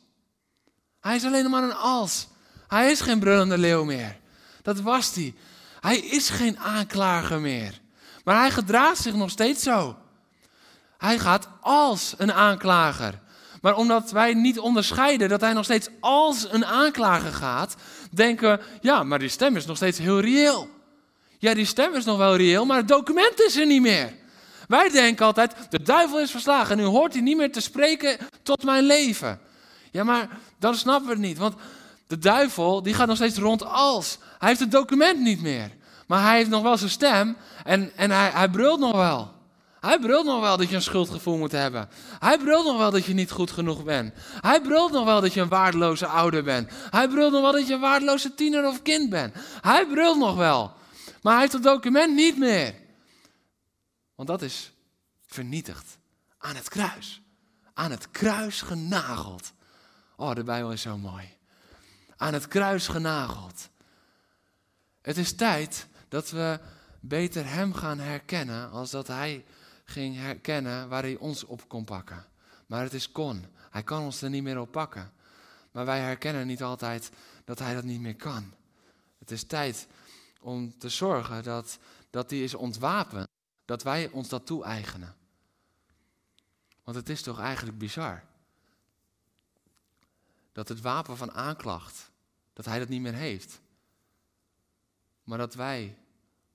Hij 1.01 1.17
is 1.17 1.25
alleen 1.25 1.43
nog 1.43 1.53
maar 1.53 1.63
een 1.63 1.75
als. 1.75 2.29
Hij 2.69 2.91
is 2.91 3.01
geen 3.01 3.19
brullende 3.19 3.59
leeuw 3.59 3.85
meer. 3.85 4.21
Dat 4.63 4.81
was 4.81 5.15
hij. 5.15 5.35
Hij 5.81 5.99
is 5.99 6.31
geen 6.31 6.59
aanklager 6.59 7.41
meer. 7.41 7.81
Maar 8.25 8.37
hij 8.37 8.51
gedraagt 8.51 9.03
zich 9.03 9.15
nog 9.15 9.31
steeds 9.31 9.63
zo. 9.63 9.97
Hij 11.03 11.19
gaat 11.19 11.49
als 11.61 12.15
een 12.17 12.33
aanklager. 12.33 13.21
Maar 13.61 13.77
omdat 13.77 14.11
wij 14.11 14.35
niet 14.35 14.59
onderscheiden 14.59 15.29
dat 15.29 15.41
hij 15.41 15.53
nog 15.53 15.65
steeds 15.65 15.89
als 16.01 16.47
een 16.51 16.67
aanklager 16.67 17.33
gaat, 17.33 17.75
denken 18.11 18.51
we, 18.51 18.65
ja, 18.81 19.03
maar 19.03 19.19
die 19.19 19.29
stem 19.29 19.57
is 19.57 19.67
nog 19.67 19.77
steeds 19.77 19.99
heel 19.99 20.21
reëel. 20.21 20.69
Ja, 21.39 21.55
die 21.55 21.65
stem 21.65 21.95
is 21.95 22.05
nog 22.05 22.17
wel 22.19 22.37
reëel, 22.37 22.65
maar 22.65 22.77
het 22.77 22.89
document 22.89 23.41
is 23.41 23.57
er 23.57 23.67
niet 23.67 23.81
meer. 23.81 24.15
Wij 24.69 24.89
denken 24.89 25.27
altijd, 25.27 25.55
de 25.71 25.83
duivel 25.83 26.21
is 26.21 26.31
verslagen 26.31 26.71
en 26.71 26.85
nu 26.85 26.85
hoort 26.85 27.13
hij 27.13 27.23
niet 27.23 27.37
meer 27.37 27.53
te 27.53 27.61
spreken 27.61 28.17
tot 28.43 28.65
mijn 28.65 28.85
leven. 28.85 29.41
Ja, 29.91 30.05
maar 30.05 30.29
dan 30.59 30.75
snappen 30.75 31.07
we 31.07 31.13
het 31.13 31.23
niet, 31.23 31.39
want 31.39 31.55
de 32.07 32.19
duivel 32.19 32.83
die 32.83 32.95
gaat 32.95 33.07
nog 33.07 33.17
steeds 33.17 33.39
rond 33.39 33.65
als. 33.65 34.19
Hij 34.39 34.49
heeft 34.49 34.61
het 34.61 34.71
document 34.71 35.21
niet 35.21 35.43
meer, 35.43 35.71
maar 36.07 36.23
hij 36.23 36.37
heeft 36.37 36.51
nog 36.51 36.63
wel 36.63 36.77
zijn 36.77 36.91
stem 36.91 37.37
en, 37.65 37.93
en 37.97 38.11
hij, 38.11 38.31
hij 38.33 38.49
brult 38.49 38.81
nog 38.81 38.97
wel. 38.97 39.41
Hij 39.83 39.99
brult 39.99 40.25
nog 40.25 40.41
wel 40.41 40.57
dat 40.57 40.69
je 40.69 40.75
een 40.75 40.83
schuldgevoel 40.83 41.39
moet 41.39 41.53
hebben. 41.53 41.89
Hij 42.19 42.39
brult 42.39 42.65
nog 42.65 42.79
wel 42.79 42.91
dat 42.91 43.05
je 43.05 43.15
niet 43.15 43.31
goed 43.31 43.51
genoeg 43.51 43.85
bent. 43.85 44.15
Hij 44.41 44.61
brult 44.61 44.93
nog 44.93 45.05
wel 45.05 45.21
dat 45.21 45.35
je 45.35 45.41
een 45.41 45.49
waardeloze 45.49 46.07
ouder 46.07 46.45
bent. 46.45 46.71
Hij 46.91 47.09
brult 47.09 47.33
nog 47.33 47.41
wel 47.41 47.53
dat 47.53 47.67
je 47.67 47.75
een 47.75 47.81
waardeloze 47.81 48.35
tiener 48.35 48.67
of 48.67 48.83
kind 48.83 49.11
bent. 49.11 49.35
Hij 49.61 49.87
brult 49.87 50.19
nog 50.19 50.37
wel. 50.37 50.75
Maar 51.23 51.33
hij 51.33 51.41
heeft 51.41 51.53
het 51.53 51.63
document 51.63 52.15
niet 52.15 52.39
meer. 52.39 52.75
Want 54.15 54.29
dat 54.29 54.43
is 54.43 54.73
vernietigd. 55.27 55.99
Aan 56.39 56.55
het 56.55 56.69
kruis. 56.69 57.23
Aan 57.75 57.91
het 57.91 58.11
kruis 58.11 58.63
genageld. 58.63 59.53
Oh, 60.17 60.35
de 60.35 60.45
Bijbel 60.45 60.73
is 60.73 60.83
zo 60.83 60.99
mooi. 60.99 61.37
Aan 62.17 62.33
het 62.33 62.49
kruis 62.49 62.89
genageld. 62.89 63.69
Het 65.01 65.17
is 65.17 65.35
tijd 65.35 65.87
dat 66.09 66.31
we 66.31 66.61
beter 67.01 67.49
Hem 67.49 67.75
gaan 67.75 67.99
herkennen 67.99 68.71
als 68.71 68.91
dat 68.91 69.07
Hij 69.07 69.45
ging 69.93 70.17
herkennen 70.17 70.89
waar 70.89 71.03
Hij 71.03 71.17
ons 71.17 71.45
op 71.45 71.69
kon 71.69 71.85
pakken. 71.85 72.27
Maar 72.67 72.83
het 72.83 72.93
is 72.93 73.13
kon. 73.13 73.47
Hij 73.71 73.83
kan 73.83 74.03
ons 74.03 74.23
er 74.23 74.31
niet 74.31 74.43
meer 74.43 74.61
op 74.61 74.71
pakken. 74.71 75.13
Maar 75.71 75.85
wij 75.85 76.01
herkennen 76.01 76.47
niet 76.47 76.63
altijd 76.63 77.11
dat 77.45 77.59
Hij 77.59 77.75
dat 77.75 77.85
niet 77.85 78.01
meer 78.01 78.17
kan. 78.17 78.55
Het 79.19 79.31
is 79.31 79.45
tijd 79.45 79.87
om 80.41 80.79
te 80.79 80.89
zorgen 80.89 81.43
dat, 81.43 81.79
dat 82.11 82.29
die 82.29 82.45
is 82.45 82.55
ontwapend. 82.55 83.29
Dat 83.65 83.83
wij 83.83 84.09
ons 84.11 84.29
dat 84.29 84.47
toe-eigenen. 84.47 85.17
Want 86.85 86.97
het 86.97 87.09
is 87.09 87.23
toch 87.23 87.41
eigenlijk 87.41 87.79
bizar. 87.79 88.25
Dat 90.53 90.69
het 90.69 90.81
wapen 90.81 91.17
van 91.17 91.33
aanklacht, 91.33 92.11
dat 92.53 92.65
hij 92.65 92.79
dat 92.79 92.89
niet 92.89 93.01
meer 93.01 93.15
heeft. 93.15 93.61
Maar 95.25 95.39
dat 95.39 95.55
wij 95.55 95.99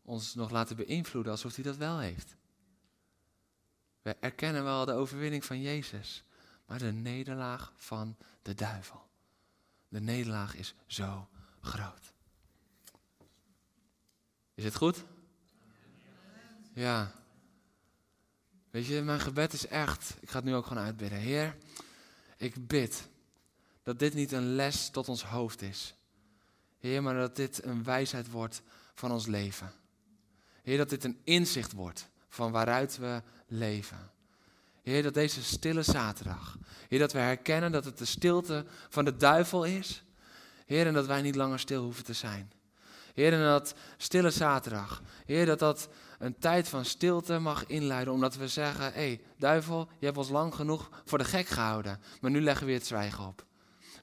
ons 0.02 0.36
nog 0.36 0.50
laten 0.50 0.76
beïnvloeden 0.76 1.32
alsof 1.32 1.56
hij 1.56 1.64
dat 1.64 1.78
wel 1.78 2.00
heeft. 2.00 2.37
We 4.08 4.16
erkennen 4.20 4.64
wel 4.64 4.86
de 4.86 4.92
overwinning 4.92 5.46
van 5.46 5.62
Jezus, 5.62 6.24
maar 6.66 6.80
de 6.80 6.92
nederlaag 6.92 7.74
van 7.76 8.16
de 8.42 8.54
duivel. 8.54 9.08
De 9.88 10.02
nederlaag 10.02 10.56
is 10.56 10.76
zo 10.86 11.28
groot. 11.62 12.14
Is 14.54 14.64
het 14.64 14.76
goed? 14.76 15.04
Ja. 16.74 17.12
Weet 18.70 18.86
je, 18.86 19.02
mijn 19.02 19.20
gebed 19.20 19.54
is 19.54 19.68
echt, 19.68 20.16
ik 20.20 20.30
ga 20.30 20.36
het 20.36 20.46
nu 20.46 20.56
ook 20.56 20.66
gewoon 20.66 20.84
uitbidden. 20.84 21.20
Heer, 21.20 21.58
ik 22.38 22.68
bid 22.68 23.08
dat 23.84 24.00
dit 24.00 24.14
niet 24.14 24.32
een 24.32 24.56
les 24.56 24.90
tot 24.90 25.10
ons 25.10 25.24
hoofd 25.24 25.62
is. 25.62 25.96
Heer, 26.78 27.04
maar 27.04 27.16
dat 27.16 27.36
dit 27.36 27.64
een 27.64 27.84
wijsheid 27.84 28.30
wordt 28.30 28.62
van 28.94 29.12
ons 29.12 29.26
leven. 29.26 29.72
Heer, 30.64 30.78
dat 30.78 30.90
dit 30.90 31.04
een 31.04 31.22
inzicht 31.24 31.72
wordt 31.72 32.10
van 32.30 32.52
waaruit 32.52 32.98
we 32.98 33.22
leven. 33.48 34.12
Heer, 34.84 35.04
dat 35.04 35.14
deze 35.14 35.44
stille 35.44 35.84
zaterdag, 35.84 36.58
Heer, 36.88 37.00
dat 37.00 37.12
we 37.12 37.20
herkennen 37.20 37.72
dat 37.72 37.86
het 37.86 37.98
de 37.98 38.06
stilte 38.06 38.66
van 38.90 39.06
de 39.06 39.18
duivel 39.18 39.64
is. 39.64 40.04
Heer, 40.66 40.88
en 40.88 40.94
dat 40.94 41.06
wij 41.06 41.22
niet 41.22 41.36
langer 41.36 41.60
stil 41.60 41.84
hoeven 41.84 42.04
te 42.04 42.14
zijn. 42.14 42.52
Heer, 43.14 43.34
en 43.34 43.44
dat 43.44 43.76
stille 43.98 44.30
zaterdag, 44.30 45.02
Heer, 45.26 45.46
dat 45.46 45.60
dat 45.60 45.90
een 46.20 46.40
tijd 46.40 46.70
van 46.70 46.86
stilte 46.86 47.40
mag 47.40 47.66
inluiden, 47.66 48.14
omdat 48.14 48.36
we 48.36 48.48
zeggen, 48.48 48.86
hé, 48.86 48.92
hey, 48.92 49.22
duivel, 49.38 49.88
je 50.00 50.06
hebt 50.06 50.18
ons 50.18 50.30
lang 50.30 50.56
genoeg 50.56 50.90
voor 51.06 51.18
de 51.18 51.24
gek 51.24 51.48
gehouden, 51.48 52.00
maar 52.22 52.32
nu 52.32 52.42
leggen 52.42 52.66
we 52.66 52.72
weer 52.72 52.80
het 52.80 52.88
zwijgen 52.88 53.28
op. 53.28 53.46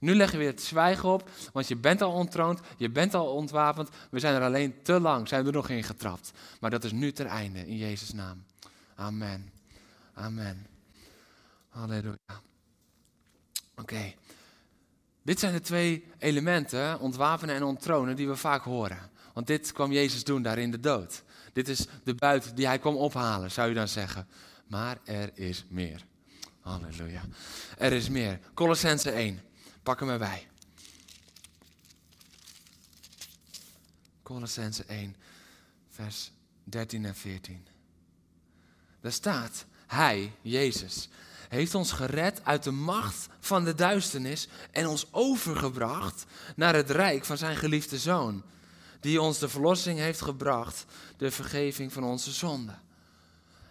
Nu 0.01 0.15
leggen 0.15 0.39
we 0.39 0.45
weer 0.45 0.53
het 0.53 0.63
zwijgen 0.63 1.09
op, 1.09 1.31
want 1.53 1.69
je 1.69 1.77
bent 1.77 2.03
al 2.03 2.13
ontroond, 2.13 2.61
je 2.77 2.91
bent 2.91 3.15
al 3.15 3.27
ontwapend, 3.27 3.89
we 4.11 4.19
zijn 4.19 4.35
er 4.35 4.43
alleen 4.43 4.83
te 4.83 5.01
lang, 5.01 5.29
zijn 5.29 5.47
er 5.47 5.53
nog 5.53 5.69
in 5.69 5.85
getrapt. 5.85 6.33
Maar 6.61 6.71
dat 6.71 6.85
is 6.85 6.93
nu 6.93 7.13
ter 7.13 7.27
einde, 7.27 7.67
in 7.67 7.77
Jezus' 7.77 8.13
naam. 8.13 8.45
Amen. 8.95 9.53
Amen. 10.15 10.67
Halleluja. 11.69 12.43
Oké. 13.77 14.15
Dit 15.23 15.39
zijn 15.41 15.53
de 15.53 15.61
twee 15.61 16.05
elementen, 16.19 17.01
ontwapenen 17.01 17.55
en 17.55 17.63
onttronen, 17.63 18.17
die 18.17 18.29
we 18.29 18.37
vaak 18.37 18.63
horen. 18.63 19.11
Want 19.33 19.47
dit 19.47 19.73
kwam 19.73 19.93
Jezus 19.93 20.25
doen 20.25 20.43
daar 20.43 20.59
in 20.59 20.71
de 20.71 20.81
dood. 20.81 21.23
Dit 21.53 21.69
is 21.69 21.87
de 22.05 22.15
buit 22.15 22.57
die 22.57 22.67
hij 22.67 22.79
kwam 22.79 22.97
ophalen, 22.97 23.51
zou 23.51 23.69
je 23.69 23.75
dan 23.75 23.89
zeggen. 23.89 24.29
Maar 24.67 24.99
er 25.05 25.31
is 25.35 25.65
meer. 25.69 26.05
Halleluja. 26.61 27.23
Er 27.79 27.93
is 27.93 28.09
meer. 28.09 28.41
Colossense 28.55 29.11
1. 29.11 29.41
Pak 29.83 30.01
hem 30.01 30.09
erbij. 30.09 30.49
Colossense 34.23 34.85
1, 34.85 35.17
vers 35.91 36.33
13 36.65 37.05
en 37.05 37.15
14. 37.15 37.67
Daar 39.05 39.13
staat, 39.13 39.65
Hij, 39.87 40.33
Jezus, 40.43 41.09
heeft 41.49 41.75
ons 41.75 41.93
gered 41.93 42.41
uit 42.45 42.63
de 42.63 42.71
macht 42.71 43.27
van 43.41 43.65
de 43.65 43.75
duisternis 43.75 44.49
en 44.71 44.87
ons 44.87 45.07
overgebracht 45.11 46.25
naar 46.57 46.75
het 46.75 46.91
rijk 46.91 47.25
van 47.25 47.39
zijn 47.39 47.57
geliefde 47.57 47.99
Zoon, 47.99 48.43
die 49.01 49.21
ons 49.21 49.39
de 49.39 49.49
verlossing 49.49 49.99
heeft 49.99 50.21
gebracht, 50.21 50.85
de 51.17 51.31
vergeving 51.31 51.93
van 51.93 52.05
onze 52.05 52.31
zonden. 52.31 52.83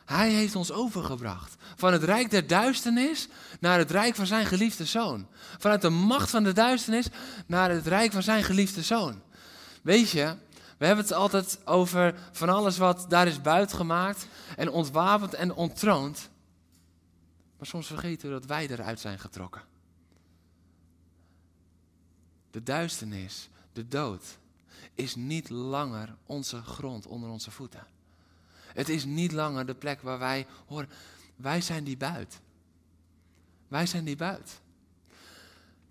Hij 0.06 0.30
heeft 0.30 0.56
ons 0.56 0.72
overgebracht 0.72 1.56
van 1.76 1.94
het 1.94 2.04
rijk 2.04 2.30
der 2.30 2.48
duisternis 2.48 3.28
naar 3.60 3.78
het 3.78 3.92
rijk 3.92 4.16
van 4.16 4.28
zijn 4.28 4.46
geliefde 4.46 4.86
zoon. 4.86 5.28
Vanuit 5.58 5.82
de 5.82 5.90
macht 5.90 6.30
van 6.30 6.44
de 6.44 6.54
duisternis 6.54 7.08
naar 7.46 7.70
het 7.70 7.88
rijk 7.88 8.12
van 8.12 8.24
zijn 8.24 8.44
geliefde 8.44 8.82
zoon. 8.82 9.22
Weet 9.82 10.10
je, 10.10 10.36
we 10.84 10.90
hebben 10.90 11.08
het 11.08 11.18
altijd 11.18 11.60
over 11.66 12.16
van 12.32 12.50
alles 12.50 12.78
wat 12.78 13.06
daar 13.10 13.28
is 13.28 13.42
buitgemaakt 13.42 14.28
en 14.56 14.70
ontwapend 14.70 15.34
en 15.34 15.54
onttroond. 15.54 16.30
Maar 17.58 17.68
soms 17.68 17.88
vergeten 17.88 18.28
we 18.28 18.34
dat 18.34 18.46
wij 18.46 18.68
eruit 18.68 19.00
zijn 19.00 19.20
getrokken. 19.20 19.62
De 22.52 22.64
duisternis, 22.64 23.50
de 23.74 23.88
dood, 23.88 24.38
is 24.94 25.16
niet 25.16 25.50
langer 25.50 26.16
onze 26.26 26.62
grond 26.62 27.08
onder 27.08 27.30
onze 27.30 27.52
voeten. 27.52 27.88
Het 28.74 28.90
is 28.90 29.06
niet 29.06 29.32
langer 29.32 29.66
de 29.66 29.76
plek 29.76 30.02
waar 30.02 30.20
wij 30.20 30.48
horen. 30.66 30.90
Wij 31.36 31.62
zijn 31.62 31.84
die 31.84 31.98
buit. 31.98 32.40
Wij 33.68 33.86
zijn 33.86 34.04
die 34.04 34.16
buit. 34.16 34.60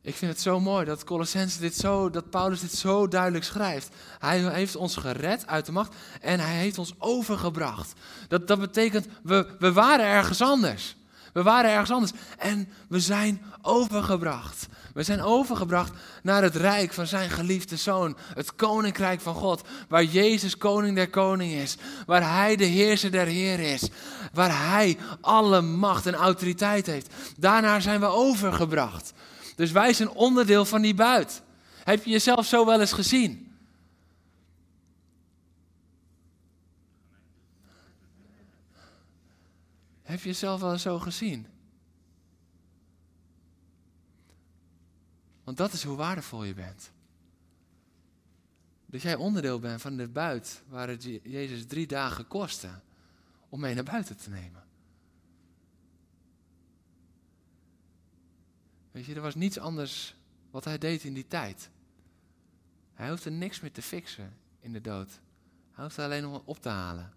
Ik 0.04 0.14
vind 0.14 0.32
het 0.32 0.40
zo 0.40 0.60
mooi 0.60 0.84
dat 0.84 1.04
Colossense 1.04 1.60
dit 1.60 1.76
zo, 1.76 2.10
dat 2.10 2.30
Paulus 2.30 2.60
dit 2.60 2.74
zo 2.74 3.08
duidelijk 3.08 3.44
schrijft. 3.44 3.88
Hij 4.18 4.38
heeft 4.38 4.76
ons 4.76 4.96
gered 4.96 5.46
uit 5.46 5.66
de 5.66 5.72
macht 5.72 5.94
en 6.20 6.40
hij 6.40 6.54
heeft 6.54 6.78
ons 6.78 6.94
overgebracht. 6.98 7.92
Dat, 8.28 8.48
dat 8.48 8.60
betekent, 8.60 9.06
we, 9.22 9.46
we 9.58 9.72
waren 9.72 10.06
ergens 10.06 10.40
anders. 10.40 10.96
We 11.32 11.42
waren 11.42 11.70
ergens 11.70 11.90
anders 11.90 12.12
en 12.38 12.68
we 12.88 13.00
zijn 13.00 13.42
overgebracht. 13.62 14.66
We 14.94 15.02
zijn 15.02 15.22
overgebracht 15.22 15.92
naar 16.22 16.42
het 16.42 16.56
rijk 16.56 16.92
van 16.92 17.06
zijn 17.06 17.30
geliefde 17.30 17.76
zoon, 17.76 18.16
het 18.34 18.54
koninkrijk 18.54 19.20
van 19.20 19.34
God, 19.34 19.62
waar 19.88 20.04
Jezus 20.04 20.56
koning 20.56 20.96
der 20.96 21.10
koning 21.10 21.52
is, 21.52 21.76
waar 22.06 22.32
hij 22.32 22.56
de 22.56 22.64
heerser 22.64 23.10
der 23.10 23.26
heer 23.26 23.60
is, 23.60 23.88
waar 24.32 24.68
hij 24.70 24.98
alle 25.20 25.60
macht 25.60 26.06
en 26.06 26.14
autoriteit 26.14 26.86
heeft. 26.86 27.14
Daarna 27.38 27.80
zijn 27.80 28.00
we 28.00 28.06
overgebracht. 28.06 29.12
Dus 29.62 29.72
wij 29.72 29.92
zijn 29.92 30.10
onderdeel 30.10 30.64
van 30.64 30.82
die 30.82 30.94
buit. 30.94 31.42
Heb 31.84 32.04
je 32.04 32.10
jezelf 32.10 32.46
zo 32.46 32.66
wel 32.66 32.80
eens 32.80 32.92
gezien? 32.92 33.56
Heb 40.02 40.20
je 40.20 40.28
jezelf 40.28 40.60
wel 40.60 40.72
eens 40.72 40.82
zo 40.82 40.98
gezien? 40.98 41.46
Want 45.44 45.56
dat 45.56 45.72
is 45.72 45.82
hoe 45.82 45.96
waardevol 45.96 46.44
je 46.44 46.54
bent. 46.54 46.90
Dat 48.86 49.02
jij 49.02 49.14
onderdeel 49.14 49.58
bent 49.58 49.80
van 49.80 49.96
de 49.96 50.08
buit 50.08 50.62
waar 50.68 50.88
het 50.88 51.02
Jezus 51.22 51.66
drie 51.66 51.86
dagen 51.86 52.26
kostte 52.26 52.70
om 53.48 53.60
mee 53.60 53.74
naar 53.74 53.84
buiten 53.84 54.16
te 54.16 54.30
nemen. 54.30 54.71
Weet 58.92 59.04
je, 59.04 59.14
er 59.14 59.20
was 59.20 59.34
niets 59.34 59.58
anders 59.58 60.14
wat 60.50 60.64
hij 60.64 60.78
deed 60.78 61.04
in 61.04 61.14
die 61.14 61.26
tijd. 61.26 61.70
Hij 62.94 63.10
hoefde 63.10 63.30
niks 63.30 63.60
meer 63.60 63.72
te 63.72 63.82
fixen 63.82 64.36
in 64.60 64.72
de 64.72 64.80
dood. 64.80 65.20
Hij 65.72 65.84
hoefde 65.84 66.02
alleen 66.02 66.22
nog 66.22 66.42
op 66.44 66.60
te 66.60 66.68
halen. 66.68 67.12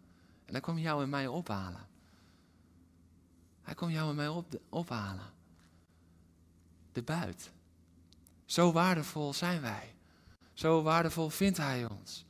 En 0.46 0.54
dan 0.54 0.62
kwam 0.62 0.78
jou 0.78 1.04
en 1.04 1.10
mij 1.10 1.28
ophalen. 1.28 1.88
Hij 3.62 3.74
kwam 3.74 3.90
jou 3.90 4.10
en 4.10 4.16
mij 4.16 4.28
op, 4.28 4.60
ophalen. 4.70 5.34
De 6.92 7.02
buit. 7.02 7.52
Zo 8.46 8.72
waardevol 8.72 9.34
zijn 9.34 9.62
wij. 9.62 9.96
Zo 10.54 10.82
waardevol 10.82 11.30
vindt 11.30 11.58
hij 11.58 11.86
ons. 11.86 12.26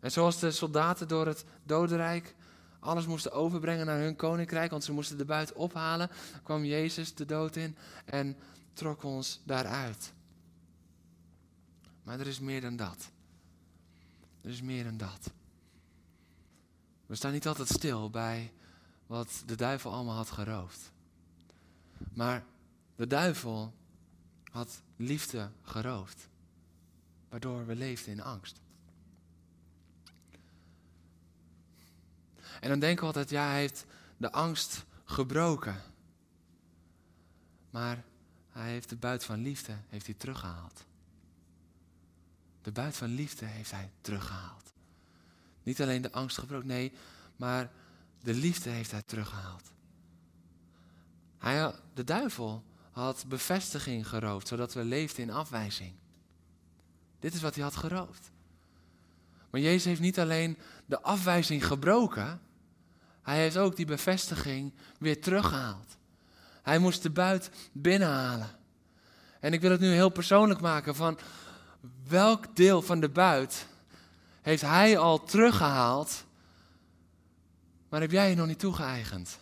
En 0.00 0.12
zoals 0.12 0.38
de 0.38 0.50
soldaten 0.50 1.08
door 1.08 1.26
het 1.26 1.44
dodenrijk 1.62 2.34
alles 2.82 3.06
moesten 3.06 3.32
overbrengen 3.32 3.86
naar 3.86 4.00
hun 4.00 4.16
koninkrijk, 4.16 4.70
want 4.70 4.84
ze 4.84 4.92
moesten 4.92 5.18
de 5.18 5.24
buit 5.24 5.52
ophalen, 5.52 6.10
kwam 6.42 6.64
Jezus 6.64 7.14
de 7.14 7.24
dood 7.24 7.56
in 7.56 7.76
en 8.04 8.36
trok 8.72 9.02
ons 9.02 9.40
daaruit. 9.44 10.12
Maar 12.02 12.20
er 12.20 12.26
is 12.26 12.40
meer 12.40 12.60
dan 12.60 12.76
dat. 12.76 13.10
Er 14.40 14.50
is 14.50 14.62
meer 14.62 14.84
dan 14.84 14.96
dat. 14.96 15.30
We 17.06 17.14
staan 17.14 17.32
niet 17.32 17.46
altijd 17.46 17.68
stil 17.68 18.10
bij 18.10 18.52
wat 19.06 19.42
de 19.46 19.54
duivel 19.54 19.92
allemaal 19.92 20.16
had 20.16 20.30
geroofd. 20.30 20.90
Maar 22.14 22.44
de 22.96 23.06
duivel 23.06 23.72
had 24.50 24.82
liefde 24.96 25.50
geroofd, 25.62 26.28
waardoor 27.28 27.66
we 27.66 27.76
leefden 27.76 28.12
in 28.12 28.22
angst. 28.22 28.61
En 32.62 32.68
dan 32.68 32.78
denken 32.78 33.00
we 33.00 33.06
altijd, 33.06 33.30
ja, 33.30 33.46
hij 33.48 33.58
heeft 33.58 33.84
de 34.16 34.32
angst 34.32 34.84
gebroken. 35.04 35.82
Maar 37.70 38.04
hij 38.50 38.70
heeft 38.70 38.88
de 38.88 38.96
buit 38.96 39.24
van 39.24 39.38
liefde 39.38 39.76
heeft 39.88 40.06
hij 40.06 40.14
teruggehaald. 40.14 40.84
De 42.62 42.72
buit 42.72 42.96
van 42.96 43.08
liefde 43.08 43.44
heeft 43.44 43.70
hij 43.70 43.90
teruggehaald. 44.00 44.72
Niet 45.62 45.82
alleen 45.82 46.02
de 46.02 46.12
angst 46.12 46.38
gebroken, 46.38 46.66
nee, 46.66 46.92
maar 47.36 47.70
de 48.20 48.34
liefde 48.34 48.70
heeft 48.70 48.90
hij 48.90 49.02
teruggehaald. 49.02 49.70
Hij, 51.38 51.74
de 51.94 52.04
duivel 52.04 52.64
had 52.90 53.24
bevestiging 53.28 54.08
geroofd, 54.08 54.48
zodat 54.48 54.74
we 54.74 54.84
leefden 54.84 55.22
in 55.22 55.30
afwijzing. 55.30 55.94
Dit 57.18 57.34
is 57.34 57.42
wat 57.42 57.54
hij 57.54 57.64
had 57.64 57.76
geroofd. 57.76 58.30
Maar 59.50 59.60
Jezus 59.60 59.84
heeft 59.84 60.00
niet 60.00 60.18
alleen 60.18 60.58
de 60.86 61.00
afwijzing 61.00 61.66
gebroken, 61.66 62.40
hij 63.22 63.38
heeft 63.38 63.56
ook 63.56 63.76
die 63.76 63.86
bevestiging 63.86 64.72
weer 64.98 65.20
teruggehaald. 65.20 65.96
Hij 66.62 66.78
moest 66.78 67.02
de 67.02 67.10
buit 67.10 67.50
binnenhalen. 67.72 68.50
En 69.40 69.52
ik 69.52 69.60
wil 69.60 69.70
het 69.70 69.80
nu 69.80 69.92
heel 69.92 70.10
persoonlijk 70.10 70.60
maken 70.60 70.94
van 70.94 71.18
welk 72.08 72.56
deel 72.56 72.82
van 72.82 73.00
de 73.00 73.08
buit 73.08 73.66
heeft 74.42 74.62
hij 74.62 74.98
al 74.98 75.24
teruggehaald, 75.24 76.24
maar 77.88 78.00
heb 78.00 78.10
jij 78.10 78.30
je 78.30 78.36
nog 78.36 78.46
niet 78.46 78.58
toegeëigend? 78.58 79.38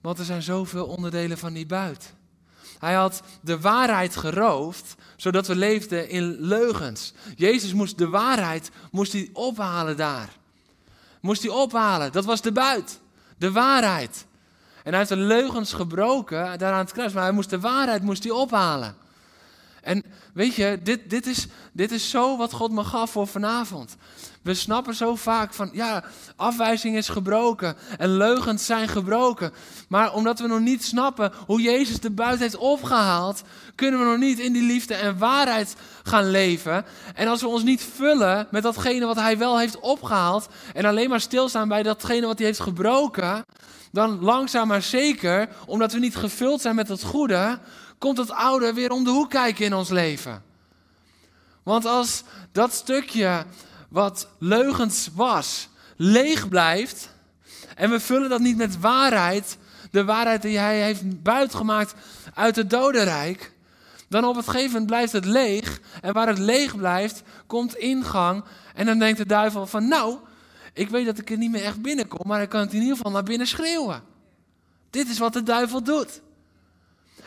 Want 0.00 0.18
er 0.18 0.24
zijn 0.24 0.42
zoveel 0.42 0.86
onderdelen 0.86 1.38
van 1.38 1.52
die 1.52 1.66
buit. 1.66 2.14
Hij 2.78 2.94
had 2.94 3.22
de 3.40 3.60
waarheid 3.60 4.16
geroofd, 4.16 4.94
zodat 5.16 5.46
we 5.46 5.56
leefden 5.56 6.08
in 6.08 6.40
leugens. 6.40 7.12
Jezus 7.34 7.72
moest 7.72 7.98
de 7.98 8.08
waarheid 8.08 8.70
moest 8.90 9.12
hij 9.12 9.30
ophalen 9.32 9.96
daar. 9.96 10.36
Moest 11.26 11.42
hij 11.42 11.50
ophalen, 11.50 12.12
dat 12.12 12.24
was 12.24 12.40
de 12.40 12.52
buit. 12.52 13.00
De 13.38 13.52
waarheid. 13.52 14.26
En 14.82 14.90
hij 14.90 14.98
heeft 14.98 15.08
de 15.08 15.16
leugens 15.16 15.72
gebroken 15.72 16.58
daar 16.58 16.72
aan 16.72 16.78
het 16.78 16.92
kruis, 16.92 17.12
maar 17.12 17.22
hij 17.22 17.32
moest 17.32 17.50
de 17.50 17.60
waarheid 17.60 18.02
moest 18.02 18.22
hij 18.22 18.32
ophalen. 18.32 18.96
En 19.82 20.04
weet 20.34 20.54
je, 20.54 20.80
dit, 20.82 21.10
dit, 21.10 21.26
is, 21.26 21.46
dit 21.72 21.90
is 21.90 22.10
zo 22.10 22.36
wat 22.36 22.52
God 22.52 22.72
me 22.72 22.84
gaf 22.84 23.10
voor 23.10 23.26
vanavond. 23.26 23.96
We 24.46 24.54
snappen 24.54 24.94
zo 24.94 25.16
vaak 25.16 25.54
van, 25.54 25.70
ja, 25.72 26.04
afwijzing 26.36 26.96
is 26.96 27.08
gebroken 27.08 27.76
en 27.96 28.16
leugens 28.16 28.66
zijn 28.66 28.88
gebroken. 28.88 29.52
Maar 29.88 30.14
omdat 30.14 30.38
we 30.38 30.46
nog 30.46 30.60
niet 30.60 30.84
snappen 30.84 31.32
hoe 31.46 31.60
Jezus 31.60 32.00
de 32.00 32.10
buit 32.10 32.38
heeft 32.38 32.56
opgehaald, 32.56 33.42
kunnen 33.74 34.00
we 34.00 34.06
nog 34.06 34.18
niet 34.18 34.38
in 34.38 34.52
die 34.52 34.62
liefde 34.62 34.94
en 34.94 35.18
waarheid 35.18 35.76
gaan 36.02 36.30
leven. 36.30 36.84
En 37.14 37.28
als 37.28 37.40
we 37.40 37.48
ons 37.48 37.62
niet 37.62 37.82
vullen 37.94 38.46
met 38.50 38.62
datgene 38.62 39.06
wat 39.06 39.16
Hij 39.16 39.38
wel 39.38 39.58
heeft 39.58 39.80
opgehaald 39.80 40.48
en 40.74 40.84
alleen 40.84 41.08
maar 41.08 41.20
stilstaan 41.20 41.68
bij 41.68 41.82
datgene 41.82 42.26
wat 42.26 42.38
Hij 42.38 42.46
heeft 42.46 42.60
gebroken, 42.60 43.44
dan 43.92 44.20
langzaam 44.20 44.68
maar 44.68 44.82
zeker, 44.82 45.48
omdat 45.66 45.92
we 45.92 45.98
niet 45.98 46.16
gevuld 46.16 46.60
zijn 46.60 46.74
met 46.74 46.88
het 46.88 47.02
goede, 47.02 47.58
komt 47.98 48.18
het 48.18 48.30
oude 48.30 48.72
weer 48.72 48.90
om 48.90 49.04
de 49.04 49.10
hoek 49.10 49.30
kijken 49.30 49.64
in 49.64 49.74
ons 49.74 49.88
leven. 49.88 50.42
Want 51.62 51.84
als 51.84 52.22
dat 52.52 52.72
stukje 52.72 53.44
wat 53.88 54.28
leugens 54.38 55.08
was, 55.14 55.68
leeg 55.96 56.48
blijft 56.48 57.14
en 57.74 57.90
we 57.90 58.00
vullen 58.00 58.28
dat 58.28 58.40
niet 58.40 58.56
met 58.56 58.80
waarheid, 58.80 59.58
de 59.90 60.04
waarheid 60.04 60.42
die 60.42 60.58
hij 60.58 60.82
heeft 60.82 61.22
buitgemaakt 61.22 61.94
uit 62.34 62.56
het 62.56 62.70
dodenrijk, 62.70 63.52
dan 64.08 64.24
op 64.24 64.36
het 64.36 64.44
gegeven 64.44 64.70
moment 64.70 64.86
blijft 64.86 65.12
het 65.12 65.24
leeg 65.24 65.80
en 66.00 66.12
waar 66.12 66.28
het 66.28 66.38
leeg 66.38 66.76
blijft, 66.76 67.22
komt 67.46 67.76
ingang 67.76 68.44
en 68.74 68.86
dan 68.86 68.98
denkt 68.98 69.18
de 69.18 69.26
duivel 69.26 69.66
van 69.66 69.88
nou, 69.88 70.18
ik 70.72 70.88
weet 70.88 71.06
dat 71.06 71.18
ik 71.18 71.30
er 71.30 71.36
niet 71.36 71.50
meer 71.50 71.64
echt 71.64 71.82
binnenkom, 71.82 72.28
maar 72.28 72.42
ik 72.42 72.48
kan 72.48 72.60
het 72.60 72.72
in 72.72 72.80
ieder 72.80 72.96
geval 72.96 73.12
naar 73.12 73.22
binnen 73.22 73.46
schreeuwen. 73.46 74.02
Dit 74.90 75.08
is 75.08 75.18
wat 75.18 75.32
de 75.32 75.42
duivel 75.42 75.82
doet. 75.82 76.20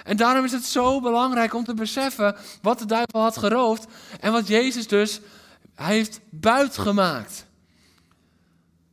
En 0.03 0.17
daarom 0.17 0.45
is 0.45 0.51
het 0.51 0.65
zo 0.65 1.01
belangrijk 1.01 1.53
om 1.53 1.63
te 1.63 1.73
beseffen 1.73 2.35
wat 2.61 2.79
de 2.79 2.85
duivel 2.85 3.21
had 3.21 3.37
geroofd 3.37 3.85
en 4.19 4.31
wat 4.31 4.47
Jezus 4.47 4.87
dus 4.87 5.19
heeft 5.87 6.19
buitgemaakt. 6.29 7.45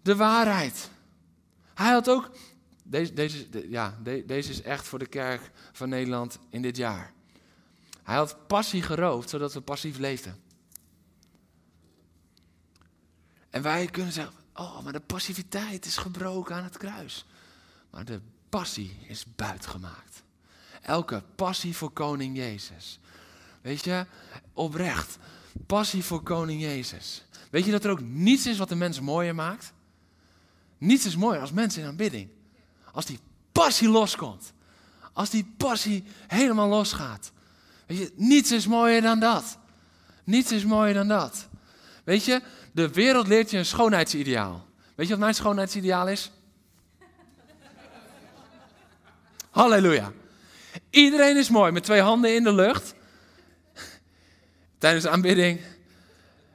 De 0.03 0.17
waarheid. 0.17 0.91
Hij 1.75 1.93
had 1.93 2.09
ook, 2.09 2.31
deze, 2.83 3.13
deze, 3.13 3.71
ja, 3.71 3.99
deze 4.03 4.51
is 4.51 4.63
echt 4.63 4.87
voor 4.87 4.99
de 4.99 5.07
kerk 5.07 5.51
van 5.73 5.89
Nederland 5.89 6.39
in 6.51 6.63
dit 6.63 6.77
jaar. 6.77 7.13
Hij 8.03 8.17
had 8.17 8.47
passie 8.47 8.83
geroofd, 8.83 9.31
zodat 9.31 9.53
we 9.53 9.61
passief 9.61 9.99
leefden. 9.99 10.41
En 13.51 13.63
wij 13.63 13.87
kunnen 13.87 14.13
zeggen, 14.13 14.35
oh, 14.55 14.83
maar 14.83 14.93
de 14.93 15.01
passiviteit 15.01 15.85
is 15.85 15.97
gebroken 15.97 16.55
aan 16.55 16.65
het 16.65 16.77
kruis. 16.77 17.27
Maar 17.91 18.05
de 18.05 18.21
passie 18.49 18.97
is 19.07 19.25
buitgemaakt. 19.37 20.23
Elke 20.83 21.23
passie 21.35 21.77
voor 21.77 21.91
koning 21.91 22.37
Jezus. 22.37 22.99
Weet 23.61 23.85
je, 23.85 24.07
oprecht. 24.53 25.19
Passie 25.67 26.05
voor 26.05 26.23
koning 26.23 26.61
Jezus. 26.61 27.25
Weet 27.51 27.65
je 27.65 27.71
dat 27.71 27.85
er 27.85 27.91
ook 27.91 28.01
niets 28.01 28.47
is 28.47 28.59
wat 28.59 28.71
een 28.71 28.79
mens 28.79 29.01
mooier 29.01 29.35
maakt? 29.35 29.73
Niets 30.79 31.07
is 31.07 31.17
mooier 31.17 31.41
als 31.41 31.53
mensen 31.53 31.83
in 31.83 31.89
aanbidding. 31.89 32.29
Als 32.93 33.07
die 33.07 33.19
passie 33.53 33.89
loskomt. 33.89 34.53
Als 35.13 35.31
die 35.31 35.55
passie 35.57 36.05
helemaal 36.27 36.69
losgaat. 36.69 37.33
Weet 37.87 37.99
je, 37.99 38.13
niets 38.15 38.53
is 38.53 38.67
mooier 38.67 39.03
dan 39.03 39.21
dat. 39.21 39.59
Niets 40.25 40.53
is 40.53 40.65
mooier 40.65 40.95
dan 40.95 41.09
dat. 41.09 41.49
Weet 42.05 42.25
je, 42.25 42.43
de 42.73 42.89
wereld 42.89 43.27
leert 43.27 43.51
je 43.51 43.59
een 43.59 43.67
schoonheidsideaal. 43.67 44.67
Weet 44.95 45.07
je 45.07 45.13
wat 45.13 45.23
mijn 45.23 45.35
schoonheidsideaal 45.35 46.09
is? 46.09 46.31
Halleluja. 49.51 50.13
Iedereen 50.91 51.37
is 51.37 51.49
mooi 51.49 51.73
met 51.73 51.85
twee 51.85 52.01
handen 52.01 52.35
in 52.35 52.45
de 52.45 52.53
lucht. 52.53 52.95
Tijdens 54.79 55.05
de 55.05 55.11
aanbidding. 55.11 55.61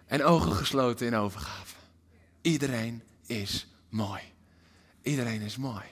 En 0.06 0.24
ogen 0.24 0.56
gesloten 0.56 1.08
in 1.08 1.16
overgave. 1.16 1.76
Iedereen 2.42 3.04
is 3.26 3.68
mooi. 3.90 4.22
Iedereen 5.02 5.42
is 5.42 5.58
mooi. 5.58 5.86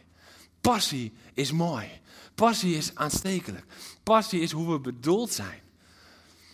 Passie 0.62 1.14
is 1.34 1.52
mooi. 1.52 1.88
Passie 2.36 2.76
is 2.78 2.96
aanstekelijk. 2.96 3.66
Passie 4.04 4.42
is 4.42 4.52
hoe 4.52 4.72
we 4.72 4.80
bedoeld 4.80 5.32
zijn. 5.32 5.62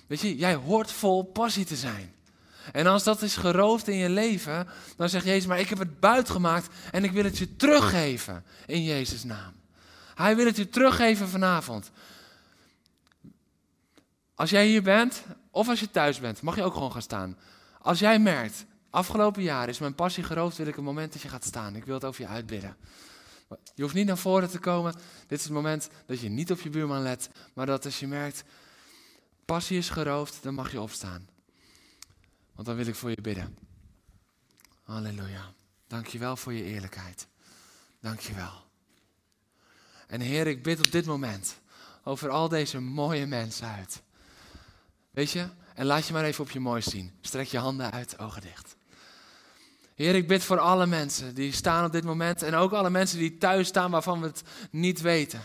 Weet 0.08 0.22
je, 0.22 0.36
jij 0.36 0.56
hoort 0.56 0.92
vol 0.92 1.24
passie 1.24 1.66
te 1.66 1.76
zijn. 1.76 2.14
En 2.72 2.88
als 2.88 3.04
dat 3.04 3.22
is 3.22 3.36
geroofd 3.36 3.88
in 3.88 3.98
je 3.98 4.10
leven, 4.10 4.68
dan 4.98 5.10
zegt 5.10 5.26
Jezus, 5.26 5.46
maar 5.46 5.60
ik 5.60 5.70
heb 5.70 5.78
het 5.78 6.00
buitgemaakt 6.00 6.68
en 6.92 7.04
ik 7.04 7.12
wil 7.12 7.24
het 7.24 7.38
je 7.38 7.56
teruggeven 7.56 8.44
in 8.66 8.84
Jezus' 8.84 9.24
naam. 9.24 9.54
Hij 10.16 10.36
wil 10.36 10.46
het 10.46 10.56
je 10.56 10.70
teruggeven 10.70 11.28
vanavond. 11.28 11.92
Als 14.36 14.50
jij 14.50 14.68
hier 14.68 14.84
bent, 14.84 15.24
of 15.56 15.70
als 15.70 15.80
je 15.80 15.92
thuis 15.92 16.20
bent, 16.20 16.42
mag 16.42 16.56
je 16.56 16.64
ook 16.64 16.74
gewoon 16.74 16.92
gaan 16.92 17.02
staan. 17.02 17.38
Als 17.82 18.00
jij 18.00 18.20
merkt, 18.20 18.66
afgelopen 18.90 19.44
jaar 19.44 19.70
is 19.70 19.80
mijn 19.80 19.96
passie 19.96 20.24
geroofd, 20.24 20.58
wil 20.58 20.68
ik 20.68 20.78
een 20.78 20.84
moment 20.84 21.14
dat 21.14 21.22
je 21.22 21.30
gaat 21.30 21.46
staan. 21.46 21.76
Ik 21.76 21.86
wil 21.86 21.94
het 21.94 22.04
over 22.04 22.22
je 22.22 22.28
uitbidden. 22.28 22.78
Je 23.76 23.82
hoeft 23.82 23.94
niet 23.94 24.06
naar 24.06 24.18
voren 24.18 24.50
te 24.50 24.60
komen. 24.60 24.94
Dit 25.28 25.38
is 25.38 25.44
het 25.44 25.54
moment 25.54 25.90
dat 26.06 26.20
je 26.20 26.30
niet 26.30 26.52
op 26.52 26.60
je 26.60 26.70
buurman 26.70 27.02
let, 27.02 27.30
maar 27.54 27.66
dat 27.66 27.86
als 27.86 28.00
je 28.00 28.08
merkt, 28.08 28.44
passie 29.46 29.78
is 29.78 29.90
geroofd, 29.90 30.44
dan 30.44 30.54
mag 30.54 30.72
je 30.72 30.82
opstaan. 30.82 31.28
Want 32.56 32.68
dan 32.68 32.76
wil 32.76 32.88
ik 32.88 32.96
voor 32.96 33.10
je 33.10 33.22
bidden. 33.22 33.58
Halleluja. 34.84 35.54
Dank 35.88 36.08
je 36.08 36.18
wel 36.18 36.38
voor 36.38 36.54
je 36.54 36.64
eerlijkheid. 36.64 37.28
Dank 38.02 38.20
je 38.20 38.34
wel. 38.34 38.64
En 40.08 40.22
Heer, 40.22 40.48
ik 40.48 40.64
bid 40.64 40.80
op 40.80 40.92
dit 40.92 41.06
moment 41.06 41.60
over 42.04 42.30
al 42.30 42.50
deze 42.50 42.80
mooie 42.80 43.26
mensen 43.26 43.68
uit. 43.68 44.04
Weet 45.16 45.32
je? 45.32 45.46
En 45.74 45.86
laat 45.86 46.08
je 46.08 46.14
maar 46.14 46.24
even 46.24 46.44
op 46.44 46.50
je 46.52 46.60
moois 46.60 46.86
zien. 46.86 47.12
Strek 47.22 47.48
je 47.48 47.58
handen 47.58 47.92
uit, 47.92 48.20
ogen 48.20 48.42
dicht. 48.42 48.76
Heer, 49.96 50.16
ik 50.16 50.28
bid 50.28 50.44
voor 50.44 50.60
alle 50.60 50.86
mensen 50.86 51.36
die 51.36 51.52
staan 51.52 51.86
op 51.86 51.92
dit 51.92 52.04
moment. 52.04 52.42
En 52.42 52.56
ook 52.56 52.72
alle 52.72 52.90
mensen 52.90 53.18
die 53.18 53.38
thuis 53.38 53.68
staan 53.68 53.92
waarvan 53.92 54.22
we 54.22 54.28
het 54.28 54.44
niet 54.72 55.02
weten. 55.02 55.42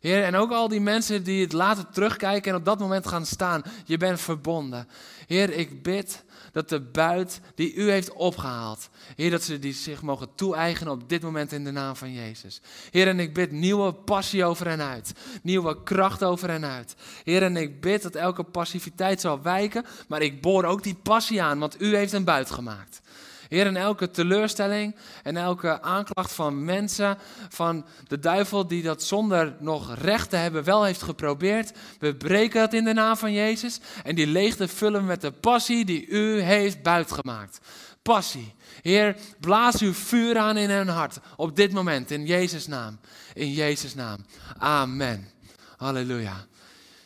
Heer, 0.00 0.22
en 0.22 0.34
ook 0.34 0.52
al 0.52 0.68
die 0.68 0.80
mensen 0.80 1.24
die 1.24 1.42
het 1.42 1.52
later 1.52 1.86
terugkijken 1.90 2.52
en 2.52 2.58
op 2.58 2.64
dat 2.64 2.78
moment 2.78 3.06
gaan 3.06 3.26
staan. 3.26 3.62
Je 3.84 3.96
bent 3.96 4.20
verbonden. 4.20 4.88
Heer, 5.26 5.50
ik 5.50 5.82
bid 5.82 6.24
dat 6.58 6.68
de 6.68 6.80
buit 6.80 7.40
die 7.54 7.74
u 7.74 7.90
heeft 7.90 8.12
opgehaald, 8.12 8.88
Heer, 9.16 9.30
dat 9.30 9.42
ze 9.42 9.58
die 9.58 9.72
zich 9.72 10.02
mogen 10.02 10.28
toe-eigenen 10.34 10.92
op 10.92 11.08
dit 11.08 11.22
moment 11.22 11.52
in 11.52 11.64
de 11.64 11.70
naam 11.70 11.96
van 11.96 12.12
Jezus. 12.12 12.60
Heer, 12.90 13.08
en 13.08 13.20
ik 13.20 13.34
bid 13.34 13.50
nieuwe 13.50 13.92
passie 13.92 14.44
over 14.44 14.68
hen 14.68 14.82
uit, 14.82 15.12
nieuwe 15.42 15.82
kracht 15.82 16.24
over 16.24 16.50
hen 16.50 16.64
uit. 16.64 16.94
Heer, 17.24 17.42
en 17.42 17.56
ik 17.56 17.80
bid 17.80 18.02
dat 18.02 18.14
elke 18.14 18.42
passiviteit 18.42 19.20
zal 19.20 19.42
wijken, 19.42 19.84
maar 20.08 20.22
ik 20.22 20.40
boor 20.40 20.64
ook 20.64 20.82
die 20.82 20.98
passie 21.02 21.42
aan, 21.42 21.58
want 21.58 21.82
u 21.82 21.96
heeft 21.96 22.12
een 22.12 22.24
buit 22.24 22.50
gemaakt. 22.50 23.00
Heer, 23.48 23.66
in 23.66 23.76
elke 23.76 24.10
teleurstelling 24.10 24.96
en 25.22 25.36
elke 25.36 25.82
aanklacht 25.82 26.32
van 26.32 26.64
mensen, 26.64 27.18
van 27.48 27.86
de 28.06 28.18
duivel 28.18 28.66
die 28.66 28.82
dat 28.82 29.02
zonder 29.02 29.56
nog 29.58 29.94
recht 29.94 30.30
te 30.30 30.36
hebben 30.36 30.64
wel 30.64 30.84
heeft 30.84 31.02
geprobeerd, 31.02 31.72
we 31.98 32.14
breken 32.14 32.60
dat 32.60 32.72
in 32.72 32.84
de 32.84 32.92
naam 32.92 33.16
van 33.16 33.32
Jezus 33.32 33.80
en 34.04 34.14
die 34.14 34.26
leegte 34.26 34.68
vullen 34.68 35.04
met 35.04 35.20
de 35.20 35.30
passie 35.30 35.84
die 35.84 36.06
u 36.06 36.40
heeft 36.40 36.82
buitgemaakt. 36.82 37.58
Passie. 38.02 38.54
Heer, 38.82 39.16
blaas 39.40 39.80
uw 39.80 39.92
vuur 39.92 40.38
aan 40.38 40.56
in 40.56 40.70
hun 40.70 40.88
hart 40.88 41.18
op 41.36 41.56
dit 41.56 41.72
moment, 41.72 42.10
in 42.10 42.26
Jezus' 42.26 42.66
naam. 42.66 42.98
In 43.34 43.52
Jezus' 43.52 43.94
naam. 43.94 44.26
Amen. 44.58 45.28
Halleluja. 45.76 46.46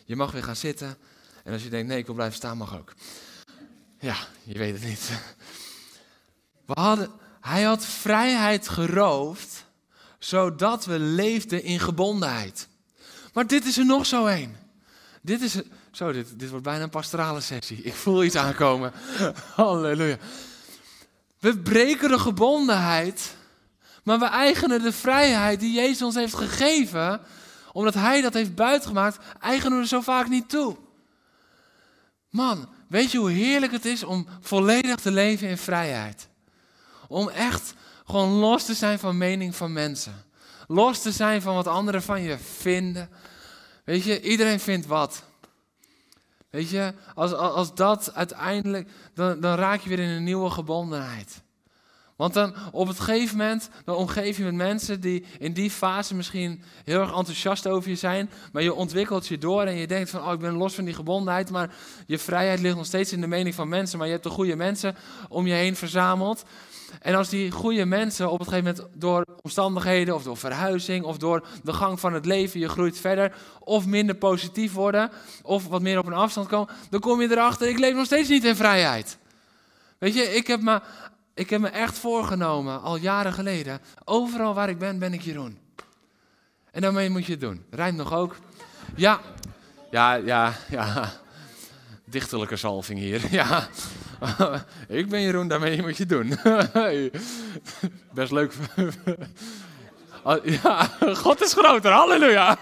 Je 0.05 0.17
mag 0.17 0.33
weer 0.33 0.43
gaan 0.43 0.57
zitten 0.57 0.97
En 1.45 1.53
als 1.53 1.63
je 1.63 1.69
denkt, 1.69 1.89
nee, 1.89 1.99
ik 1.99 2.07
wil 2.07 2.15
blijven 2.15 2.37
staan, 2.37 2.57
mag 2.57 2.79
ook. 2.79 2.93
Ja, 3.99 4.17
je 4.43 4.59
weet 4.59 4.73
het 4.73 4.85
niet. 4.85 5.11
We 6.67 6.73
hadden, 6.81 7.11
hij 7.41 7.63
had 7.63 7.85
vrijheid 7.85 8.69
geroofd, 8.69 9.65
zodat 10.19 10.85
we 10.85 10.99
leefden 10.99 11.63
in 11.63 11.81
gebondenheid. 11.81 12.69
Maar 13.33 13.47
dit 13.47 13.67
is 13.67 13.79
er 13.79 13.87
nog 13.87 14.07
zo 14.07 14.27
een. 14.27 14.57
Dit 15.23 15.41
is, 15.41 15.57
zo, 15.91 16.13
dit, 16.13 16.39
dit 16.39 16.51
wordt 16.51 16.65
bijna 16.65 16.83
een 16.83 16.91
pastorale 16.91 17.41
sessie. 17.41 17.83
Ik 17.83 17.95
voel 17.95 18.25
iets 18.25 18.37
aankomen. 18.37 18.93
Halleluja. 19.55 20.17
We 21.39 21.59
breken 21.59 22.09
de 22.09 22.19
gebondenheid, 22.19 23.35
maar 24.03 24.19
we 24.19 24.25
eigenen 24.25 24.83
de 24.83 24.93
vrijheid 24.93 25.61
die 25.61 25.73
Jezus 25.73 26.03
ons 26.03 26.15
heeft 26.15 26.35
gegeven, 26.35 27.21
omdat 27.73 27.95
Hij 27.95 28.21
dat 28.21 28.35
heeft 28.35 28.55
buitgemaakt, 28.55 29.19
eigenen 29.41 29.79
we 29.79 29.87
zo 29.87 30.01
vaak 30.01 30.29
niet 30.29 30.49
toe. 30.49 30.77
Man, 32.31 32.69
weet 32.89 33.11
je 33.11 33.19
hoe 33.19 33.31
heerlijk 33.31 33.73
het 33.73 33.85
is 33.85 34.03
om 34.03 34.27
volledig 34.41 34.97
te 34.97 35.11
leven 35.11 35.49
in 35.49 35.59
vrijheid? 35.59 36.29
Om 37.13 37.29
echt 37.29 37.75
gewoon 38.07 38.29
los 38.29 38.65
te 38.65 38.75
zijn 38.75 38.99
van 38.99 39.17
mening 39.17 39.57
van 39.57 39.73
mensen. 39.73 40.25
Los 40.67 41.03
te 41.03 41.13
zijn 41.13 41.43
van 41.43 41.55
wat 41.55 41.67
anderen 41.67 42.03
van 42.03 42.23
je 42.23 42.39
vinden. 42.39 43.09
Weet 43.85 44.05
je, 44.05 44.21
iedereen 44.21 44.61
vindt 44.61 44.87
wat. 44.87 45.23
Weet 46.51 46.69
je, 46.69 46.95
als, 47.15 47.33
als 47.33 47.75
dat 47.75 48.15
uiteindelijk, 48.15 48.89
dan, 49.15 49.41
dan 49.41 49.55
raak 49.55 49.81
je 49.81 49.89
weer 49.89 49.99
in 49.99 50.09
een 50.09 50.25
nieuwe 50.25 50.51
gebondenheid. 50.51 51.43
Want 52.17 52.35
dan 52.35 52.55
op 52.73 52.89
het 52.89 53.01
gegeven 53.01 53.37
moment, 53.37 53.69
dan 53.85 53.97
omgeef 53.97 54.37
je 54.37 54.45
met 54.45 54.55
mensen 54.55 55.01
die 55.01 55.25
in 55.39 55.53
die 55.53 55.71
fase 55.71 56.15
misschien 56.15 56.63
heel 56.85 57.01
erg 57.01 57.17
enthousiast 57.17 57.67
over 57.67 57.91
je 57.91 57.97
zijn. 57.97 58.31
Maar 58.53 58.63
je 58.63 58.75
ontwikkelt 58.75 59.27
je 59.27 59.39
door 59.39 59.63
en 59.63 59.77
je 59.77 59.87
denkt 59.87 60.11
van, 60.11 60.27
oh 60.27 60.33
ik 60.33 60.39
ben 60.39 60.53
los 60.53 60.75
van 60.75 60.85
die 60.85 60.95
gebondenheid. 60.95 61.51
Maar 61.51 61.75
je 62.07 62.19
vrijheid 62.19 62.61
ligt 62.61 62.77
nog 62.77 62.87
steeds 62.87 63.13
in 63.13 63.21
de 63.21 63.27
mening 63.27 63.55
van 63.55 63.69
mensen. 63.69 63.99
Maar 63.99 64.07
je 64.07 64.13
hebt 64.13 64.25
de 64.25 64.31
goede 64.31 64.57
mensen 64.57 64.97
om 65.29 65.47
je 65.47 65.55
heen 65.55 65.77
verzameld. 65.77 66.45
En 67.01 67.15
als 67.15 67.29
die 67.29 67.51
goede 67.51 67.85
mensen 67.85 68.31
op 68.31 68.41
een 68.41 68.47
gegeven 68.47 68.75
moment 68.75 69.01
door 69.01 69.25
omstandigheden 69.43 70.15
of 70.15 70.23
door 70.23 70.37
verhuizing 70.37 71.05
of 71.05 71.19
door 71.19 71.47
de 71.63 71.73
gang 71.73 72.01
van 72.01 72.13
het 72.13 72.27
leven, 72.27 72.61
je 72.61 72.69
groeit 72.69 72.99
verder 72.99 73.35
of 73.61 73.87
minder 73.87 74.15
positief 74.15 74.73
worden 74.73 75.11
of 75.43 75.69
wat 75.69 75.83
meer 75.83 75.99
op 75.99 76.07
een 76.07 76.13
afstand 76.13 76.49
komen, 76.49 76.75
dan 76.91 77.01
kom 77.01 77.21
je 77.21 77.31
erachter, 77.31 77.69
ik 77.69 77.79
leef 77.79 77.95
nog 77.95 78.07
steeds 78.07 78.29
niet 78.29 78.45
in 78.45 78.57
vrijheid. 78.57 79.19
Weet 79.99 80.15
je, 80.15 80.23
ik 80.23 80.47
heb 80.47 80.61
me, 80.61 80.81
ik 81.35 81.51
heb 81.51 81.61
me 81.61 81.69
echt 81.69 81.99
voorgenomen, 81.99 82.83
al 82.83 82.97
jaren 82.97 83.33
geleden, 83.33 83.81
overal 84.05 84.55
waar 84.55 84.69
ik 84.69 84.79
ben, 84.79 84.99
ben 84.99 85.13
ik 85.13 85.23
Jeroen. 85.23 85.59
En 86.71 86.81
daarmee 86.81 87.11
moet 87.11 87.27
je 87.27 87.33
het 87.33 87.41
doen. 87.41 87.65
Rijmt 87.71 87.97
nog 87.97 88.13
ook. 88.13 88.37
Ja, 88.97 89.21
ja, 89.91 90.15
ja, 90.15 90.53
ja. 90.69 91.13
Dichterlijke 92.05 92.57
zalving 92.57 92.99
hier, 92.99 93.23
ja. 93.41 93.69
ik 94.89 95.09
ben 95.09 95.21
Jeroen, 95.21 95.49
daarmee 95.49 95.83
moet 95.83 95.97
je 95.97 96.07
doen. 96.07 96.39
Best 98.15 98.33
leuk. 98.33 98.53
Oh, 100.23 100.45
ja, 100.63 100.91
God 101.15 101.43
is 101.43 101.53
groter, 101.53 101.93
halleluja. 101.93 102.59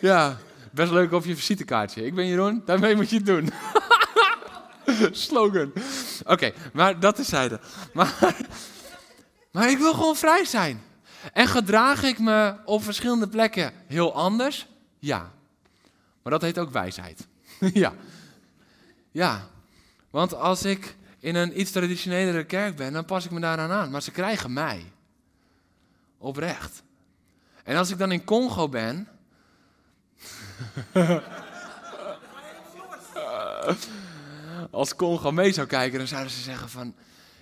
ja, 0.00 0.36
best 0.72 0.92
leuk 0.92 1.12
op 1.12 1.24
je 1.24 1.36
visitekaartje. 1.36 2.04
Ik 2.04 2.14
ben 2.14 2.26
Jeroen, 2.26 2.62
daarmee 2.64 2.96
moet 2.96 3.10
je 3.10 3.16
het 3.16 3.26
doen. 3.26 3.50
Slogan. 5.12 5.72
Oké, 6.24 6.52
maar 6.72 7.00
dat 7.00 7.18
is 7.18 7.28
zijde. 7.28 7.60
Maar, 7.92 8.34
maar 9.52 9.70
ik 9.70 9.78
wil 9.78 9.94
gewoon 9.94 10.16
vrij 10.16 10.44
zijn. 10.44 10.82
En 11.32 11.46
gedraag 11.46 12.02
ik 12.02 12.18
me 12.18 12.54
op 12.64 12.82
verschillende 12.82 13.28
plekken 13.28 13.72
heel 13.86 14.14
anders? 14.14 14.66
Ja. 14.98 15.30
Maar 16.22 16.32
dat 16.32 16.42
heet 16.42 16.58
ook 16.58 16.70
wijsheid. 16.70 17.26
ja. 17.72 17.92
Ja, 19.16 19.48
want 20.10 20.34
als 20.34 20.64
ik 20.64 20.96
in 21.18 21.34
een 21.34 21.60
iets 21.60 21.70
traditionelere 21.70 22.44
kerk 22.44 22.76
ben, 22.76 22.92
dan 22.92 23.04
pas 23.04 23.24
ik 23.24 23.30
me 23.30 23.40
daaraan 23.40 23.70
aan. 23.70 23.90
Maar 23.90 24.02
ze 24.02 24.10
krijgen 24.10 24.52
mij. 24.52 24.92
Oprecht. 26.18 26.82
En 27.64 27.76
als 27.76 27.90
ik 27.90 27.98
dan 27.98 28.12
in 28.12 28.24
Congo 28.24 28.68
ben. 28.68 29.08
als 34.70 34.96
Congo 34.96 35.32
mee 35.32 35.52
zou 35.52 35.66
kijken, 35.66 35.98
dan 35.98 36.08
zouden 36.08 36.32
ze 36.32 36.40
zeggen 36.40 36.68
van... 36.68 36.94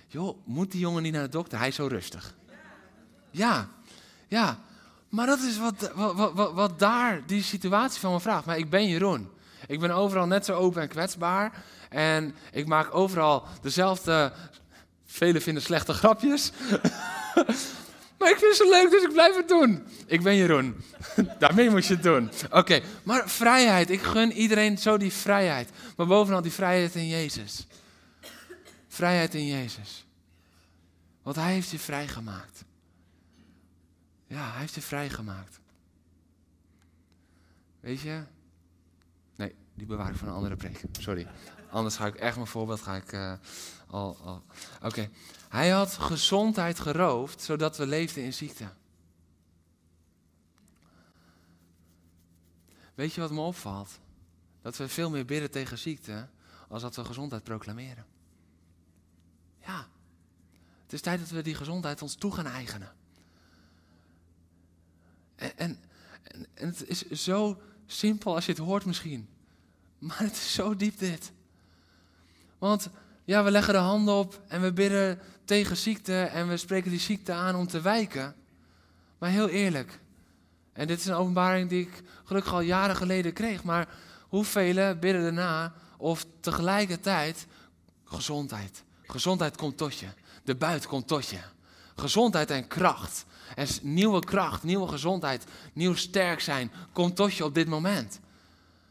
joh, 0.07 0.37
moet 0.45 0.71
die 0.71 0.79
jongen 0.79 1.03
niet 1.03 1.13
naar 1.13 1.23
de 1.23 1.29
dokter? 1.29 1.57
Hij 1.57 1.67
is 1.67 1.75
zo 1.75 1.87
rustig. 1.87 2.35
Ja, 3.31 3.69
ja. 4.27 4.59
Maar 5.09 5.25
dat 5.25 5.39
is 5.39 5.57
wat, 5.57 5.91
wat, 5.95 6.33
wat, 6.33 6.53
wat 6.53 6.79
daar 6.79 7.25
die 7.25 7.43
situatie 7.43 7.99
van 7.99 8.11
me 8.11 8.19
vraagt. 8.19 8.45
Maar 8.45 8.57
ik 8.57 8.69
ben 8.69 8.87
Jeroen. 8.87 9.33
Ik 9.67 9.79
ben 9.79 9.91
overal 9.91 10.27
net 10.27 10.45
zo 10.45 10.53
open 10.53 10.81
en 10.81 10.87
kwetsbaar. 10.87 11.63
En 11.89 12.35
ik 12.51 12.67
maak 12.67 12.95
overal 12.95 13.47
dezelfde, 13.61 14.33
velen 15.05 15.41
vinden 15.41 15.63
slechte 15.63 15.93
grapjes. 15.93 16.51
maar 18.19 18.29
ik 18.29 18.37
vind 18.37 18.55
ze 18.55 18.67
leuk, 18.69 18.91
dus 18.91 19.03
ik 19.03 19.13
blijf 19.13 19.35
het 19.35 19.47
doen. 19.47 19.83
Ik 20.05 20.21
ben 20.21 20.35
Jeroen. 20.35 20.83
Daarmee 21.39 21.69
moet 21.69 21.85
je 21.85 21.93
het 21.93 22.03
doen. 22.03 22.31
Oké, 22.51 22.81
maar 23.03 23.29
vrijheid. 23.29 23.89
Ik 23.89 24.01
gun 24.01 24.31
iedereen 24.31 24.77
zo 24.77 24.97
die 24.97 25.13
vrijheid. 25.13 25.69
Maar 25.95 26.07
bovenal 26.07 26.41
die 26.41 26.51
vrijheid 26.51 26.95
in 26.95 27.07
Jezus. 27.07 27.67
Vrijheid 28.87 29.33
in 29.33 29.45
Jezus. 29.45 30.05
Want 31.23 31.35
Hij 31.35 31.53
heeft 31.53 31.69
je 31.69 31.79
vrijgemaakt. 31.79 32.63
Ja, 34.27 34.51
Hij 34.51 34.59
heeft 34.59 34.75
je 34.75 34.81
vrijgemaakt. 34.81 35.59
Weet 37.79 37.99
je, 37.99 38.23
die 39.75 39.85
bewaar 39.85 40.09
ik 40.09 40.15
voor 40.15 40.27
een 40.27 40.33
andere 40.33 40.55
preek. 40.55 40.81
Sorry. 40.99 41.27
Anders 41.69 41.95
ga 41.95 42.05
ik 42.05 42.15
echt 42.15 42.35
mijn 42.35 42.47
voorbeeld 42.47 42.81
ga 42.81 42.95
ik, 42.95 43.11
uh, 43.11 43.33
al. 43.87 44.17
al. 44.23 44.43
Oké. 44.81 45.09
Hij 45.49 45.69
had 45.69 45.93
gezondheid 45.93 46.79
geroofd, 46.79 47.41
zodat 47.41 47.77
we 47.77 47.87
leefden 47.87 48.23
in 48.23 48.33
ziekte. 48.33 48.69
Weet 52.93 53.13
je 53.13 53.21
wat 53.21 53.31
me 53.31 53.39
opvalt? 53.39 53.99
Dat 54.61 54.77
we 54.77 54.87
veel 54.87 55.09
meer 55.09 55.25
bidden 55.25 55.51
tegen 55.51 55.77
ziekte, 55.77 56.27
als 56.67 56.81
dat 56.81 56.95
we 56.95 57.05
gezondheid 57.05 57.43
proclameren. 57.43 58.05
Ja. 59.65 59.87
Het 60.83 60.93
is 60.93 61.01
tijd 61.01 61.19
dat 61.19 61.29
we 61.29 61.41
die 61.41 61.55
gezondheid 61.55 62.01
ons 62.01 62.15
toe 62.15 62.31
gaan 62.31 62.45
eigenen. 62.45 62.93
En, 65.35 65.57
en, 65.57 65.79
en 66.53 66.67
het 66.67 66.87
is 66.87 67.09
zo 67.09 67.61
simpel 67.85 68.35
als 68.35 68.45
je 68.45 68.51
het 68.51 68.61
hoort 68.61 68.85
misschien. 68.85 69.29
Maar 70.05 70.19
het 70.19 70.31
is 70.31 70.53
zo 70.53 70.75
diep 70.75 70.99
dit. 70.99 71.31
Want 72.57 72.89
ja, 73.23 73.43
we 73.43 73.51
leggen 73.51 73.73
de 73.73 73.79
handen 73.79 74.13
op 74.13 74.41
en 74.47 74.61
we 74.61 74.73
bidden 74.73 75.19
tegen 75.45 75.77
ziekte 75.77 76.21
en 76.21 76.47
we 76.47 76.57
spreken 76.57 76.91
die 76.91 76.99
ziekte 76.99 77.31
aan 77.33 77.55
om 77.55 77.67
te 77.67 77.81
wijken. 77.81 78.35
Maar 79.17 79.29
heel 79.29 79.49
eerlijk, 79.49 79.99
en 80.73 80.87
dit 80.87 80.99
is 80.99 81.05
een 81.05 81.13
openbaring 81.13 81.69
die 81.69 81.81
ik 81.81 82.03
gelukkig 82.23 82.53
al 82.53 82.61
jaren 82.61 82.95
geleden 82.95 83.33
kreeg, 83.33 83.63
maar 83.63 83.87
hoeveel 84.21 84.95
bidden 84.95 85.21
daarna 85.21 85.73
of 85.97 86.25
tegelijkertijd 86.39 87.47
gezondheid. 88.03 88.83
Gezondheid 89.03 89.57
komt 89.57 89.77
tot 89.77 89.99
je. 89.99 90.07
De 90.43 90.55
buit 90.55 90.87
komt 90.87 91.07
tot 91.07 91.27
je. 91.27 91.39
Gezondheid 91.95 92.51
en 92.51 92.67
kracht. 92.67 93.25
En 93.55 93.67
nieuwe 93.81 94.19
kracht, 94.19 94.63
nieuwe 94.63 94.87
gezondheid, 94.87 95.43
nieuw 95.73 95.95
sterk 95.95 96.39
zijn 96.39 96.71
komt 96.93 97.15
tot 97.15 97.35
je 97.35 97.45
op 97.45 97.53
dit 97.53 97.67
moment. 97.67 98.19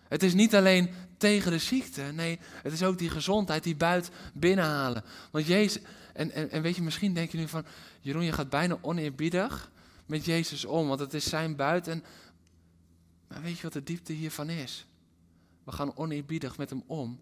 Het 0.08 0.22
is 0.22 0.34
niet 0.34 0.54
alleen 0.54 0.90
tegen 1.16 1.50
de 1.50 1.58
ziekte. 1.58 2.02
Nee, 2.02 2.38
het 2.62 2.72
is 2.72 2.82
ook 2.82 2.98
die 2.98 3.10
gezondheid, 3.10 3.62
die 3.62 3.76
buit 3.76 4.10
binnenhalen. 4.34 5.04
Want 5.30 5.46
Jezus, 5.46 5.82
en, 6.12 6.30
en, 6.30 6.50
en 6.50 6.62
weet 6.62 6.76
je, 6.76 6.82
misschien 6.82 7.14
denk 7.14 7.30
je 7.30 7.38
nu 7.38 7.48
van, 7.48 7.64
Jeroen, 8.00 8.24
je 8.24 8.32
gaat 8.32 8.50
bijna 8.50 8.78
oneerbiedig 8.80 9.70
met 10.06 10.24
Jezus 10.24 10.64
om, 10.64 10.88
want 10.88 11.00
het 11.00 11.14
is 11.14 11.28
zijn 11.28 11.56
buit. 11.56 11.88
En, 11.88 12.04
maar 13.28 13.42
weet 13.42 13.56
je 13.56 13.62
wat 13.62 13.72
de 13.72 13.82
diepte 13.82 14.12
hiervan 14.12 14.48
is? 14.48 14.86
We 15.64 15.72
gaan 15.72 15.96
oneerbiedig 15.96 16.56
met 16.56 16.70
hem 16.70 16.82
om 16.86 17.20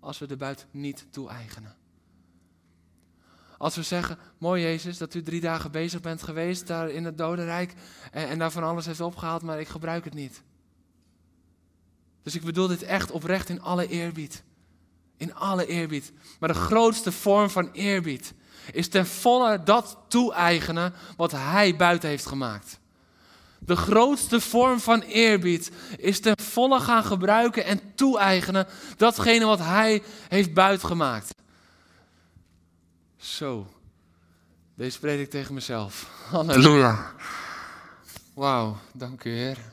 als 0.00 0.18
we 0.18 0.26
de 0.26 0.36
buit 0.36 0.66
niet 0.70 1.06
toe-eigenen. 1.10 1.76
Als 3.58 3.76
we 3.76 3.82
zeggen, 3.82 4.18
mooi 4.38 4.62
Jezus, 4.62 4.98
dat 4.98 5.14
u 5.14 5.22
drie 5.22 5.40
dagen 5.40 5.70
bezig 5.70 6.00
bent 6.00 6.22
geweest 6.22 6.66
daar 6.66 6.90
in 6.90 7.04
het 7.04 7.18
dodenrijk 7.18 7.74
en, 8.10 8.28
en 8.28 8.38
daar 8.38 8.50
van 8.50 8.62
alles 8.62 8.86
heeft 8.86 9.00
opgehaald, 9.00 9.42
maar 9.42 9.60
ik 9.60 9.68
gebruik 9.68 10.04
het 10.04 10.14
niet. 10.14 10.42
Dus 12.22 12.34
ik 12.34 12.44
bedoel 12.44 12.66
dit 12.66 12.82
echt 12.82 13.10
oprecht 13.10 13.48
in 13.48 13.62
alle 13.62 13.88
eerbied. 13.88 14.42
In 15.16 15.34
alle 15.34 15.66
eerbied. 15.66 16.12
Maar 16.40 16.48
de 16.48 16.58
grootste 16.58 17.12
vorm 17.12 17.50
van 17.50 17.70
eerbied 17.72 18.32
is 18.72 18.88
ten 18.88 19.06
volle 19.06 19.62
dat 19.62 19.98
toe-eigenen 20.08 20.94
wat 21.16 21.32
Hij 21.32 21.76
buiten 21.76 22.08
heeft 22.08 22.26
gemaakt. 22.26 22.80
De 23.58 23.76
grootste 23.76 24.40
vorm 24.40 24.80
van 24.80 25.00
eerbied 25.00 25.70
is 25.96 26.20
ten 26.20 26.38
volle 26.38 26.80
gaan 26.80 27.04
gebruiken 27.04 27.64
en 27.64 27.94
toe-eigenen 27.94 28.66
datgene 28.96 29.44
wat 29.44 29.58
Hij 29.58 30.02
heeft 30.28 30.54
buitgemaakt. 30.54 31.34
Zo. 33.16 33.66
Deze 34.74 34.90
spreek 34.90 35.20
ik 35.20 35.30
tegen 35.30 35.54
mezelf. 35.54 36.10
Halleluja. 36.30 37.12
Wauw, 38.34 38.76
dank 38.92 39.24
u 39.24 39.30
Heer. 39.30 39.71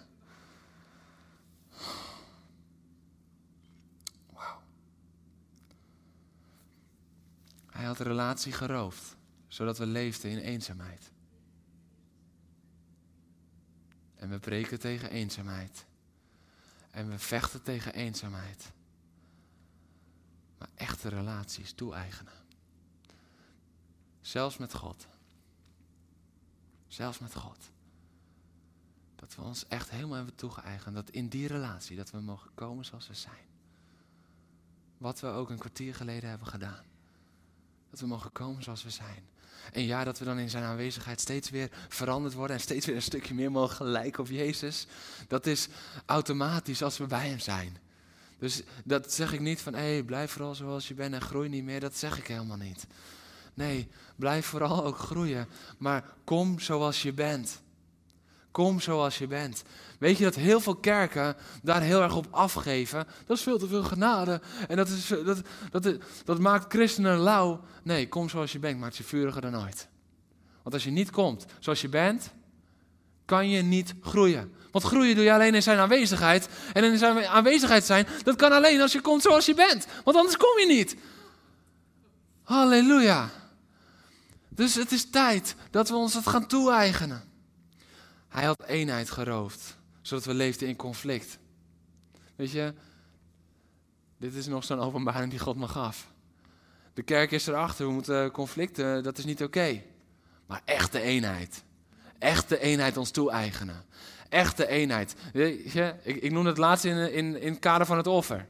Had 7.85 7.97
de 7.97 8.03
relatie 8.03 8.51
geroofd, 8.51 9.15
zodat 9.47 9.77
we 9.77 9.85
leefden 9.85 10.31
in 10.31 10.37
eenzaamheid. 10.37 11.11
En 14.15 14.29
we 14.29 14.39
breken 14.39 14.79
tegen 14.79 15.09
eenzaamheid. 15.09 15.85
En 16.91 17.09
we 17.09 17.19
vechten 17.19 17.61
tegen 17.61 17.93
eenzaamheid. 17.93 18.71
Maar 20.57 20.69
echte 20.75 21.09
relaties 21.09 21.73
toe-eigenen. 21.73 22.33
Zelfs 24.21 24.57
met 24.57 24.73
God. 24.73 25.07
Zelfs 26.87 27.19
met 27.19 27.35
God. 27.35 27.71
Dat 29.15 29.35
we 29.35 29.41
ons 29.41 29.67
echt 29.67 29.89
helemaal 29.89 30.15
hebben 30.15 30.35
toegeëigend. 30.35 30.95
Dat 30.95 31.09
in 31.09 31.27
die 31.27 31.47
relatie, 31.47 31.95
dat 31.95 32.11
we 32.11 32.19
mogen 32.19 32.53
komen 32.53 32.85
zoals 32.85 33.07
we 33.07 33.13
zijn. 33.13 33.47
Wat 34.97 35.19
we 35.19 35.27
ook 35.27 35.49
een 35.49 35.57
kwartier 35.57 35.95
geleden 35.95 36.29
hebben 36.29 36.47
gedaan. 36.47 36.85
Dat 37.89 37.99
we 37.99 38.07
mogen 38.07 38.31
komen 38.31 38.63
zoals 38.63 38.83
we 38.83 38.89
zijn. 38.89 39.27
En 39.71 39.85
ja, 39.85 40.03
dat 40.03 40.19
we 40.19 40.25
dan 40.25 40.39
in 40.39 40.49
zijn 40.49 40.63
aanwezigheid 40.63 41.21
steeds 41.21 41.49
weer 41.49 41.69
veranderd 41.87 42.33
worden 42.33 42.55
en 42.55 42.61
steeds 42.61 42.85
weer 42.85 42.95
een 42.95 43.01
stukje 43.01 43.33
meer 43.33 43.51
mogen 43.51 43.85
lijken 43.85 44.23
op 44.23 44.29
Jezus. 44.29 44.87
Dat 45.27 45.45
is 45.45 45.67
automatisch 46.05 46.83
als 46.83 46.97
we 46.97 47.07
bij 47.07 47.27
Hem 47.27 47.39
zijn. 47.39 47.77
Dus 48.39 48.61
dat 48.83 49.13
zeg 49.13 49.33
ik 49.33 49.39
niet 49.39 49.61
van, 49.61 49.73
hé, 49.73 50.03
blijf 50.03 50.31
vooral 50.31 50.55
zoals 50.55 50.87
je 50.87 50.93
bent 50.93 51.13
en 51.13 51.21
groei 51.21 51.49
niet 51.49 51.63
meer. 51.63 51.79
Dat 51.79 51.97
zeg 51.97 52.17
ik 52.17 52.27
helemaal 52.27 52.57
niet. 52.57 52.87
Nee, 53.53 53.87
blijf 54.15 54.45
vooral 54.45 54.85
ook 54.85 54.97
groeien. 54.97 55.47
Maar 55.77 56.03
kom 56.23 56.59
zoals 56.59 57.01
je 57.01 57.13
bent. 57.13 57.61
Kom 58.51 58.79
zoals 58.79 59.17
je 59.17 59.27
bent. 59.27 59.63
Weet 59.99 60.17
je 60.17 60.23
dat 60.23 60.35
heel 60.35 60.59
veel 60.59 60.75
kerken 60.75 61.35
daar 61.63 61.81
heel 61.81 62.01
erg 62.01 62.15
op 62.15 62.27
afgeven? 62.31 63.07
Dat 63.25 63.37
is 63.37 63.43
veel 63.43 63.57
te 63.57 63.67
veel 63.67 63.83
genade. 63.83 64.41
En 64.67 64.75
dat, 64.75 64.87
is, 64.87 65.07
dat, 65.07 65.41
dat, 65.71 65.97
dat 66.25 66.39
maakt 66.39 66.73
christenen 66.73 67.17
lauw. 67.17 67.61
Nee, 67.83 68.07
kom 68.07 68.29
zoals 68.29 68.51
je 68.51 68.59
bent, 68.59 68.79
maakt 68.79 68.97
je 68.97 69.03
vuriger 69.03 69.41
dan 69.41 69.57
ooit. 69.63 69.87
Want 70.63 70.75
als 70.75 70.83
je 70.83 70.91
niet 70.91 71.11
komt 71.11 71.45
zoals 71.59 71.81
je 71.81 71.89
bent, 71.89 72.31
kan 73.25 73.49
je 73.49 73.61
niet 73.61 73.93
groeien. 74.01 74.53
Want 74.71 74.85
groeien 74.85 75.15
doe 75.15 75.23
je 75.23 75.33
alleen 75.33 75.55
in 75.55 75.63
zijn 75.63 75.79
aanwezigheid. 75.79 76.49
En 76.73 76.83
in 76.83 76.97
zijn 76.97 77.25
aanwezigheid 77.25 77.85
zijn, 77.85 78.07
dat 78.23 78.35
kan 78.35 78.51
alleen 78.51 78.81
als 78.81 78.91
je 78.91 79.01
komt 79.01 79.21
zoals 79.21 79.45
je 79.45 79.53
bent. 79.53 79.87
Want 80.03 80.17
anders 80.17 80.37
kom 80.37 80.59
je 80.59 80.65
niet. 80.65 80.95
Halleluja. 82.43 83.29
Dus 84.49 84.75
het 84.75 84.91
is 84.91 85.09
tijd 85.09 85.55
dat 85.71 85.89
we 85.89 85.95
ons 85.95 86.13
het 86.13 86.27
gaan 86.27 86.47
toe-eigenen. 86.47 87.28
Hij 88.29 88.45
had 88.45 88.63
eenheid 88.63 89.09
geroofd, 89.09 89.77
zodat 90.01 90.25
we 90.25 90.33
leefden 90.33 90.67
in 90.67 90.75
conflict. 90.75 91.39
Weet 92.35 92.51
je, 92.51 92.73
dit 94.17 94.33
is 94.33 94.47
nog 94.47 94.63
zo'n 94.63 94.79
openbaring 94.79 95.29
die 95.29 95.39
God 95.39 95.55
me 95.55 95.67
gaf. 95.67 96.11
De 96.93 97.03
kerk 97.03 97.31
is 97.31 97.47
erachter, 97.47 97.85
we 97.85 97.91
moeten 97.91 98.31
conflicten, 98.31 99.03
dat 99.03 99.17
is 99.17 99.25
niet 99.25 99.43
oké. 99.43 99.81
Maar 100.45 100.61
echte 100.65 101.01
eenheid. 101.01 101.63
Echte 102.17 102.59
eenheid 102.59 102.97
ons 102.97 103.11
toe-eigenen. 103.11 103.85
Echte 104.29 104.67
eenheid. 104.67 105.15
Weet 105.33 105.71
je, 105.71 105.93
ik, 106.03 106.15
ik 106.15 106.31
noem 106.31 106.45
het 106.45 106.57
laatst 106.57 106.85
in, 106.85 107.13
in, 107.13 107.41
in 107.41 107.51
het 107.51 107.59
kader 107.59 107.87
van 107.87 107.97
het 107.97 108.07
offer. 108.07 108.47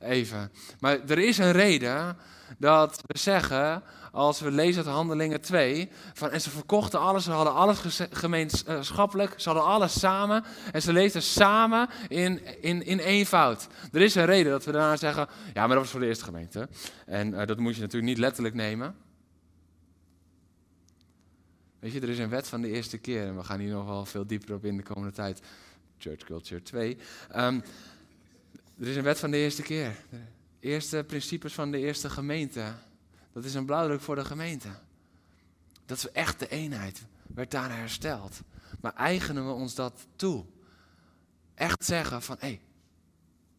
Even. 0.00 0.52
Maar 0.78 0.98
er 1.08 1.18
is 1.18 1.38
een 1.38 1.52
reden 1.52 2.16
dat 2.58 3.02
we 3.06 3.18
zeggen, 3.18 3.82
als 4.12 4.40
we 4.40 4.50
lezen 4.50 4.84
uit 4.84 4.94
Handelingen 4.94 5.40
2, 5.40 5.88
van, 6.14 6.30
en 6.30 6.40
ze 6.40 6.50
verkochten 6.50 7.00
alles, 7.00 7.24
ze 7.24 7.30
hadden 7.30 7.54
alles 7.54 8.00
gemeenschappelijk, 8.10 9.34
ze 9.36 9.48
hadden 9.48 9.66
alles 9.66 9.98
samen 9.98 10.44
en 10.72 10.82
ze 10.82 10.92
leefden 10.92 11.22
samen 11.22 11.88
in, 12.08 12.62
in, 12.62 12.84
in 12.84 12.98
eenvoud. 12.98 13.66
Er 13.92 14.00
is 14.00 14.14
een 14.14 14.24
reden 14.24 14.52
dat 14.52 14.64
we 14.64 14.72
daarna 14.72 14.96
zeggen, 14.96 15.28
ja, 15.54 15.66
maar 15.66 15.68
dat 15.68 15.78
was 15.78 15.90
voor 15.90 16.00
de 16.00 16.06
eerste 16.06 16.24
gemeente. 16.24 16.68
En 17.06 17.32
uh, 17.32 17.46
dat 17.46 17.58
moet 17.58 17.74
je 17.74 17.80
natuurlijk 17.80 18.08
niet 18.08 18.18
letterlijk 18.18 18.54
nemen. 18.54 18.94
Weet 21.78 21.92
je, 21.92 22.00
er 22.00 22.08
is 22.08 22.18
een 22.18 22.28
wet 22.28 22.48
van 22.48 22.60
de 22.60 22.68
eerste 22.68 22.98
keer 22.98 23.26
en 23.26 23.36
we 23.36 23.44
gaan 23.44 23.60
hier 23.60 23.72
nog 23.72 23.86
wel 23.86 24.06
veel 24.06 24.26
dieper 24.26 24.54
op 24.54 24.64
in 24.64 24.76
de 24.76 24.82
komende 24.82 25.12
tijd. 25.12 25.40
Church 25.98 26.24
Culture 26.24 26.62
2. 26.62 26.90
Um, 26.90 26.96
ehm, 27.30 27.60
er 28.80 28.86
is 28.88 28.96
een 28.96 29.02
wet 29.02 29.18
van 29.18 29.30
de 29.30 29.36
eerste 29.36 29.62
keer. 29.62 29.96
De 30.10 30.18
eerste 30.60 31.04
principes 31.06 31.52
van 31.52 31.70
de 31.70 31.78
eerste 31.78 32.10
gemeente. 32.10 32.64
Dat 33.32 33.44
is 33.44 33.54
een 33.54 33.66
blauwdruk 33.66 34.00
voor 34.00 34.14
de 34.14 34.24
gemeente. 34.24 34.68
Dat 35.86 35.96
is 35.96 36.10
echt 36.10 36.38
de 36.38 36.48
eenheid. 36.48 37.06
Werd 37.26 37.50
daar 37.50 37.76
hersteld. 37.76 38.40
Maar 38.80 38.94
eigenen 38.94 39.46
we 39.46 39.52
ons 39.52 39.74
dat 39.74 40.06
toe? 40.16 40.44
Echt 41.54 41.84
zeggen 41.84 42.22
van, 42.22 42.36
hé, 42.38 42.46
hey, 42.46 42.60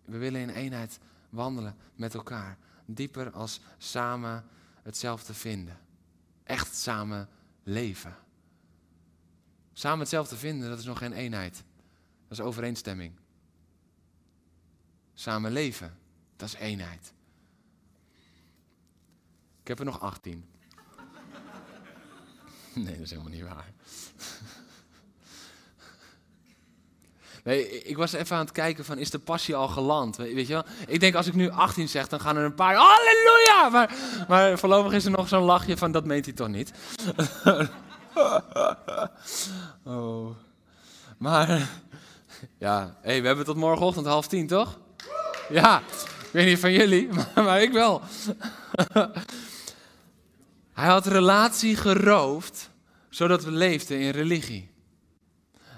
we 0.06 0.18
willen 0.18 0.42
in 0.42 0.50
eenheid 0.50 1.00
wandelen 1.30 1.76
met 1.96 2.14
elkaar. 2.14 2.58
Dieper 2.86 3.32
als 3.32 3.60
samen 3.78 4.46
hetzelfde 4.82 5.34
vinden. 5.34 5.80
Echt 6.44 6.76
samen 6.76 7.30
leven. 7.64 8.16
Samen 9.74 10.00
hetzelfde 10.00 10.36
vinden, 10.36 10.70
dat 10.70 10.80
is 10.80 10.86
nog 10.86 10.98
geen 10.98 11.14
eenheid. 11.14 11.64
Dat 12.28 12.40
is 12.40 12.46
overeenstemming. 12.46 13.14
Samen 15.14 15.52
leven, 15.52 15.98
dat 16.36 16.48
is 16.48 16.56
eenheid. 16.56 17.14
Ik 19.62 19.68
heb 19.68 19.80
er 19.80 19.86
nog 19.86 19.99
18. 19.99 20.45
Nee, 22.74 22.93
dat 22.93 23.03
is 23.03 23.09
helemaal 23.09 23.32
niet 23.32 23.43
waar. 23.43 23.72
Nee, 27.43 27.84
ik 27.84 27.97
was 27.97 28.14
even 28.14 28.36
aan 28.36 28.41
het 28.41 28.51
kijken 28.51 28.86
van, 28.86 28.97
is 28.97 29.09
de 29.09 29.20
passie 29.20 29.55
al 29.55 29.68
geland? 29.68 30.18
Weet 30.18 30.47
je 30.47 30.53
wel? 30.53 30.64
Ik 30.88 30.99
denk, 30.99 31.16
als 31.16 31.28
ik 31.28 31.34
nu 31.34 31.49
18 31.49 31.89
zeg, 31.89 32.07
dan 32.07 32.20
gaan 32.20 32.38
er 32.38 32.43
een 32.43 32.55
paar, 32.55 32.76
halleluja! 32.76 33.88
Maar, 34.28 34.59
voorlopig 34.59 34.93
is 34.93 35.05
er 35.05 35.12
nog 35.12 35.28
zo'n 35.28 35.43
lachje 35.43 35.78
van, 35.78 35.91
dat 35.91 36.05
meent 36.05 36.26
hij 36.26 36.34
toch 36.34 36.47
niet? 36.47 36.72
oh. 39.84 40.30
Maar, 41.18 41.70
ja, 42.57 42.95
we 43.01 43.12
hebben 43.12 43.45
tot 43.45 43.55
morgenochtend 43.55 44.05
half 44.05 44.28
tien, 44.28 44.47
toch? 44.47 44.80
Ja, 45.49 45.82
ik 45.99 46.30
weet 46.32 46.45
niet 46.45 46.59
van 46.59 46.72
jullie, 46.72 47.07
maar, 47.14 47.43
maar 47.43 47.62
ik 47.62 47.72
wel. 47.72 48.01
Hij 50.74 50.88
had 50.88 51.06
relatie 51.06 51.76
geroofd, 51.76 52.70
zodat 53.10 53.44
we 53.44 53.52
leefden 53.52 54.00
in 54.00 54.10
religie. 54.10 54.70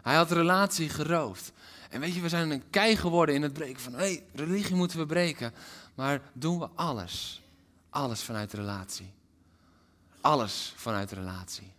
Hij 0.01 0.15
had 0.15 0.31
relatie 0.31 0.89
geroofd. 0.89 1.51
En 1.89 1.99
weet 1.99 2.13
je, 2.13 2.21
we 2.21 2.29
zijn 2.29 2.51
een 2.51 2.69
kei 2.69 2.95
geworden 2.95 3.35
in 3.35 3.41
het 3.41 3.53
breken 3.53 3.81
van, 3.81 3.93
hé, 3.93 3.99
hey, 3.99 4.23
religie 4.33 4.75
moeten 4.75 4.97
we 4.97 5.05
breken. 5.05 5.53
Maar 5.95 6.21
doen 6.33 6.59
we 6.59 6.69
alles, 6.75 7.41
alles 7.89 8.21
vanuit 8.21 8.53
relatie. 8.53 9.13
Alles 10.21 10.73
vanuit 10.75 11.11
relatie. 11.11 11.71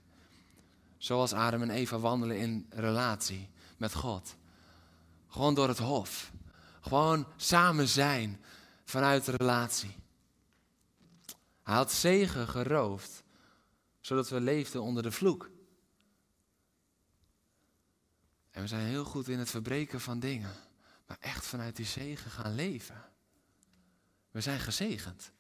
Zoals 0.99 1.33
Adam 1.33 1.63
en 1.63 1.71
Eva 1.71 1.99
wandelen 1.99 2.37
in 2.39 2.67
relatie 2.71 3.49
met 3.77 3.95
God. 3.95 4.35
Gewoon 5.29 5.55
door 5.55 5.69
het 5.69 5.79
hof. 5.79 6.31
Gewoon 6.81 7.27
samen 7.37 7.89
zijn 7.89 8.41
vanuit 8.85 9.27
relatie. 9.27 9.97
Hij 11.65 11.75
had 11.75 11.93
zegen 11.93 12.49
geroofd, 12.49 13.23
zodat 14.01 14.29
we 14.29 14.41
leefden 14.41 14.83
onder 14.83 15.03
de 15.03 15.13
vloek. 15.13 15.51
En 18.51 18.63
we 18.63 18.69
zijn 18.69 18.87
heel 18.87 19.05
goed 19.05 19.29
in 19.29 19.39
het 19.39 19.51
verbreken 19.51 20.01
van 20.01 20.21
dingen, 20.21 20.53
maar 21.07 21.17
echt 21.21 21.47
vanuit 21.47 21.77
die 21.77 21.87
zegen 21.87 22.31
gaan 22.31 22.55
leven. 22.55 23.03
We 24.31 24.41
zijn 24.41 24.61
gezegend. 24.61 25.33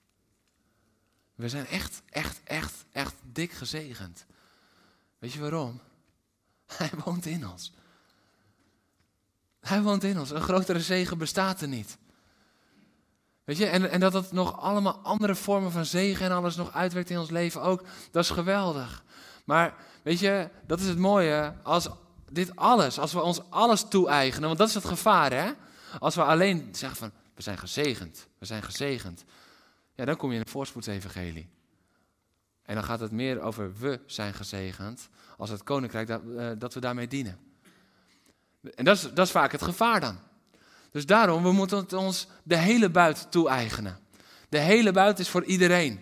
We 1.34 1.48
zijn 1.48 1.66
echt, 1.66 2.02
echt, 2.10 2.40
echt, 2.44 2.84
echt 2.92 3.14
dik 3.22 3.52
gezegend. 3.52 4.26
Weet 5.18 5.32
je 5.32 5.40
waarom? 5.40 5.80
Hij 6.78 6.90
woont 7.04 7.26
in 7.26 7.48
ons. 7.48 7.72
Hij 9.60 9.82
woont 9.82 10.04
in 10.04 10.18
ons. 10.18 10.30
Een 10.30 10.42
grotere 10.42 10.80
zegen 10.80 11.18
bestaat 11.18 11.60
er 11.60 11.68
niet. 11.68 11.98
Weet 13.44 13.56
je, 13.56 13.66
en, 13.66 13.90
en 13.90 14.00
dat 14.00 14.12
het 14.12 14.32
nog 14.32 14.60
allemaal 14.60 14.98
andere 15.02 15.34
vormen 15.34 15.72
van 15.72 15.84
zegen 15.84 16.26
en 16.26 16.32
alles 16.32 16.56
nog 16.56 16.72
uitwerkt 16.72 17.10
in 17.10 17.18
ons 17.18 17.30
leven 17.30 17.62
ook, 17.62 17.84
dat 18.10 18.24
is 18.24 18.30
geweldig. 18.30 19.04
Maar 19.44 19.74
weet 20.02 20.18
je, 20.18 20.48
dat 20.66 20.80
is 20.80 20.86
het 20.86 20.98
mooie, 20.98 21.54
als 21.62 21.88
dit 22.30 22.56
alles, 22.56 22.98
als 22.98 23.12
we 23.12 23.22
ons 23.22 23.50
alles 23.50 23.88
toe-eigenen, 23.88 24.46
want 24.46 24.58
dat 24.58 24.68
is 24.68 24.74
het 24.74 24.84
gevaar 24.84 25.32
hè. 25.32 25.52
Als 25.98 26.14
we 26.14 26.22
alleen 26.22 26.68
zeggen 26.72 26.98
van, 26.98 27.12
we 27.34 27.42
zijn 27.42 27.58
gezegend, 27.58 28.28
we 28.38 28.46
zijn 28.46 28.62
gezegend. 28.62 29.24
Ja, 29.94 30.04
dan 30.04 30.16
kom 30.16 30.28
je 30.28 30.34
in 30.34 30.40
een 30.40 30.48
voorspoedsevangelie. 30.48 31.48
En 32.62 32.74
dan 32.74 32.84
gaat 32.84 33.00
het 33.00 33.10
meer 33.10 33.40
over 33.40 33.74
we 33.78 34.00
zijn 34.06 34.34
gezegend, 34.34 35.08
als 35.36 35.50
het 35.50 35.62
koninkrijk 35.62 36.06
dat, 36.06 36.22
uh, 36.24 36.50
dat 36.58 36.74
we 36.74 36.80
daarmee 36.80 37.08
dienen. 37.08 37.38
En 38.74 38.84
dat 38.84 38.96
is, 38.96 39.02
dat 39.02 39.26
is 39.26 39.32
vaak 39.32 39.52
het 39.52 39.62
gevaar 39.62 40.00
dan. 40.00 40.18
Dus 40.94 41.06
daarom, 41.06 41.42
we 41.42 41.52
moeten 41.52 41.98
ons 41.98 42.26
de 42.42 42.56
hele 42.56 42.90
buit 42.90 43.26
toe-eigenen. 43.30 43.98
De 44.48 44.58
hele 44.58 44.92
buit 44.92 45.18
is 45.18 45.28
voor 45.28 45.44
iedereen. 45.44 46.00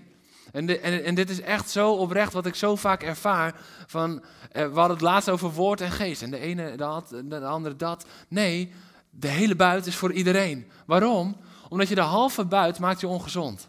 En, 0.52 0.82
en, 0.82 1.04
en, 1.04 1.14
dit 1.14 1.30
is 1.30 1.40
echt 1.40 1.70
zo 1.70 1.92
oprecht 1.92 2.32
wat 2.32 2.46
ik 2.46 2.54
zo 2.54 2.76
vaak 2.76 3.02
ervaar. 3.02 3.60
Van, 3.86 4.22
eh, 4.50 4.66
we 4.66 4.78
hadden 4.78 4.96
het 4.96 5.00
laatst 5.00 5.28
over 5.28 5.52
woord 5.52 5.80
en 5.80 5.90
geest. 5.90 6.22
En 6.22 6.30
de 6.30 6.38
ene 6.38 6.76
dat, 6.76 7.08
de 7.24 7.40
andere 7.40 7.76
dat. 7.76 8.06
Nee, 8.28 8.72
de 9.10 9.28
hele 9.28 9.56
buit 9.56 9.86
is 9.86 9.96
voor 9.96 10.12
iedereen. 10.12 10.70
Waarom? 10.86 11.36
Omdat 11.68 11.88
je 11.88 11.94
de 11.94 12.00
halve 12.00 12.44
buit 12.44 12.78
maakt 12.78 13.00
je 13.00 13.08
ongezond. 13.08 13.68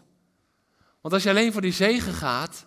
Want 1.00 1.14
als 1.14 1.22
je 1.22 1.30
alleen 1.30 1.52
voor 1.52 1.62
die 1.62 1.72
zegen 1.72 2.12
gaat, 2.12 2.66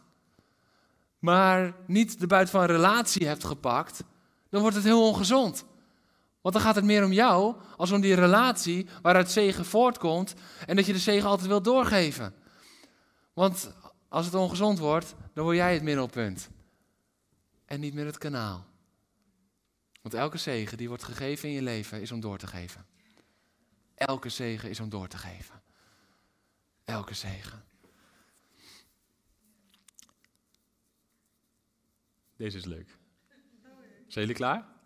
maar 1.20 1.74
niet 1.88 2.20
de 2.20 2.28
buit 2.28 2.50
van 2.50 2.66
relatie 2.66 3.28
hebt 3.28 3.44
gepakt, 3.44 4.04
dan 4.50 4.62
wordt 4.62 4.76
het 4.76 4.86
heel 4.86 5.08
ongezond. 5.08 5.66
Want 6.42 6.56
dan 6.56 6.64
gaat 6.64 6.76
het 6.76 6.86
meer 6.86 7.04
om 7.04 7.12
jou 7.12 7.56
als 7.78 7.92
om 7.92 8.02
die 8.02 8.16
relatie 8.16 8.88
waaruit 9.02 9.32
zegen 9.32 9.66
voortkomt 9.66 10.34
en 10.66 10.76
dat 10.76 10.86
je 10.86 10.94
de 10.94 11.00
zegen 11.00 11.30
altijd 11.30 11.48
wil 11.48 11.62
doorgeven. 11.62 12.34
Want 13.34 13.72
als 14.10 14.26
het 14.26 14.36
ongezond 14.36 14.80
wordt, 14.80 15.16
dan 15.34 15.44
word 15.44 15.56
jij 15.56 15.74
het 15.74 15.84
middelpunt 15.84 16.50
en 17.66 17.80
niet 17.80 17.94
meer 17.94 18.06
het 18.06 18.18
kanaal. 18.18 18.66
Want 20.02 20.14
elke 20.14 20.38
zegen 20.38 20.78
die 20.78 20.88
wordt 20.88 21.04
gegeven 21.04 21.50
in 21.50 21.56
je 21.56 21.62
leven 21.62 22.02
is 22.02 22.12
om 22.12 22.20
door 22.20 22.38
te 22.38 22.48
geven. 22.48 22.86
Elke 23.96 24.30
zegen 24.30 24.70
is 24.70 24.80
om 24.80 24.90
door 24.90 25.08
te 25.08 25.18
geven. 25.18 25.62
Elke 26.84 27.14
zegen. 27.14 27.66
Deze 32.36 32.58
is 32.58 32.66
leuk. 32.66 32.98
Zijn 34.08 34.26
jullie 34.26 34.36
klaar? 34.36 34.77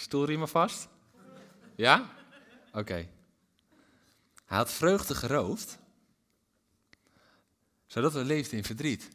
Stoelriemen 0.00 0.48
vast? 0.48 0.88
Ja? 1.74 2.10
Oké. 2.72 3.08
Hij 4.44 4.56
had 4.56 4.72
vreugde 4.72 5.14
geroofd, 5.14 5.78
zodat 7.86 8.12
we 8.12 8.24
leefden 8.24 8.58
in 8.58 8.64
verdriet. 8.64 9.08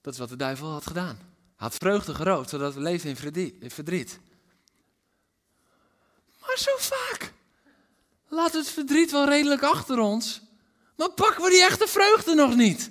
Dat 0.00 0.12
is 0.12 0.18
wat 0.18 0.28
de 0.28 0.36
duivel 0.36 0.70
had 0.70 0.86
gedaan. 0.86 1.16
Hij 1.16 1.26
had 1.56 1.74
vreugde 1.74 2.14
geroofd, 2.14 2.48
zodat 2.48 2.74
we 2.74 2.80
leefden 2.80 3.16
in 3.60 3.70
verdriet. 3.70 4.18
Maar 6.40 6.58
zo 6.58 6.70
vaak. 6.76 7.32
Laat 8.28 8.52
het 8.52 8.68
verdriet 8.68 9.10
wel 9.10 9.28
redelijk 9.28 9.62
achter 9.62 9.98
ons. 9.98 10.40
Maar 10.96 11.10
pakken 11.10 11.42
we 11.42 11.50
die 11.50 11.62
echte 11.64 11.86
vreugde 11.86 12.34
nog 12.34 12.54
niet. 12.54 12.90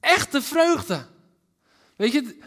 Echte 0.00 0.42
vreugde. 0.42 1.06
Weet 1.96 2.12
je, 2.12 2.42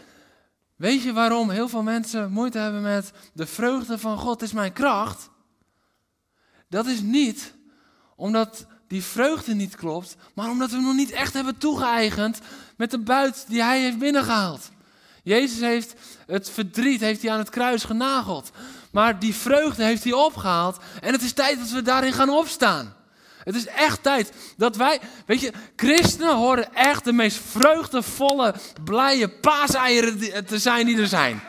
weet 0.76 1.02
je 1.02 1.12
waarom 1.12 1.50
heel 1.50 1.68
veel 1.68 1.82
mensen 1.82 2.32
moeite 2.32 2.58
hebben 2.58 2.82
met 2.82 3.12
de 3.32 3.46
vreugde 3.46 3.98
van 3.98 4.18
God 4.18 4.42
is 4.42 4.52
mijn 4.52 4.72
kracht? 4.72 5.30
Dat 6.68 6.86
is 6.86 7.00
niet 7.00 7.54
omdat 8.16 8.66
die 8.88 9.02
vreugde 9.02 9.54
niet 9.54 9.76
klopt, 9.76 10.16
maar 10.34 10.50
omdat 10.50 10.70
we 10.70 10.76
hem 10.76 10.84
nog 10.84 10.94
niet 10.94 11.10
echt 11.10 11.32
hebben 11.32 11.58
toegeëigend 11.58 12.40
met 12.76 12.90
de 12.90 12.98
buit 12.98 13.44
die 13.48 13.62
hij 13.62 13.80
heeft 13.80 13.98
binnengehaald. 13.98 14.70
Jezus 15.22 15.60
heeft 15.60 15.94
het 16.26 16.50
verdriet 16.50 17.00
heeft 17.00 17.22
hij 17.22 17.30
aan 17.30 17.38
het 17.38 17.50
kruis 17.50 17.84
genageld. 17.84 18.50
Maar 18.90 19.18
die 19.18 19.34
vreugde 19.34 19.84
heeft 19.84 20.04
hij 20.04 20.12
opgehaald. 20.12 20.78
En 21.00 21.12
het 21.12 21.22
is 21.22 21.32
tijd 21.32 21.58
dat 21.58 21.70
we 21.70 21.82
daarin 21.82 22.12
gaan 22.12 22.30
opstaan. 22.30 22.94
Het 23.46 23.54
is 23.54 23.66
echt 23.66 24.02
tijd 24.02 24.32
dat 24.56 24.76
wij, 24.76 25.00
weet 25.26 25.40
je, 25.40 25.52
christenen 25.76 26.36
horen 26.36 26.74
echt 26.74 27.04
de 27.04 27.12
meest 27.12 27.36
vreugdevolle, 27.36 28.54
blije 28.84 29.28
paaseieren 29.28 30.46
te 30.46 30.58
zijn 30.58 30.86
die 30.86 31.00
er 31.00 31.06
zijn. 31.06 31.40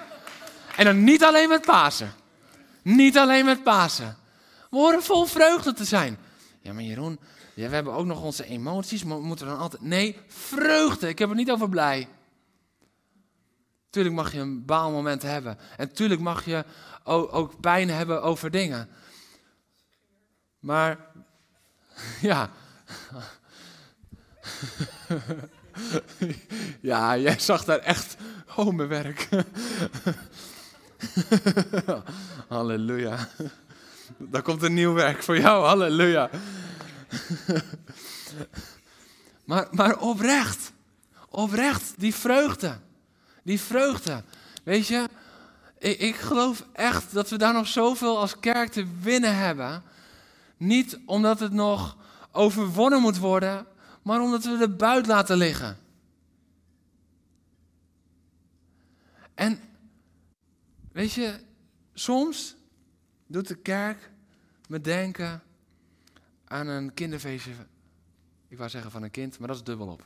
En 0.75 0.85
dan 0.85 1.03
niet 1.03 1.23
alleen 1.23 1.49
met 1.49 1.65
Pasen. 1.65 2.13
Niet 2.81 3.17
alleen 3.17 3.45
met 3.45 3.63
Pasen. 3.63 4.17
We 4.69 4.77
horen 4.77 5.03
vol 5.03 5.25
vreugde 5.25 5.73
te 5.73 5.85
zijn. 5.85 6.17
Ja, 6.61 6.73
maar 6.73 6.83
Jeroen, 6.83 7.19
we 7.53 7.61
hebben 7.61 7.93
ook 7.93 8.05
nog 8.05 8.21
onze 8.23 8.45
emoties, 8.45 9.03
maar 9.03 9.17
we 9.17 9.25
moeten 9.25 9.47
dan 9.47 9.57
altijd... 9.57 9.81
Nee, 9.81 10.17
vreugde. 10.27 11.07
Ik 11.07 11.19
heb 11.19 11.29
het 11.29 11.37
niet 11.37 11.51
over 11.51 11.69
blij. 11.69 12.07
Tuurlijk 13.89 14.15
mag 14.15 14.33
je 14.33 14.39
een 14.39 14.65
baalmoment 14.65 15.21
hebben. 15.21 15.57
En 15.77 15.93
tuurlijk 15.93 16.21
mag 16.21 16.45
je 16.45 16.65
ook 17.03 17.59
pijn 17.59 17.89
hebben 17.89 18.21
over 18.21 18.51
dingen. 18.51 18.89
Maar, 20.59 20.97
ja. 22.21 22.49
ja, 26.79 27.17
jij 27.17 27.39
zag 27.39 27.63
daar 27.63 27.79
echt, 27.79 28.15
oh 28.55 28.73
mijn 28.73 28.87
werk. 28.87 29.29
halleluja. 32.47 33.27
Daar 34.17 34.41
komt 34.41 34.63
een 34.63 34.73
nieuw 34.73 34.93
werk 34.93 35.23
voor 35.23 35.37
jou, 35.37 35.65
halleluja. 35.65 36.29
maar, 39.45 39.67
maar 39.71 39.97
oprecht, 39.97 40.71
oprecht, 41.29 41.93
die 41.97 42.15
vreugde. 42.15 42.77
Die 43.43 43.59
vreugde. 43.59 44.23
Weet 44.63 44.87
je, 44.87 45.09
ik, 45.79 45.99
ik 45.99 46.15
geloof 46.15 46.63
echt 46.73 47.13
dat 47.13 47.29
we 47.29 47.37
daar 47.37 47.53
nog 47.53 47.67
zoveel 47.67 48.17
als 48.19 48.39
kerk 48.39 48.71
te 48.71 48.87
winnen 49.01 49.35
hebben. 49.35 49.83
Niet 50.57 50.99
omdat 51.05 51.39
het 51.39 51.51
nog 51.51 51.97
overwonnen 52.31 53.01
moet 53.01 53.17
worden, 53.17 53.67
maar 54.01 54.21
omdat 54.21 54.43
we 54.43 54.57
de 54.57 54.69
buit 54.69 55.07
laten 55.07 55.37
liggen. 55.37 55.77
En 59.33 59.59
weet 60.91 61.11
je, 61.11 61.39
soms 61.93 62.55
doet 63.27 63.47
de 63.47 63.55
kerk 63.55 64.11
me 64.67 64.81
denken 64.81 65.43
aan 66.45 66.67
een 66.67 66.93
kinderfeestje. 66.93 67.51
Ik 68.47 68.57
wou 68.57 68.69
zeggen 68.69 68.91
van 68.91 69.03
een 69.03 69.11
kind, 69.11 69.39
maar 69.39 69.47
dat 69.47 69.57
is 69.57 69.63
dubbel 69.63 69.87
op. 69.87 70.05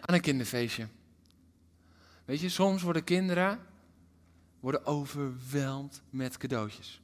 Aan 0.00 0.14
een 0.14 0.20
kinderfeestje. 0.20 0.88
Weet 2.24 2.40
je, 2.40 2.48
soms 2.48 2.82
worden 2.82 3.04
kinderen 3.04 3.60
worden 4.60 4.86
overweldigd 4.86 6.02
met 6.10 6.36
cadeautjes. 6.36 7.00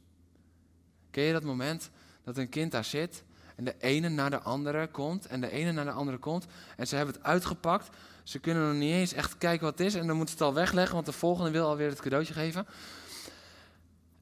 Ken 1.11 1.23
je 1.23 1.33
dat 1.33 1.43
moment 1.43 1.91
dat 2.25 2.37
een 2.37 2.49
kind 2.49 2.73
daar 2.73 2.85
zit 2.85 3.23
en 3.57 3.65
de 3.65 3.75
ene 3.79 4.09
naar 4.09 4.31
de 4.31 4.41
andere 4.41 4.87
komt 4.87 5.27
en 5.27 5.41
de 5.41 5.51
ene 5.51 5.73
naar 5.73 5.85
de 5.85 5.91
andere 5.91 6.19
komt 6.19 6.47
en 6.77 6.87
ze 6.87 6.97
hebben 6.97 7.15
het 7.15 7.25
uitgepakt. 7.25 7.89
Ze 8.23 8.39
kunnen 8.39 8.69
nog 8.69 8.77
niet 8.77 8.93
eens 8.93 9.13
echt 9.13 9.39
kijken 9.39 9.65
wat 9.65 9.79
het 9.79 9.87
is 9.87 9.95
en 9.95 10.07
dan 10.07 10.17
moeten 10.17 10.37
ze 10.37 10.45
het 10.45 10.53
al 10.53 10.61
wegleggen, 10.61 10.95
want 10.95 11.07
de 11.07 11.13
volgende 11.13 11.51
wil 11.51 11.67
alweer 11.67 11.89
het 11.89 12.01
cadeautje 12.01 12.35
geven. 12.35 12.67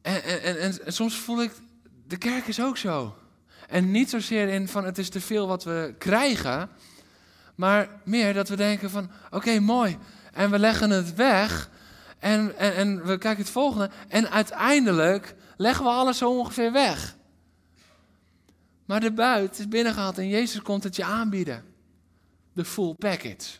En, 0.03 0.23
en, 0.23 0.43
en, 0.43 0.85
en 0.85 0.93
soms 0.93 1.17
voel 1.17 1.43
ik, 1.43 1.53
de 2.07 2.17
kerk 2.17 2.47
is 2.47 2.61
ook 2.61 2.77
zo. 2.77 3.15
En 3.69 3.91
niet 3.91 4.11
zozeer 4.11 4.49
in 4.49 4.69
van 4.69 4.85
het 4.85 4.99
is 4.99 5.09
te 5.09 5.21
veel 5.21 5.47
wat 5.47 5.65
we 5.65 5.95
krijgen, 5.99 6.69
maar 7.55 7.89
meer 8.05 8.35
dat 8.35 8.49
we 8.49 8.57
denken 8.57 8.91
van 8.91 9.11
oké 9.31 9.59
mooi, 9.59 9.99
en 10.33 10.51
we 10.51 10.59
leggen 10.59 10.91
het 10.91 11.15
weg. 11.15 11.71
En, 12.19 12.57
en, 12.57 12.75
en 12.75 13.07
we 13.07 13.19
kijken 13.19 13.43
het 13.43 13.53
volgende. 13.53 13.91
En 14.09 14.31
uiteindelijk 14.31 15.35
leggen 15.57 15.85
we 15.85 15.91
alles 15.91 16.19
zo 16.19 16.39
ongeveer 16.39 16.73
weg. 16.73 17.17
Maar 18.91 19.01
de 19.01 19.13
buit 19.13 19.59
is 19.59 19.69
binnengehaald 19.69 20.19
en 20.19 20.29
Jezus 20.29 20.63
komt 20.63 20.85
het 20.85 20.97
je 20.97 21.05
aanbieden. 21.05 21.65
De 22.53 22.65
full 22.65 22.95
package. 22.95 23.59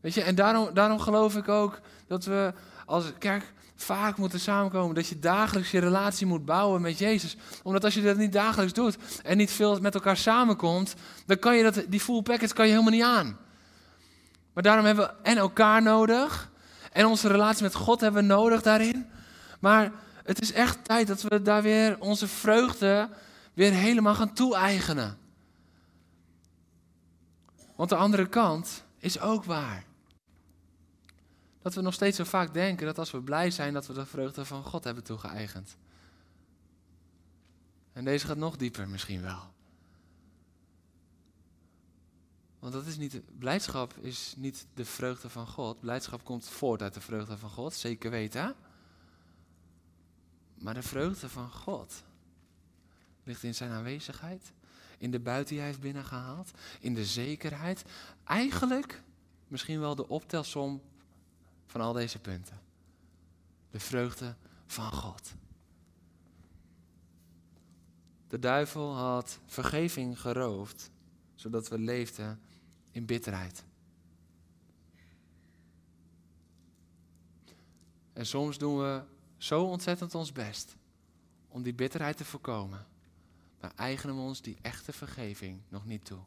Weet 0.00 0.14
je, 0.14 0.22
en 0.22 0.34
daarom, 0.34 0.74
daarom 0.74 0.98
geloof 0.98 1.36
ik 1.36 1.48
ook 1.48 1.80
dat 2.06 2.24
we 2.24 2.52
als 2.86 3.12
kerk 3.18 3.52
vaak 3.74 4.16
moeten 4.16 4.40
samenkomen. 4.40 4.94
Dat 4.94 5.06
je 5.06 5.18
dagelijks 5.18 5.70
je 5.70 5.78
relatie 5.78 6.26
moet 6.26 6.44
bouwen 6.44 6.80
met 6.80 6.98
Jezus. 6.98 7.36
Omdat 7.62 7.84
als 7.84 7.94
je 7.94 8.02
dat 8.02 8.16
niet 8.16 8.32
dagelijks 8.32 8.72
doet 8.72 8.96
en 9.22 9.36
niet 9.36 9.50
veel 9.50 9.80
met 9.80 9.94
elkaar 9.94 10.16
samenkomt, 10.16 10.94
dan 11.26 11.38
kan 11.38 11.56
je 11.56 11.62
dat, 11.62 11.84
die 11.88 12.00
full 12.00 12.22
package 12.22 12.54
kan 12.54 12.64
je 12.66 12.72
helemaal 12.72 12.92
niet 12.92 13.02
aan. 13.02 13.38
Maar 14.52 14.62
daarom 14.62 14.84
hebben 14.84 15.06
we 15.06 15.14
en 15.22 15.36
elkaar 15.36 15.82
nodig. 15.82 16.50
En 16.92 17.06
onze 17.06 17.28
relatie 17.28 17.62
met 17.62 17.74
God 17.74 18.00
hebben 18.00 18.22
we 18.22 18.28
nodig 18.28 18.62
daarin. 18.62 19.06
Maar 19.60 19.92
het 20.24 20.40
is 20.40 20.52
echt 20.52 20.84
tijd 20.84 21.06
dat 21.06 21.22
we 21.22 21.42
daar 21.42 21.62
weer 21.62 21.96
onze 22.00 22.28
vreugde 22.28 23.08
weer 23.54 23.72
helemaal 23.72 24.14
gaan 24.14 24.32
toe-eigenen. 24.32 25.18
Want 27.76 27.88
de 27.88 27.96
andere 27.96 28.28
kant 28.28 28.84
is 28.98 29.20
ook 29.20 29.44
waar. 29.44 29.84
Dat 31.62 31.74
we 31.74 31.80
nog 31.80 31.94
steeds 31.94 32.16
zo 32.16 32.24
vaak 32.24 32.54
denken 32.54 32.86
dat 32.86 32.98
als 32.98 33.10
we 33.10 33.22
blij 33.22 33.50
zijn, 33.50 33.72
dat 33.72 33.86
we 33.86 33.92
de 33.92 34.06
vreugde 34.06 34.44
van 34.44 34.62
God 34.62 34.84
hebben 34.84 35.04
toegeëigend. 35.04 35.76
En 37.92 38.04
deze 38.04 38.26
gaat 38.26 38.36
nog 38.36 38.56
dieper 38.56 38.88
misschien 38.88 39.22
wel. 39.22 39.52
Want 42.58 42.72
dat 42.72 42.86
is 42.86 42.96
niet, 42.96 43.20
blijdschap 43.38 43.96
is 43.96 44.34
niet 44.36 44.66
de 44.74 44.84
vreugde 44.84 45.28
van 45.28 45.46
God. 45.46 45.80
Blijdschap 45.80 46.24
komt 46.24 46.48
voort 46.48 46.82
uit 46.82 46.94
de 46.94 47.00
vreugde 47.00 47.38
van 47.38 47.50
God, 47.50 47.74
zeker 47.74 48.10
weten. 48.10 48.54
Maar 50.54 50.74
de 50.74 50.82
vreugde 50.82 51.28
van 51.28 51.50
God 51.50 52.04
ligt 53.24 53.42
in 53.42 53.54
zijn 53.54 53.70
aanwezigheid, 53.70 54.52
in 54.98 55.10
de 55.10 55.20
buiten 55.20 55.48
die 55.48 55.58
hij 55.58 55.66
heeft 55.66 55.80
binnengehaald, 55.80 56.50
in 56.80 56.94
de 56.94 57.04
zekerheid. 57.04 57.84
Eigenlijk 58.24 59.02
misschien 59.48 59.80
wel 59.80 59.94
de 59.94 60.08
optelsom 60.08 60.82
van 61.66 61.80
al 61.80 61.92
deze 61.92 62.18
punten. 62.18 62.60
De 63.70 63.80
vreugde 63.80 64.34
van 64.66 64.92
God. 64.92 65.34
De 68.28 68.38
duivel 68.38 68.94
had 68.94 69.38
vergeving 69.46 70.20
geroofd, 70.20 70.90
zodat 71.34 71.68
we 71.68 71.78
leefden 71.78 72.40
in 72.90 73.06
bitterheid. 73.06 73.64
En 78.12 78.26
soms 78.26 78.58
doen 78.58 78.78
we 78.78 79.02
zo 79.36 79.64
ontzettend 79.64 80.14
ons 80.14 80.32
best 80.32 80.76
om 81.48 81.62
die 81.62 81.74
bitterheid 81.74 82.16
te 82.16 82.24
voorkomen. 82.24 82.86
Maar 83.64 83.72
eigenen 83.76 84.16
we 84.16 84.22
ons 84.22 84.42
die 84.42 84.58
echte 84.62 84.92
vergeving 84.92 85.60
nog 85.68 85.86
niet 85.86 86.04
toe. 86.04 86.22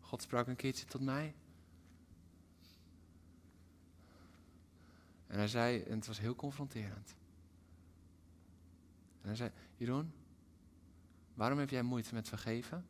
God 0.00 0.22
sprak 0.22 0.46
een 0.46 0.56
keertje 0.56 0.86
tot 0.86 1.00
mij. 1.00 1.34
En 5.26 5.38
hij 5.38 5.48
zei, 5.48 5.82
en 5.82 5.96
het 5.96 6.06
was 6.06 6.18
heel 6.18 6.34
confronterend. 6.34 7.16
En 9.20 9.26
hij 9.26 9.36
zei, 9.36 9.50
Jeroen, 9.76 10.12
waarom 11.34 11.58
heb 11.58 11.70
jij 11.70 11.82
moeite 11.82 12.14
met 12.14 12.28
vergeven? 12.28 12.86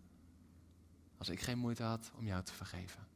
Als 1.17 1.29
ik 1.29 1.41
geen 1.41 1.59
moeite 1.59 1.83
had 1.83 2.13
om 2.17 2.27
jou 2.27 2.43
te 2.43 2.53
vergeven. 2.53 3.07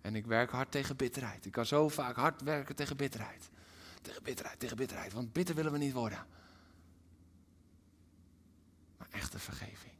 En 0.00 0.14
ik 0.14 0.26
werk 0.26 0.50
hard 0.50 0.70
tegen 0.70 0.96
bitterheid. 0.96 1.46
Ik 1.46 1.52
kan 1.52 1.66
zo 1.66 1.88
vaak 1.88 2.16
hard 2.16 2.42
werken 2.42 2.76
tegen 2.76 2.96
bitterheid. 2.96 3.50
Tegen 4.08 4.22
bitterheid, 4.22 4.58
tegen 4.58 4.76
bitterheid. 4.76 5.12
Want 5.12 5.32
bitter 5.32 5.54
willen 5.54 5.72
we 5.72 5.78
niet 5.78 5.92
worden. 5.92 6.26
Maar 8.96 9.08
echte 9.10 9.38
vergeving. 9.38 9.92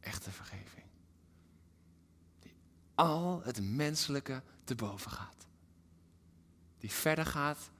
Echte 0.00 0.30
vergeving. 0.30 0.86
Die 2.40 2.54
al 2.94 3.42
het 3.42 3.62
menselijke 3.62 4.42
te 4.64 4.74
boven 4.74 5.10
gaat. 5.10 5.46
Die 6.78 6.90
verder 6.90 7.26
gaat 7.26 7.70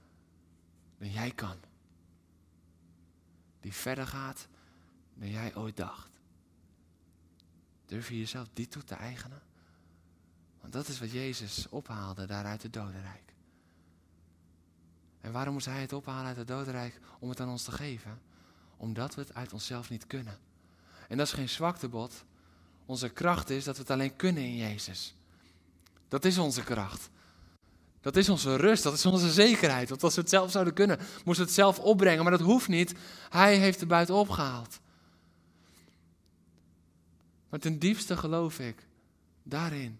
dan 0.97 1.11
jij 1.11 1.31
kan. 1.31 1.57
Die 3.59 3.73
verder 3.73 4.07
gaat 4.07 4.47
dan 5.13 5.29
jij 5.29 5.55
ooit 5.55 5.77
dacht. 5.77 6.11
Durf 7.85 8.09
je 8.09 8.17
jezelf 8.17 8.47
die 8.53 8.67
toe 8.67 8.83
te 8.83 8.95
eigenen? 8.95 9.41
Want 10.61 10.73
dat 10.73 10.87
is 10.87 10.99
wat 10.99 11.11
Jezus 11.11 11.69
ophaalde 11.69 12.25
daar 12.25 12.45
uit 12.45 12.63
het 12.63 12.73
dodenrijk. 12.73 13.32
En 15.23 15.31
waarom 15.31 15.53
moest 15.53 15.65
hij 15.65 15.81
het 15.81 15.93
ophalen 15.93 16.25
uit 16.25 16.37
het 16.37 16.47
dodenrijk? 16.47 16.99
Om 17.19 17.29
het 17.29 17.39
aan 17.39 17.49
ons 17.49 17.63
te 17.63 17.71
geven. 17.71 18.21
Omdat 18.77 19.15
we 19.15 19.21
het 19.21 19.33
uit 19.33 19.53
onszelf 19.53 19.89
niet 19.89 20.07
kunnen. 20.07 20.37
En 21.07 21.17
dat 21.17 21.27
is 21.27 21.33
geen 21.33 21.49
zwaktebod. 21.49 22.23
Onze 22.85 23.09
kracht 23.09 23.49
is 23.49 23.63
dat 23.63 23.75
we 23.75 23.81
het 23.81 23.91
alleen 23.91 24.15
kunnen 24.15 24.43
in 24.43 24.55
Jezus. 24.55 25.15
Dat 26.07 26.25
is 26.25 26.37
onze 26.37 26.63
kracht. 26.63 27.09
Dat 28.01 28.15
is 28.15 28.29
onze 28.29 28.55
rust, 28.55 28.83
dat 28.83 28.93
is 28.93 29.05
onze 29.05 29.31
zekerheid. 29.31 29.89
Want 29.89 30.03
als 30.03 30.15
we 30.15 30.21
het 30.21 30.29
zelf 30.29 30.51
zouden 30.51 30.73
kunnen, 30.73 30.97
moesten 30.97 31.33
we 31.33 31.41
het 31.41 31.51
zelf 31.51 31.79
opbrengen. 31.79 32.23
Maar 32.23 32.37
dat 32.37 32.41
hoeft 32.41 32.67
niet. 32.67 32.93
Hij 33.29 33.57
heeft 33.57 33.81
er 33.81 33.87
buiten 33.87 34.15
opgehaald. 34.15 34.79
Maar 37.49 37.59
ten 37.59 37.79
diepste 37.79 38.17
geloof 38.17 38.59
ik 38.59 38.87
daarin 39.43 39.99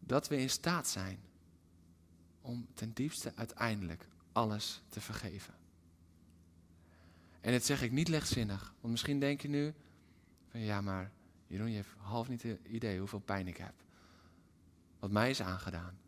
dat 0.00 0.28
we 0.28 0.36
in 0.36 0.50
staat 0.50 0.88
zijn 0.88 1.18
om 2.44 2.66
ten 2.74 2.92
diepste 2.92 3.32
uiteindelijk 3.34 4.08
alles 4.32 4.82
te 4.88 5.00
vergeven. 5.00 5.54
En 7.40 7.52
dat 7.52 7.64
zeg 7.64 7.82
ik 7.82 7.92
niet 7.92 8.08
lichtzinnig, 8.08 8.74
want 8.80 8.92
misschien 8.92 9.20
denk 9.20 9.40
je 9.40 9.48
nu 9.48 9.74
van 10.48 10.60
ja, 10.60 10.80
maar 10.80 11.12
Jeroen, 11.46 11.70
je 11.70 11.76
hebt 11.76 11.94
half 11.96 12.28
niet 12.28 12.42
het 12.42 12.66
idee 12.66 12.98
hoeveel 12.98 13.18
pijn 13.18 13.46
ik 13.46 13.56
heb. 13.56 13.74
Wat 14.98 15.10
mij 15.10 15.30
is 15.30 15.42
aangedaan. 15.42 15.98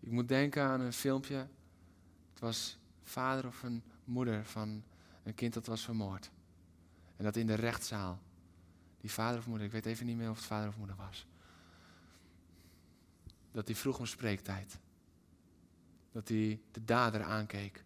Ik 0.00 0.10
moet 0.10 0.28
denken 0.28 0.62
aan 0.62 0.80
een 0.80 0.92
filmpje. 0.92 1.48
Het 2.30 2.40
was 2.40 2.78
vader 3.02 3.46
of 3.46 3.62
een 3.62 3.82
moeder 4.04 4.44
van 4.44 4.84
een 5.22 5.34
kind 5.34 5.54
dat 5.54 5.66
was 5.66 5.84
vermoord. 5.84 6.30
En 7.16 7.24
dat 7.24 7.36
in 7.36 7.46
de 7.46 7.54
rechtszaal. 7.54 8.20
Die 9.00 9.10
vader 9.10 9.38
of 9.38 9.46
moeder, 9.46 9.66
ik 9.66 9.72
weet 9.72 9.86
even 9.86 10.06
niet 10.06 10.16
meer 10.16 10.30
of 10.30 10.36
het 10.36 10.46
vader 10.46 10.68
of 10.68 10.76
moeder 10.76 10.96
was 10.96 11.26
dat 13.58 13.66
hij 13.66 13.76
vroeg 13.76 13.98
om 13.98 14.06
spreektijd. 14.06 14.78
Dat 16.12 16.28
hij 16.28 16.60
de 16.70 16.84
dader 16.84 17.22
aankeek. 17.22 17.76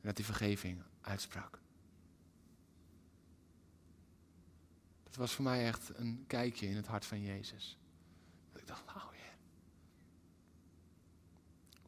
En 0.00 0.08
dat 0.08 0.16
hij 0.16 0.26
vergeving 0.26 0.82
uitsprak. 1.00 1.60
Dat 5.02 5.16
was 5.16 5.32
voor 5.32 5.44
mij 5.44 5.66
echt 5.66 5.98
een 5.98 6.24
kijkje 6.26 6.66
in 6.66 6.76
het 6.76 6.86
hart 6.86 7.04
van 7.04 7.20
Jezus. 7.20 7.78
Dat 8.52 8.60
ik 8.60 8.66
dacht, 8.66 8.84
wauw 8.84 9.10
Heer. 9.10 9.36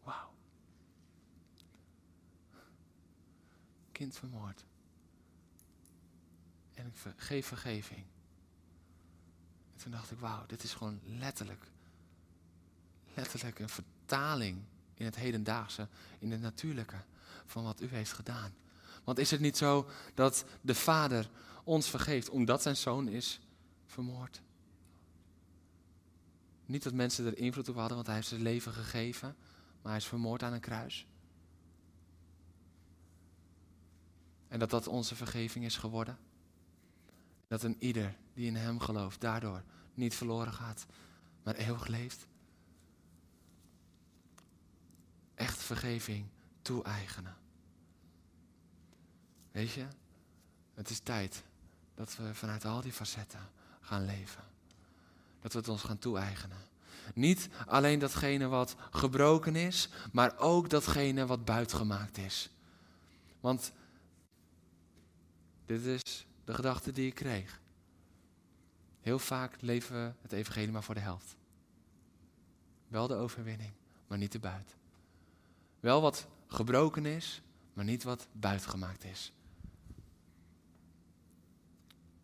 Wauw. 0.02 0.32
Kind 3.92 4.16
vermoord. 4.16 4.64
En 6.74 6.86
ik 6.86 6.94
geef 7.16 7.46
vergeving. 7.46 8.04
En 9.72 9.78
toen 9.82 9.90
dacht 9.92 10.10
ik, 10.10 10.18
wauw, 10.18 10.46
dit 10.46 10.62
is 10.62 10.74
gewoon 10.74 11.00
letterlijk 11.04 11.74
letterlijk 13.16 13.58
een 13.58 13.68
vertaling 13.68 14.58
in 14.94 15.04
het 15.04 15.16
hedendaagse, 15.16 15.88
in 16.18 16.30
het 16.30 16.40
natuurlijke, 16.40 16.96
van 17.46 17.64
wat 17.64 17.80
u 17.80 17.86
heeft 17.86 18.12
gedaan. 18.12 18.54
Want 19.04 19.18
is 19.18 19.30
het 19.30 19.40
niet 19.40 19.56
zo 19.56 19.88
dat 20.14 20.44
de 20.60 20.74
Vader 20.74 21.30
ons 21.64 21.90
vergeeft 21.90 22.28
omdat 22.28 22.62
zijn 22.62 22.76
zoon 22.76 23.08
is 23.08 23.40
vermoord? 23.86 24.42
Niet 26.66 26.82
dat 26.82 26.92
mensen 26.92 27.26
er 27.26 27.38
invloed 27.38 27.68
op 27.68 27.76
hadden, 27.76 27.94
want 27.94 28.06
hij 28.06 28.16
heeft 28.16 28.28
zijn 28.28 28.42
leven 28.42 28.72
gegeven, 28.72 29.36
maar 29.82 29.92
hij 29.92 30.00
is 30.00 30.06
vermoord 30.06 30.42
aan 30.42 30.52
een 30.52 30.60
kruis. 30.60 31.06
En 34.48 34.58
dat 34.58 34.70
dat 34.70 34.86
onze 34.86 35.14
vergeving 35.16 35.64
is 35.64 35.76
geworden. 35.76 36.18
Dat 37.48 37.62
een 37.62 37.76
ieder 37.78 38.16
die 38.34 38.46
in 38.46 38.56
hem 38.56 38.80
gelooft, 38.80 39.20
daardoor 39.20 39.62
niet 39.94 40.14
verloren 40.14 40.52
gaat, 40.52 40.86
maar 41.42 41.54
eeuwig 41.54 41.86
leeft. 41.86 42.26
Echt 45.36 45.62
vergeving 45.62 46.26
toe-eigenen. 46.62 47.36
Weet 49.50 49.72
je, 49.72 49.86
het 50.74 50.90
is 50.90 50.98
tijd 50.98 51.42
dat 51.94 52.16
we 52.16 52.34
vanuit 52.34 52.64
al 52.64 52.80
die 52.80 52.92
facetten 52.92 53.50
gaan 53.80 54.04
leven. 54.04 54.44
Dat 55.40 55.52
we 55.52 55.58
het 55.58 55.68
ons 55.68 55.82
gaan 55.82 55.98
toe-eigenen. 55.98 56.58
Niet 57.14 57.48
alleen 57.66 57.98
datgene 57.98 58.46
wat 58.46 58.76
gebroken 58.90 59.56
is, 59.56 59.88
maar 60.12 60.38
ook 60.38 60.70
datgene 60.70 61.26
wat 61.26 61.44
buitgemaakt 61.44 62.18
is. 62.18 62.50
Want 63.40 63.72
dit 65.66 65.84
is 65.84 66.26
de 66.44 66.54
gedachte 66.54 66.92
die 66.92 67.06
ik 67.06 67.14
kreeg. 67.14 67.60
Heel 69.00 69.18
vaak 69.18 69.60
leven 69.60 69.94
we 69.94 70.12
het 70.22 70.32
evangelie 70.32 70.72
maar 70.72 70.82
voor 70.82 70.94
de 70.94 71.00
helft. 71.00 71.36
Wel 72.88 73.06
de 73.06 73.14
overwinning, 73.14 73.72
maar 74.06 74.18
niet 74.18 74.32
de 74.32 74.38
buit. 74.38 74.76
Wel 75.86 76.00
wat 76.00 76.26
gebroken 76.46 77.06
is, 77.06 77.42
maar 77.72 77.84
niet 77.84 78.02
wat 78.02 78.28
buitgemaakt 78.32 79.04
is. 79.04 79.32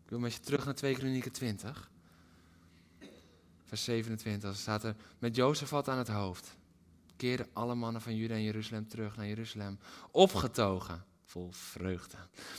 Ik 0.04 0.08
wil 0.08 0.18
met 0.18 0.34
je 0.34 0.40
terug 0.40 0.64
naar 0.64 0.74
2 0.74 0.94
Kronieken 0.94 1.32
20. 1.32 1.90
Vers 3.64 3.84
27 3.84 4.42
dan 4.42 4.58
staat 4.58 4.84
er, 4.84 4.96
met 5.18 5.36
Jozefat 5.36 5.88
aan 5.88 5.98
het 5.98 6.08
hoofd 6.08 6.56
keerden 7.16 7.48
alle 7.52 7.74
mannen 7.74 8.02
van 8.02 8.16
Juda 8.16 8.34
en 8.34 8.42
Jeruzalem 8.42 8.88
terug 8.88 9.16
naar 9.16 9.26
Jeruzalem, 9.26 9.78
opgetogen, 10.10 11.04
vol 11.32 11.48
vreugde, 11.50 12.16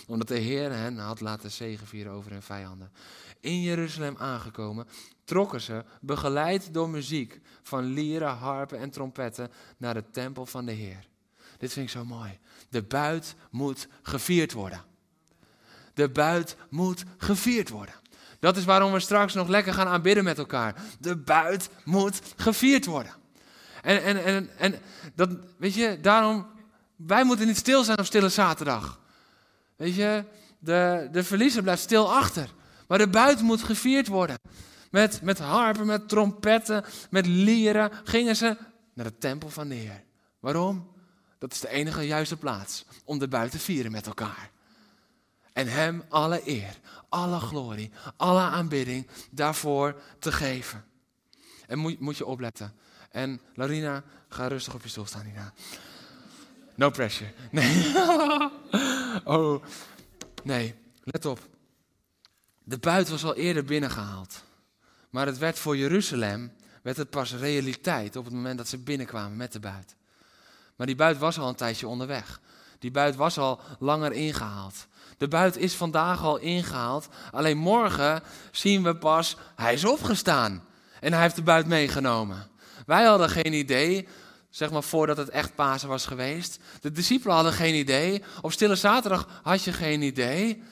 omdat 0.08 0.28
de 0.28 0.38
Heer 0.38 0.72
hen 0.72 0.98
had 0.98 1.22
laten 1.22 1.52
zegenvieren 1.52 2.12
over 2.12 2.32
hun 2.32 2.42
vijanden. 2.42 2.92
In 3.40 3.62
Jeruzalem 3.62 4.16
aangekomen, 4.18 4.88
trokken 5.24 5.62
ze, 5.62 5.84
begeleid 6.02 6.74
door 6.74 6.90
muziek 6.90 7.40
van 7.64 7.84
lieren, 7.84 8.30
harpen 8.30 8.80
en 8.80 8.90
trompetten, 8.90 9.52
naar 9.78 9.94
de 9.94 10.04
tempel 10.12 10.46
van 10.46 10.66
de 10.66 10.72
Heer. 10.72 11.08
Dit 11.58 11.74
vind 11.74 11.86
ik 11.86 11.92
zo 11.92 12.06
mooi. 12.06 12.40
De 12.70 12.84
buit 12.84 13.36
moet 13.50 13.88
gevierd 14.02 14.52
worden. 14.52 14.84
De 15.94 16.10
buit 16.10 16.56
moet 16.70 17.04
gevierd 17.18 17.70
worden. 17.70 17.96
Dat 18.40 18.58
is 18.58 18.66
waarom 18.66 18.92
we 18.92 19.00
straks 19.00 19.34
nog 19.34 19.48
lekker 19.48 19.74
gaan 19.74 19.88
aanbidden 19.88 20.24
met 20.24 20.38
elkaar. 20.38 20.76
De 21.00 21.18
buit 21.18 21.70
moet 21.84 22.22
gevierd 22.36 22.86
worden. 22.86 23.14
En, 23.82 24.04
en, 24.04 24.24
en, 24.24 24.50
en 24.58 24.80
dat, 25.16 25.30
weet 25.58 25.74
je, 25.74 25.98
daarom, 26.02 26.46
wij 26.96 27.24
moeten 27.24 27.48
niet 27.48 27.58
stil 27.58 27.84
zijn 27.84 28.00
op 28.00 28.06
stille 28.06 28.30
zaterdag. 28.30 29.00
Weet 29.76 29.96
je, 29.96 30.24
de, 30.60 31.08
de 31.12 31.24
verliezer 31.24 31.62
blijft 31.64 31.82
stil 31.82 32.14
achter. 32.14 32.50
Maar 32.88 32.98
de 32.98 33.08
buit 33.08 33.42
moet 33.42 33.64
gevierd 33.64 34.08
worden. 34.08 34.38
Met, 34.92 35.22
met 35.22 35.40
harpen, 35.40 35.86
met 35.86 36.10
trompetten, 36.10 36.84
met 37.10 37.26
lieren 37.26 37.92
gingen 38.04 38.36
ze 38.36 38.58
naar 38.94 39.06
de 39.06 39.18
tempel 39.18 39.50
van 39.50 39.68
de 39.68 39.76
Heer. 39.76 40.04
Waarom? 40.40 40.92
Dat 41.38 41.52
is 41.52 41.60
de 41.60 41.70
enige 41.70 42.02
juiste 42.02 42.38
plaats 42.38 42.86
om 43.04 43.20
de 43.20 43.28
buit 43.28 43.52
te 43.52 43.60
vieren 43.60 43.92
met 43.92 44.08
elkaar. 44.08 44.52
En 45.54 45.68
Hem 45.68 46.04
alle 46.10 46.42
eer, 46.46 46.80
alle 47.10 47.40
glorie, 47.40 47.92
alle 48.18 48.42
aanbidding 48.42 49.08
daarvoor 49.32 50.02
te 50.20 50.32
geven. 50.32 50.86
En 51.68 51.80
moet, 51.80 52.00
moet 52.00 52.18
je 52.18 52.26
opletten. 52.26 52.74
En 53.10 53.42
Larina, 53.54 54.04
ga 54.28 54.48
rustig 54.48 54.74
op 54.74 54.84
je 54.84 54.90
stoel 54.90 55.06
staan, 55.06 55.26
Nina. 55.26 55.54
No 56.76 56.90
pressure. 56.90 57.32
Nee. 57.52 57.94
oh, 59.24 59.64
nee. 60.44 60.76
Let 61.04 61.26
op. 61.26 61.40
De 62.64 62.78
buit 62.78 63.10
was 63.10 63.24
al 63.24 63.36
eerder 63.36 63.64
binnengehaald. 63.64 64.44
Maar 65.10 65.26
het 65.26 65.38
werd 65.38 65.60
voor 65.60 65.78
Jeruzalem 65.78 66.54
werd 66.82 66.98
het 66.98 67.10
pas 67.10 67.34
realiteit 67.34 68.16
op 68.16 68.26
het 68.26 68.34
moment 68.34 68.58
dat 68.58 68.68
ze 68.68 68.78
binnenkwamen 68.78 69.38
met 69.38 69.52
de 69.52 69.60
buit. 69.60 69.96
Maar 70.76 70.88
die 70.88 70.96
buit 70.96 71.18
was 71.18 71.40
al 71.40 71.48
een 71.48 71.56
tijdje 71.56 71.88
onderweg. 71.88 72.40
Die 72.80 72.92
buit 72.92 73.16
was 73.16 73.38
al 73.38 73.60
langer 73.80 74.12
ingehaald. 74.12 74.88
De 75.18 75.28
buit 75.28 75.58
is 75.58 75.76
vandaag 75.76 76.24
al 76.24 76.38
ingehaald. 76.38 77.08
Alleen 77.32 77.58
morgen 77.58 78.24
zien 78.52 78.84
we 78.84 78.96
pas, 78.96 79.38
hij 79.56 79.74
is 79.74 79.86
opgestaan. 79.86 80.66
En 81.00 81.14
hij 81.14 81.22
heeft 81.22 81.36
de 81.36 81.42
buit 81.42 81.68
meegenomen. 81.68 82.48
Wij 82.86 83.04
hadden 83.04 83.30
geen 83.30 83.54
idee, 83.54 84.08
zeg 84.54 84.72
maar 84.72 84.84
voordat 84.84 85.18
het 85.18 85.30
echt 85.30 85.56
Pasen 85.56 85.90
was 85.90 86.06
geweest. 86.06 86.60
De 86.82 86.92
discipelen 86.92 87.36
hadden 87.36 87.54
geen 87.54 87.76
idee. 87.76 88.24
Op 88.42 88.52
Stille 88.52 88.76
Zaterdag 88.76 89.28
had 89.44 89.64
je 89.64 89.74
geen 89.74 90.02
idee. 90.02 90.64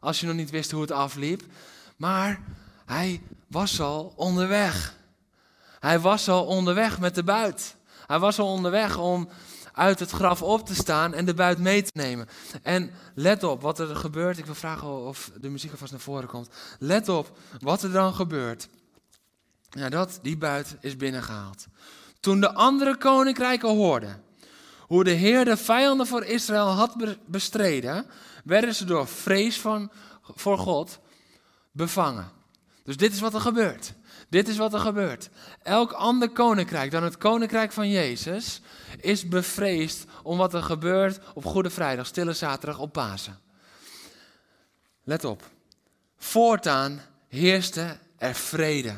Als 0.00 0.20
je 0.20 0.26
nog 0.26 0.36
niet 0.36 0.50
wist 0.50 0.70
hoe 0.70 0.80
het 0.80 0.90
afliep. 0.90 1.42
Maar 1.96 2.42
hij 2.86 3.22
was 3.46 3.80
al 3.80 4.12
onderweg. 4.16 4.94
Hij 5.80 6.00
was 6.00 6.28
al 6.28 6.46
onderweg 6.46 7.00
met 7.00 7.14
de 7.14 7.24
buit. 7.24 7.76
Hij 8.06 8.18
was 8.18 8.38
al 8.38 8.46
onderweg 8.46 8.98
om 8.98 9.28
uit 9.72 9.98
het 9.98 10.10
graf 10.10 10.42
op 10.42 10.66
te 10.66 10.74
staan 10.74 11.14
en 11.14 11.24
de 11.24 11.34
buit 11.34 11.58
mee 11.58 11.82
te 11.82 11.90
nemen. 11.94 12.28
En 12.62 12.90
let 13.14 13.42
op 13.42 13.62
wat 13.62 13.78
er 13.78 13.96
gebeurt. 13.96 14.38
Ik 14.38 14.46
wil 14.46 14.54
vragen 14.54 14.88
of 14.88 15.30
de 15.40 15.48
muziek 15.48 15.70
alvast 15.70 15.92
naar 15.92 16.00
voren 16.00 16.28
komt. 16.28 16.48
Let 16.78 17.08
op 17.08 17.38
wat 17.60 17.82
er 17.82 17.92
dan 17.92 18.14
gebeurt. 18.14 18.68
Ja, 19.70 19.88
dat, 19.88 20.18
die 20.22 20.36
buit 20.36 20.76
is 20.80 20.96
binnengehaald. 20.96 21.66
Toen 22.20 22.40
de 22.40 22.52
andere 22.54 22.96
koninkrijken 22.96 23.68
hoorden 23.68 24.24
hoe 24.86 25.04
de 25.04 25.10
Heer 25.10 25.44
de 25.44 25.56
vijanden 25.56 26.06
voor 26.06 26.24
Israël 26.24 26.68
had 26.68 26.96
bestreden, 27.26 28.06
werden 28.44 28.74
ze 28.74 28.84
door 28.84 29.08
vrees 29.08 29.60
van, 29.60 29.90
voor 30.22 30.58
God 30.58 30.98
bevangen. 31.72 32.30
Dus 32.84 32.96
dit 32.96 33.12
is 33.12 33.20
wat 33.20 33.34
er 33.34 33.40
gebeurt. 33.40 33.92
Dit 34.28 34.48
is 34.48 34.56
wat 34.56 34.74
er 34.74 34.80
gebeurt. 34.80 35.28
Elk 35.62 35.92
ander 35.92 36.30
koninkrijk 36.30 36.90
dan 36.90 37.02
het 37.02 37.16
koninkrijk 37.16 37.72
van 37.72 37.90
Jezus 37.90 38.60
is 39.00 39.28
bevreesd 39.28 40.04
om 40.22 40.38
wat 40.38 40.54
er 40.54 40.62
gebeurt 40.62 41.20
op 41.34 41.44
Goede 41.44 41.70
Vrijdag, 41.70 42.06
Stille 42.06 42.32
Zaterdag, 42.32 42.78
op 42.78 42.92
Pasen. 42.92 43.38
Let 45.04 45.24
op. 45.24 45.42
Voortaan 46.18 47.00
heerste 47.28 47.98
er 48.18 48.34
vrede 48.34 48.94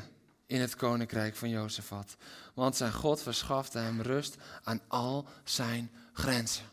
in 0.47 0.61
het 0.61 0.77
koninkrijk 0.77 1.37
van 1.37 1.49
Jozefat. 1.49 2.17
Want 2.59 2.77
zijn 2.77 2.93
God 2.93 3.23
verschafte 3.23 3.79
hem 3.79 4.01
rust 4.01 4.37
aan 4.65 4.81
al 4.89 5.29
zijn 5.45 5.91
grenzen. 6.13 6.65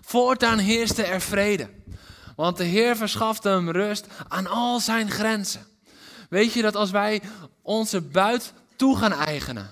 Voortaan 0.00 0.58
heerste 0.58 1.02
er 1.02 1.20
vrede. 1.20 1.70
Want 2.36 2.56
de 2.56 2.64
Heer 2.64 2.96
verschafte 2.96 3.48
hem 3.48 3.70
rust 3.70 4.06
aan 4.28 4.46
al 4.46 4.80
zijn 4.80 5.10
grenzen. 5.10 5.66
Weet 6.28 6.52
je 6.52 6.62
dat 6.62 6.76
als 6.76 6.90
wij 6.90 7.22
onze 7.62 8.00
buit 8.00 8.52
toe 8.76 8.96
gaan 8.96 9.12
eigenen, 9.12 9.70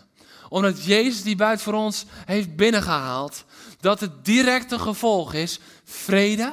omdat 0.49 0.85
Jezus 0.85 1.23
die 1.23 1.37
buit 1.37 1.63
voor 1.63 1.75
ons 1.75 2.05
heeft 2.25 2.57
binnengehaald, 2.57 3.45
dat 3.81 4.01
het 4.01 4.25
directe 4.25 4.79
gevolg 4.79 5.35
is 5.35 5.61
vrede, 5.85 6.53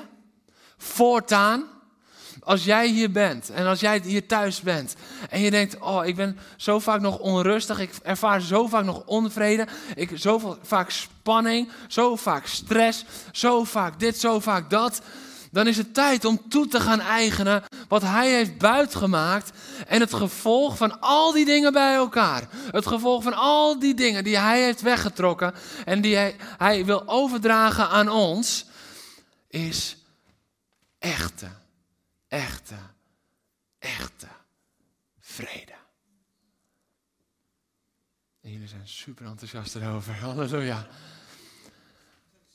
voortaan. 0.77 1.63
Als 2.43 2.63
jij 2.63 2.87
hier 2.87 3.11
bent 3.11 3.49
en 3.49 3.65
als 3.65 3.79
jij 3.79 4.01
hier 4.03 4.25
thuis 4.25 4.61
bent 4.61 4.95
en 5.29 5.39
je 5.41 5.51
denkt, 5.51 5.79
oh, 5.79 6.05
ik 6.05 6.15
ben 6.15 6.39
zo 6.57 6.79
vaak 6.79 7.01
nog 7.01 7.19
onrustig, 7.19 7.79
ik 7.79 7.91
ervaar 8.03 8.41
zo 8.41 8.67
vaak 8.67 8.83
nog 8.83 9.03
onvrede, 9.05 9.67
ik 9.95 10.11
zo 10.15 10.57
vaak 10.61 10.89
spanning, 10.89 11.69
zo 11.87 12.15
vaak 12.15 12.45
stress, 12.45 13.05
zo 13.31 13.63
vaak 13.63 13.99
dit, 13.99 14.19
zo 14.19 14.39
vaak 14.39 14.69
dat 14.69 15.01
dan 15.51 15.67
is 15.67 15.77
het 15.77 15.93
tijd 15.93 16.25
om 16.25 16.49
toe 16.49 16.67
te 16.67 16.79
gaan 16.79 16.99
eigenen 16.99 17.63
wat 17.87 18.01
hij 18.01 18.31
heeft 18.31 18.57
buitgemaakt 18.57 19.51
en 19.87 19.99
het 19.99 20.13
gevolg 20.13 20.77
van 20.77 21.01
al 21.01 21.31
die 21.31 21.45
dingen 21.45 21.73
bij 21.73 21.95
elkaar. 21.95 22.49
Het 22.71 22.87
gevolg 22.87 23.23
van 23.23 23.33
al 23.33 23.79
die 23.79 23.93
dingen 23.93 24.23
die 24.23 24.37
hij 24.37 24.63
heeft 24.63 24.81
weggetrokken 24.81 25.53
en 25.85 26.01
die 26.01 26.15
hij, 26.15 26.35
hij 26.57 26.85
wil 26.85 27.07
overdragen 27.07 27.89
aan 27.89 28.09
ons, 28.09 28.65
is 29.47 29.97
echte, 30.99 31.47
echte, 32.29 32.77
echte 33.79 34.27
vrede. 35.19 35.75
En 38.41 38.51
jullie 38.51 38.67
zijn 38.67 38.87
super 38.87 39.25
enthousiast 39.25 39.75
erover. 39.75 40.13
Halleluja. 40.25 40.87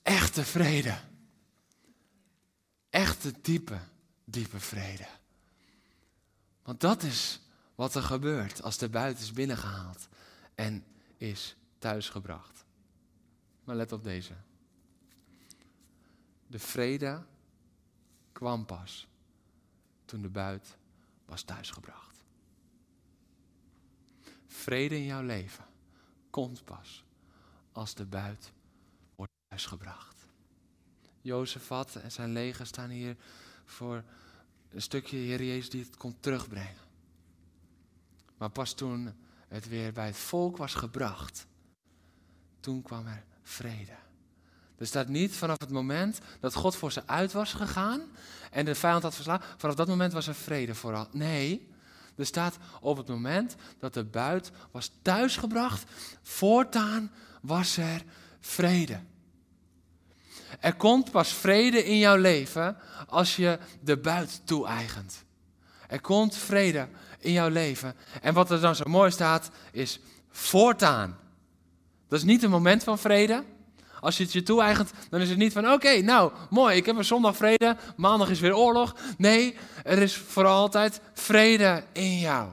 Echte 0.02 0.44
vrede 0.44 0.98
echte 2.94 3.32
diepe, 3.40 3.78
diepe 4.24 4.60
vrede. 4.60 5.06
Want 6.62 6.80
dat 6.80 7.02
is 7.02 7.40
wat 7.74 7.94
er 7.94 8.02
gebeurt 8.02 8.62
als 8.62 8.78
de 8.78 8.88
buit 8.88 9.18
is 9.18 9.32
binnengehaald 9.32 10.08
en 10.54 10.84
is 11.16 11.56
thuisgebracht. 11.78 12.64
Maar 13.64 13.76
let 13.76 13.92
op 13.92 14.04
deze. 14.04 14.34
De 16.46 16.58
vrede 16.58 17.24
kwam 18.32 18.66
pas 18.66 19.08
toen 20.04 20.22
de 20.22 20.28
buit 20.28 20.76
was 21.24 21.42
thuisgebracht. 21.42 22.24
Vrede 24.46 24.96
in 24.96 25.04
jouw 25.04 25.22
leven 25.22 25.64
komt 26.30 26.64
pas 26.64 27.04
als 27.72 27.94
de 27.94 28.04
buit 28.04 28.52
wordt 29.14 29.32
thuisgebracht. 29.48 30.26
Jozefat 31.20 31.96
en 31.96 32.12
zijn 32.12 32.32
leger 32.32 32.66
staan 32.66 32.90
hier 32.90 33.16
voor 33.64 34.04
een 34.70 34.82
stukje 34.82 35.16
Heer 35.16 35.42
Jezus 35.42 35.70
die 35.70 35.84
het 35.84 35.96
komt 35.96 36.22
terugbrengen. 36.22 36.82
Maar 38.36 38.50
pas 38.50 38.74
toen 38.74 39.14
het 39.48 39.68
weer 39.68 39.92
bij 39.92 40.06
het 40.06 40.16
volk 40.16 40.56
was 40.56 40.74
gebracht, 40.74 41.46
toen 42.60 42.82
kwam 42.82 43.06
er 43.06 43.24
vrede. 43.42 44.03
Er 44.78 44.86
staat 44.86 45.08
niet 45.08 45.34
vanaf 45.34 45.60
het 45.60 45.70
moment 45.70 46.18
dat 46.40 46.54
God 46.54 46.76
voor 46.76 46.92
ze 46.92 47.02
uit 47.06 47.32
was 47.32 47.52
gegaan 47.52 48.02
en 48.50 48.64
de 48.64 48.74
vijand 48.74 49.02
had 49.02 49.14
verslagen, 49.14 49.46
vanaf 49.56 49.74
dat 49.74 49.88
moment 49.88 50.12
was 50.12 50.26
er 50.26 50.34
vrede 50.34 50.74
vooral. 50.74 51.08
Nee, 51.12 51.68
er 52.16 52.26
staat 52.26 52.56
op 52.80 52.96
het 52.96 53.08
moment 53.08 53.54
dat 53.78 53.94
de 53.94 54.04
buit 54.04 54.50
was 54.70 54.90
thuisgebracht, 55.02 55.90
voortaan 56.22 57.10
was 57.40 57.76
er 57.76 58.02
vrede. 58.40 59.00
Er 60.60 60.74
komt 60.74 61.10
pas 61.10 61.32
vrede 61.32 61.84
in 61.84 61.98
jouw 61.98 62.16
leven 62.16 62.76
als 63.06 63.36
je 63.36 63.58
de 63.80 63.96
buit 63.96 64.40
toe-eigent. 64.44 65.24
Er 65.88 66.00
komt 66.00 66.36
vrede 66.36 66.88
in 67.18 67.32
jouw 67.32 67.48
leven. 67.48 67.94
En 68.22 68.34
wat 68.34 68.50
er 68.50 68.60
dan 68.60 68.76
zo 68.76 68.84
mooi 68.86 69.10
staat, 69.10 69.50
is 69.72 70.00
voortaan. 70.30 71.18
Dat 72.08 72.18
is 72.18 72.24
niet 72.24 72.42
een 72.42 72.50
moment 72.50 72.84
van 72.84 72.98
vrede. 72.98 73.44
Als 74.04 74.16
je 74.16 74.22
het 74.22 74.32
je 74.32 74.42
toe-eigent, 74.42 74.92
dan 75.10 75.20
is 75.20 75.28
het 75.28 75.38
niet 75.38 75.52
van: 75.52 75.72
oké, 75.72 76.00
nou 76.00 76.32
mooi, 76.50 76.76
ik 76.76 76.86
heb 76.86 76.96
een 76.96 77.04
zondag 77.04 77.36
vrede, 77.36 77.76
maandag 77.96 78.30
is 78.30 78.40
weer 78.40 78.56
oorlog. 78.56 78.96
Nee, 79.18 79.56
er 79.84 79.98
is 79.98 80.16
voor 80.16 80.46
altijd 80.46 81.00
vrede 81.12 81.84
in 81.92 82.18
jou. 82.18 82.52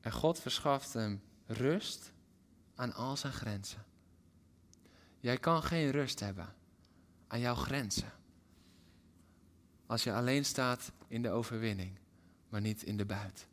En 0.00 0.12
God 0.12 0.40
verschaft 0.40 0.92
hem 0.92 1.22
rust 1.46 2.12
aan 2.74 2.94
al 2.94 3.16
zijn 3.16 3.32
grenzen. 3.32 3.84
Jij 5.20 5.38
kan 5.38 5.62
geen 5.62 5.90
rust 5.90 6.20
hebben 6.20 6.54
aan 7.28 7.40
jouw 7.40 7.54
grenzen. 7.54 8.12
Als 9.86 10.04
je 10.04 10.12
alleen 10.12 10.44
staat 10.44 10.92
in 11.08 11.22
de 11.22 11.30
overwinning, 11.30 11.98
maar 12.48 12.60
niet 12.60 12.82
in 12.82 12.96
de 12.96 13.04
buit. 13.04 13.46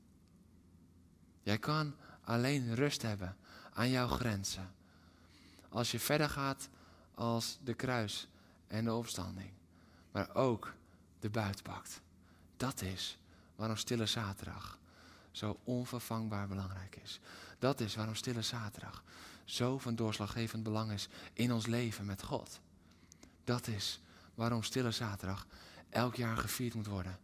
Jij 1.41 1.57
kan 1.57 1.95
alleen 2.21 2.75
rust 2.75 3.01
hebben 3.01 3.37
aan 3.73 3.89
jouw 3.89 4.07
grenzen. 4.07 4.81
Als 5.73 5.91
je 5.91 5.99
verder 5.99 6.29
gaat 6.29 6.69
als 7.15 7.59
de 7.63 7.73
kruis 7.73 8.27
en 8.67 8.85
de 8.85 8.93
opstanding. 8.93 9.51
Maar 10.11 10.35
ook 10.35 10.73
de 11.19 11.29
buit 11.29 11.63
pakt. 11.63 12.01
Dat 12.57 12.81
is 12.81 13.17
waarom 13.55 13.77
Stille 13.77 14.05
Zaterdag 14.05 14.77
zo 15.31 15.59
onvervangbaar 15.63 16.47
belangrijk 16.47 16.99
is. 17.03 17.19
Dat 17.59 17.79
is 17.79 17.95
waarom 17.95 18.15
Stille 18.15 18.41
Zaterdag 18.41 19.03
zo 19.43 19.77
van 19.77 19.95
doorslaggevend 19.95 20.63
belang 20.63 20.91
is 20.91 21.07
in 21.33 21.53
ons 21.53 21.65
leven 21.65 22.05
met 22.05 22.23
God. 22.23 22.59
Dat 23.43 23.67
is 23.67 24.01
waarom 24.35 24.63
Stille 24.63 24.91
Zaterdag 24.91 25.47
elk 25.89 26.15
jaar 26.15 26.37
gevierd 26.37 26.73
moet 26.73 26.87
worden. 26.87 27.17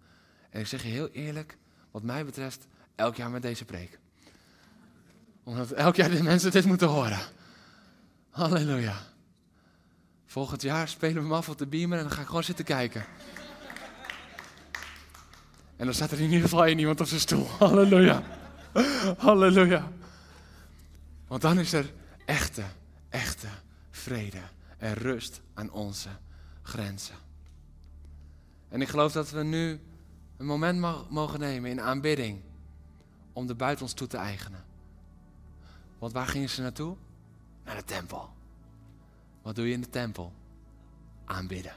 En 0.49 0.59
ik 0.59 0.67
zeg 0.67 0.83
je 0.83 0.89
heel 0.89 1.09
eerlijk, 1.09 1.57
wat 1.91 2.03
mij 2.03 2.25
betreft, 2.25 2.67
elk 2.95 3.15
jaar 3.15 3.29
met 3.29 3.41
deze 3.41 3.65
preek. 3.65 3.99
Omdat 5.43 5.71
elk 5.71 5.95
jaar 5.95 6.09
de 6.09 6.23
mensen 6.23 6.51
dit 6.51 6.65
moeten 6.65 6.87
horen. 6.87 7.19
Halleluja. 8.39 8.95
Volgend 10.25 10.61
jaar 10.61 10.87
spelen 10.87 11.15
we 11.15 11.21
hem 11.21 11.33
af 11.33 11.49
op 11.49 11.57
de 11.57 11.67
beamer 11.67 11.97
en 11.97 12.03
dan 12.03 12.13
ga 12.13 12.21
ik 12.21 12.27
gewoon 12.27 12.43
zitten 12.43 12.65
kijken. 12.65 13.05
En 15.75 15.85
dan 15.85 15.93
staat 15.93 16.11
er 16.11 16.17
in 16.17 16.23
ieder 16.23 16.41
geval 16.41 16.65
één 16.65 16.79
iemand 16.79 17.01
op 17.01 17.07
zijn 17.07 17.19
stoel. 17.19 17.47
Halleluja. 17.47 18.23
Halleluja. 19.17 19.91
Want 21.27 21.41
dan 21.41 21.59
is 21.59 21.73
er 21.73 21.93
echte, 22.25 22.63
echte 23.09 23.47
vrede 23.91 24.41
en 24.77 24.93
rust 24.93 25.41
aan 25.53 25.71
onze 25.71 26.09
grenzen. 26.61 27.15
En 28.69 28.81
ik 28.81 28.87
geloof 28.87 29.11
dat 29.11 29.29
we 29.29 29.43
nu 29.43 29.79
een 30.37 30.45
moment 30.45 31.09
mogen 31.09 31.39
nemen 31.39 31.69
in 31.69 31.81
aanbidding 31.81 32.41
om 33.33 33.47
de 33.47 33.55
buiten 33.55 33.85
ons 33.85 33.93
toe 33.93 34.07
te 34.07 34.17
eigenen. 34.17 34.63
Want 35.97 36.13
waar 36.13 36.27
gingen 36.27 36.49
ze 36.49 36.61
naartoe? 36.61 36.95
Naar 37.69 37.77
de 37.77 37.83
tempel. 37.83 38.29
Wat 39.41 39.55
doe 39.55 39.67
je 39.67 39.73
in 39.73 39.81
de 39.81 39.89
tempel? 39.89 40.33
Aanbidden. 41.25 41.73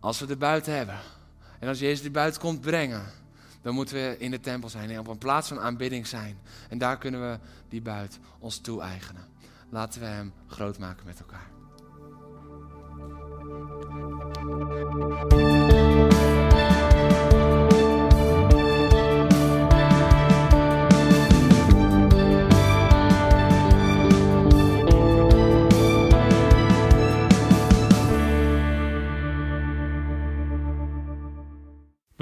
Als 0.00 0.18
we 0.20 0.26
de 0.26 0.36
buiten 0.36 0.76
hebben 0.76 0.98
en 1.58 1.68
als 1.68 1.78
Jezus 1.78 2.02
die 2.02 2.10
buiten 2.10 2.40
komt 2.40 2.60
brengen, 2.60 3.04
dan 3.62 3.74
moeten 3.74 3.94
we 3.94 4.16
in 4.18 4.30
de 4.30 4.40
tempel 4.40 4.68
zijn 4.68 4.90
en 4.90 4.98
op 4.98 5.06
een 5.06 5.18
plaats 5.18 5.48
van 5.48 5.60
aanbidding 5.60 6.06
zijn. 6.06 6.38
En 6.68 6.78
daar 6.78 6.98
kunnen 6.98 7.20
we 7.30 7.38
die 7.68 7.82
buit 7.82 8.18
ons 8.38 8.58
toe-eigenen. 8.58 9.26
Laten 9.68 10.00
we 10.00 10.06
hem 10.06 10.32
groot 10.46 10.78
maken 10.78 11.06
met 11.06 11.20
elkaar. 11.20 11.52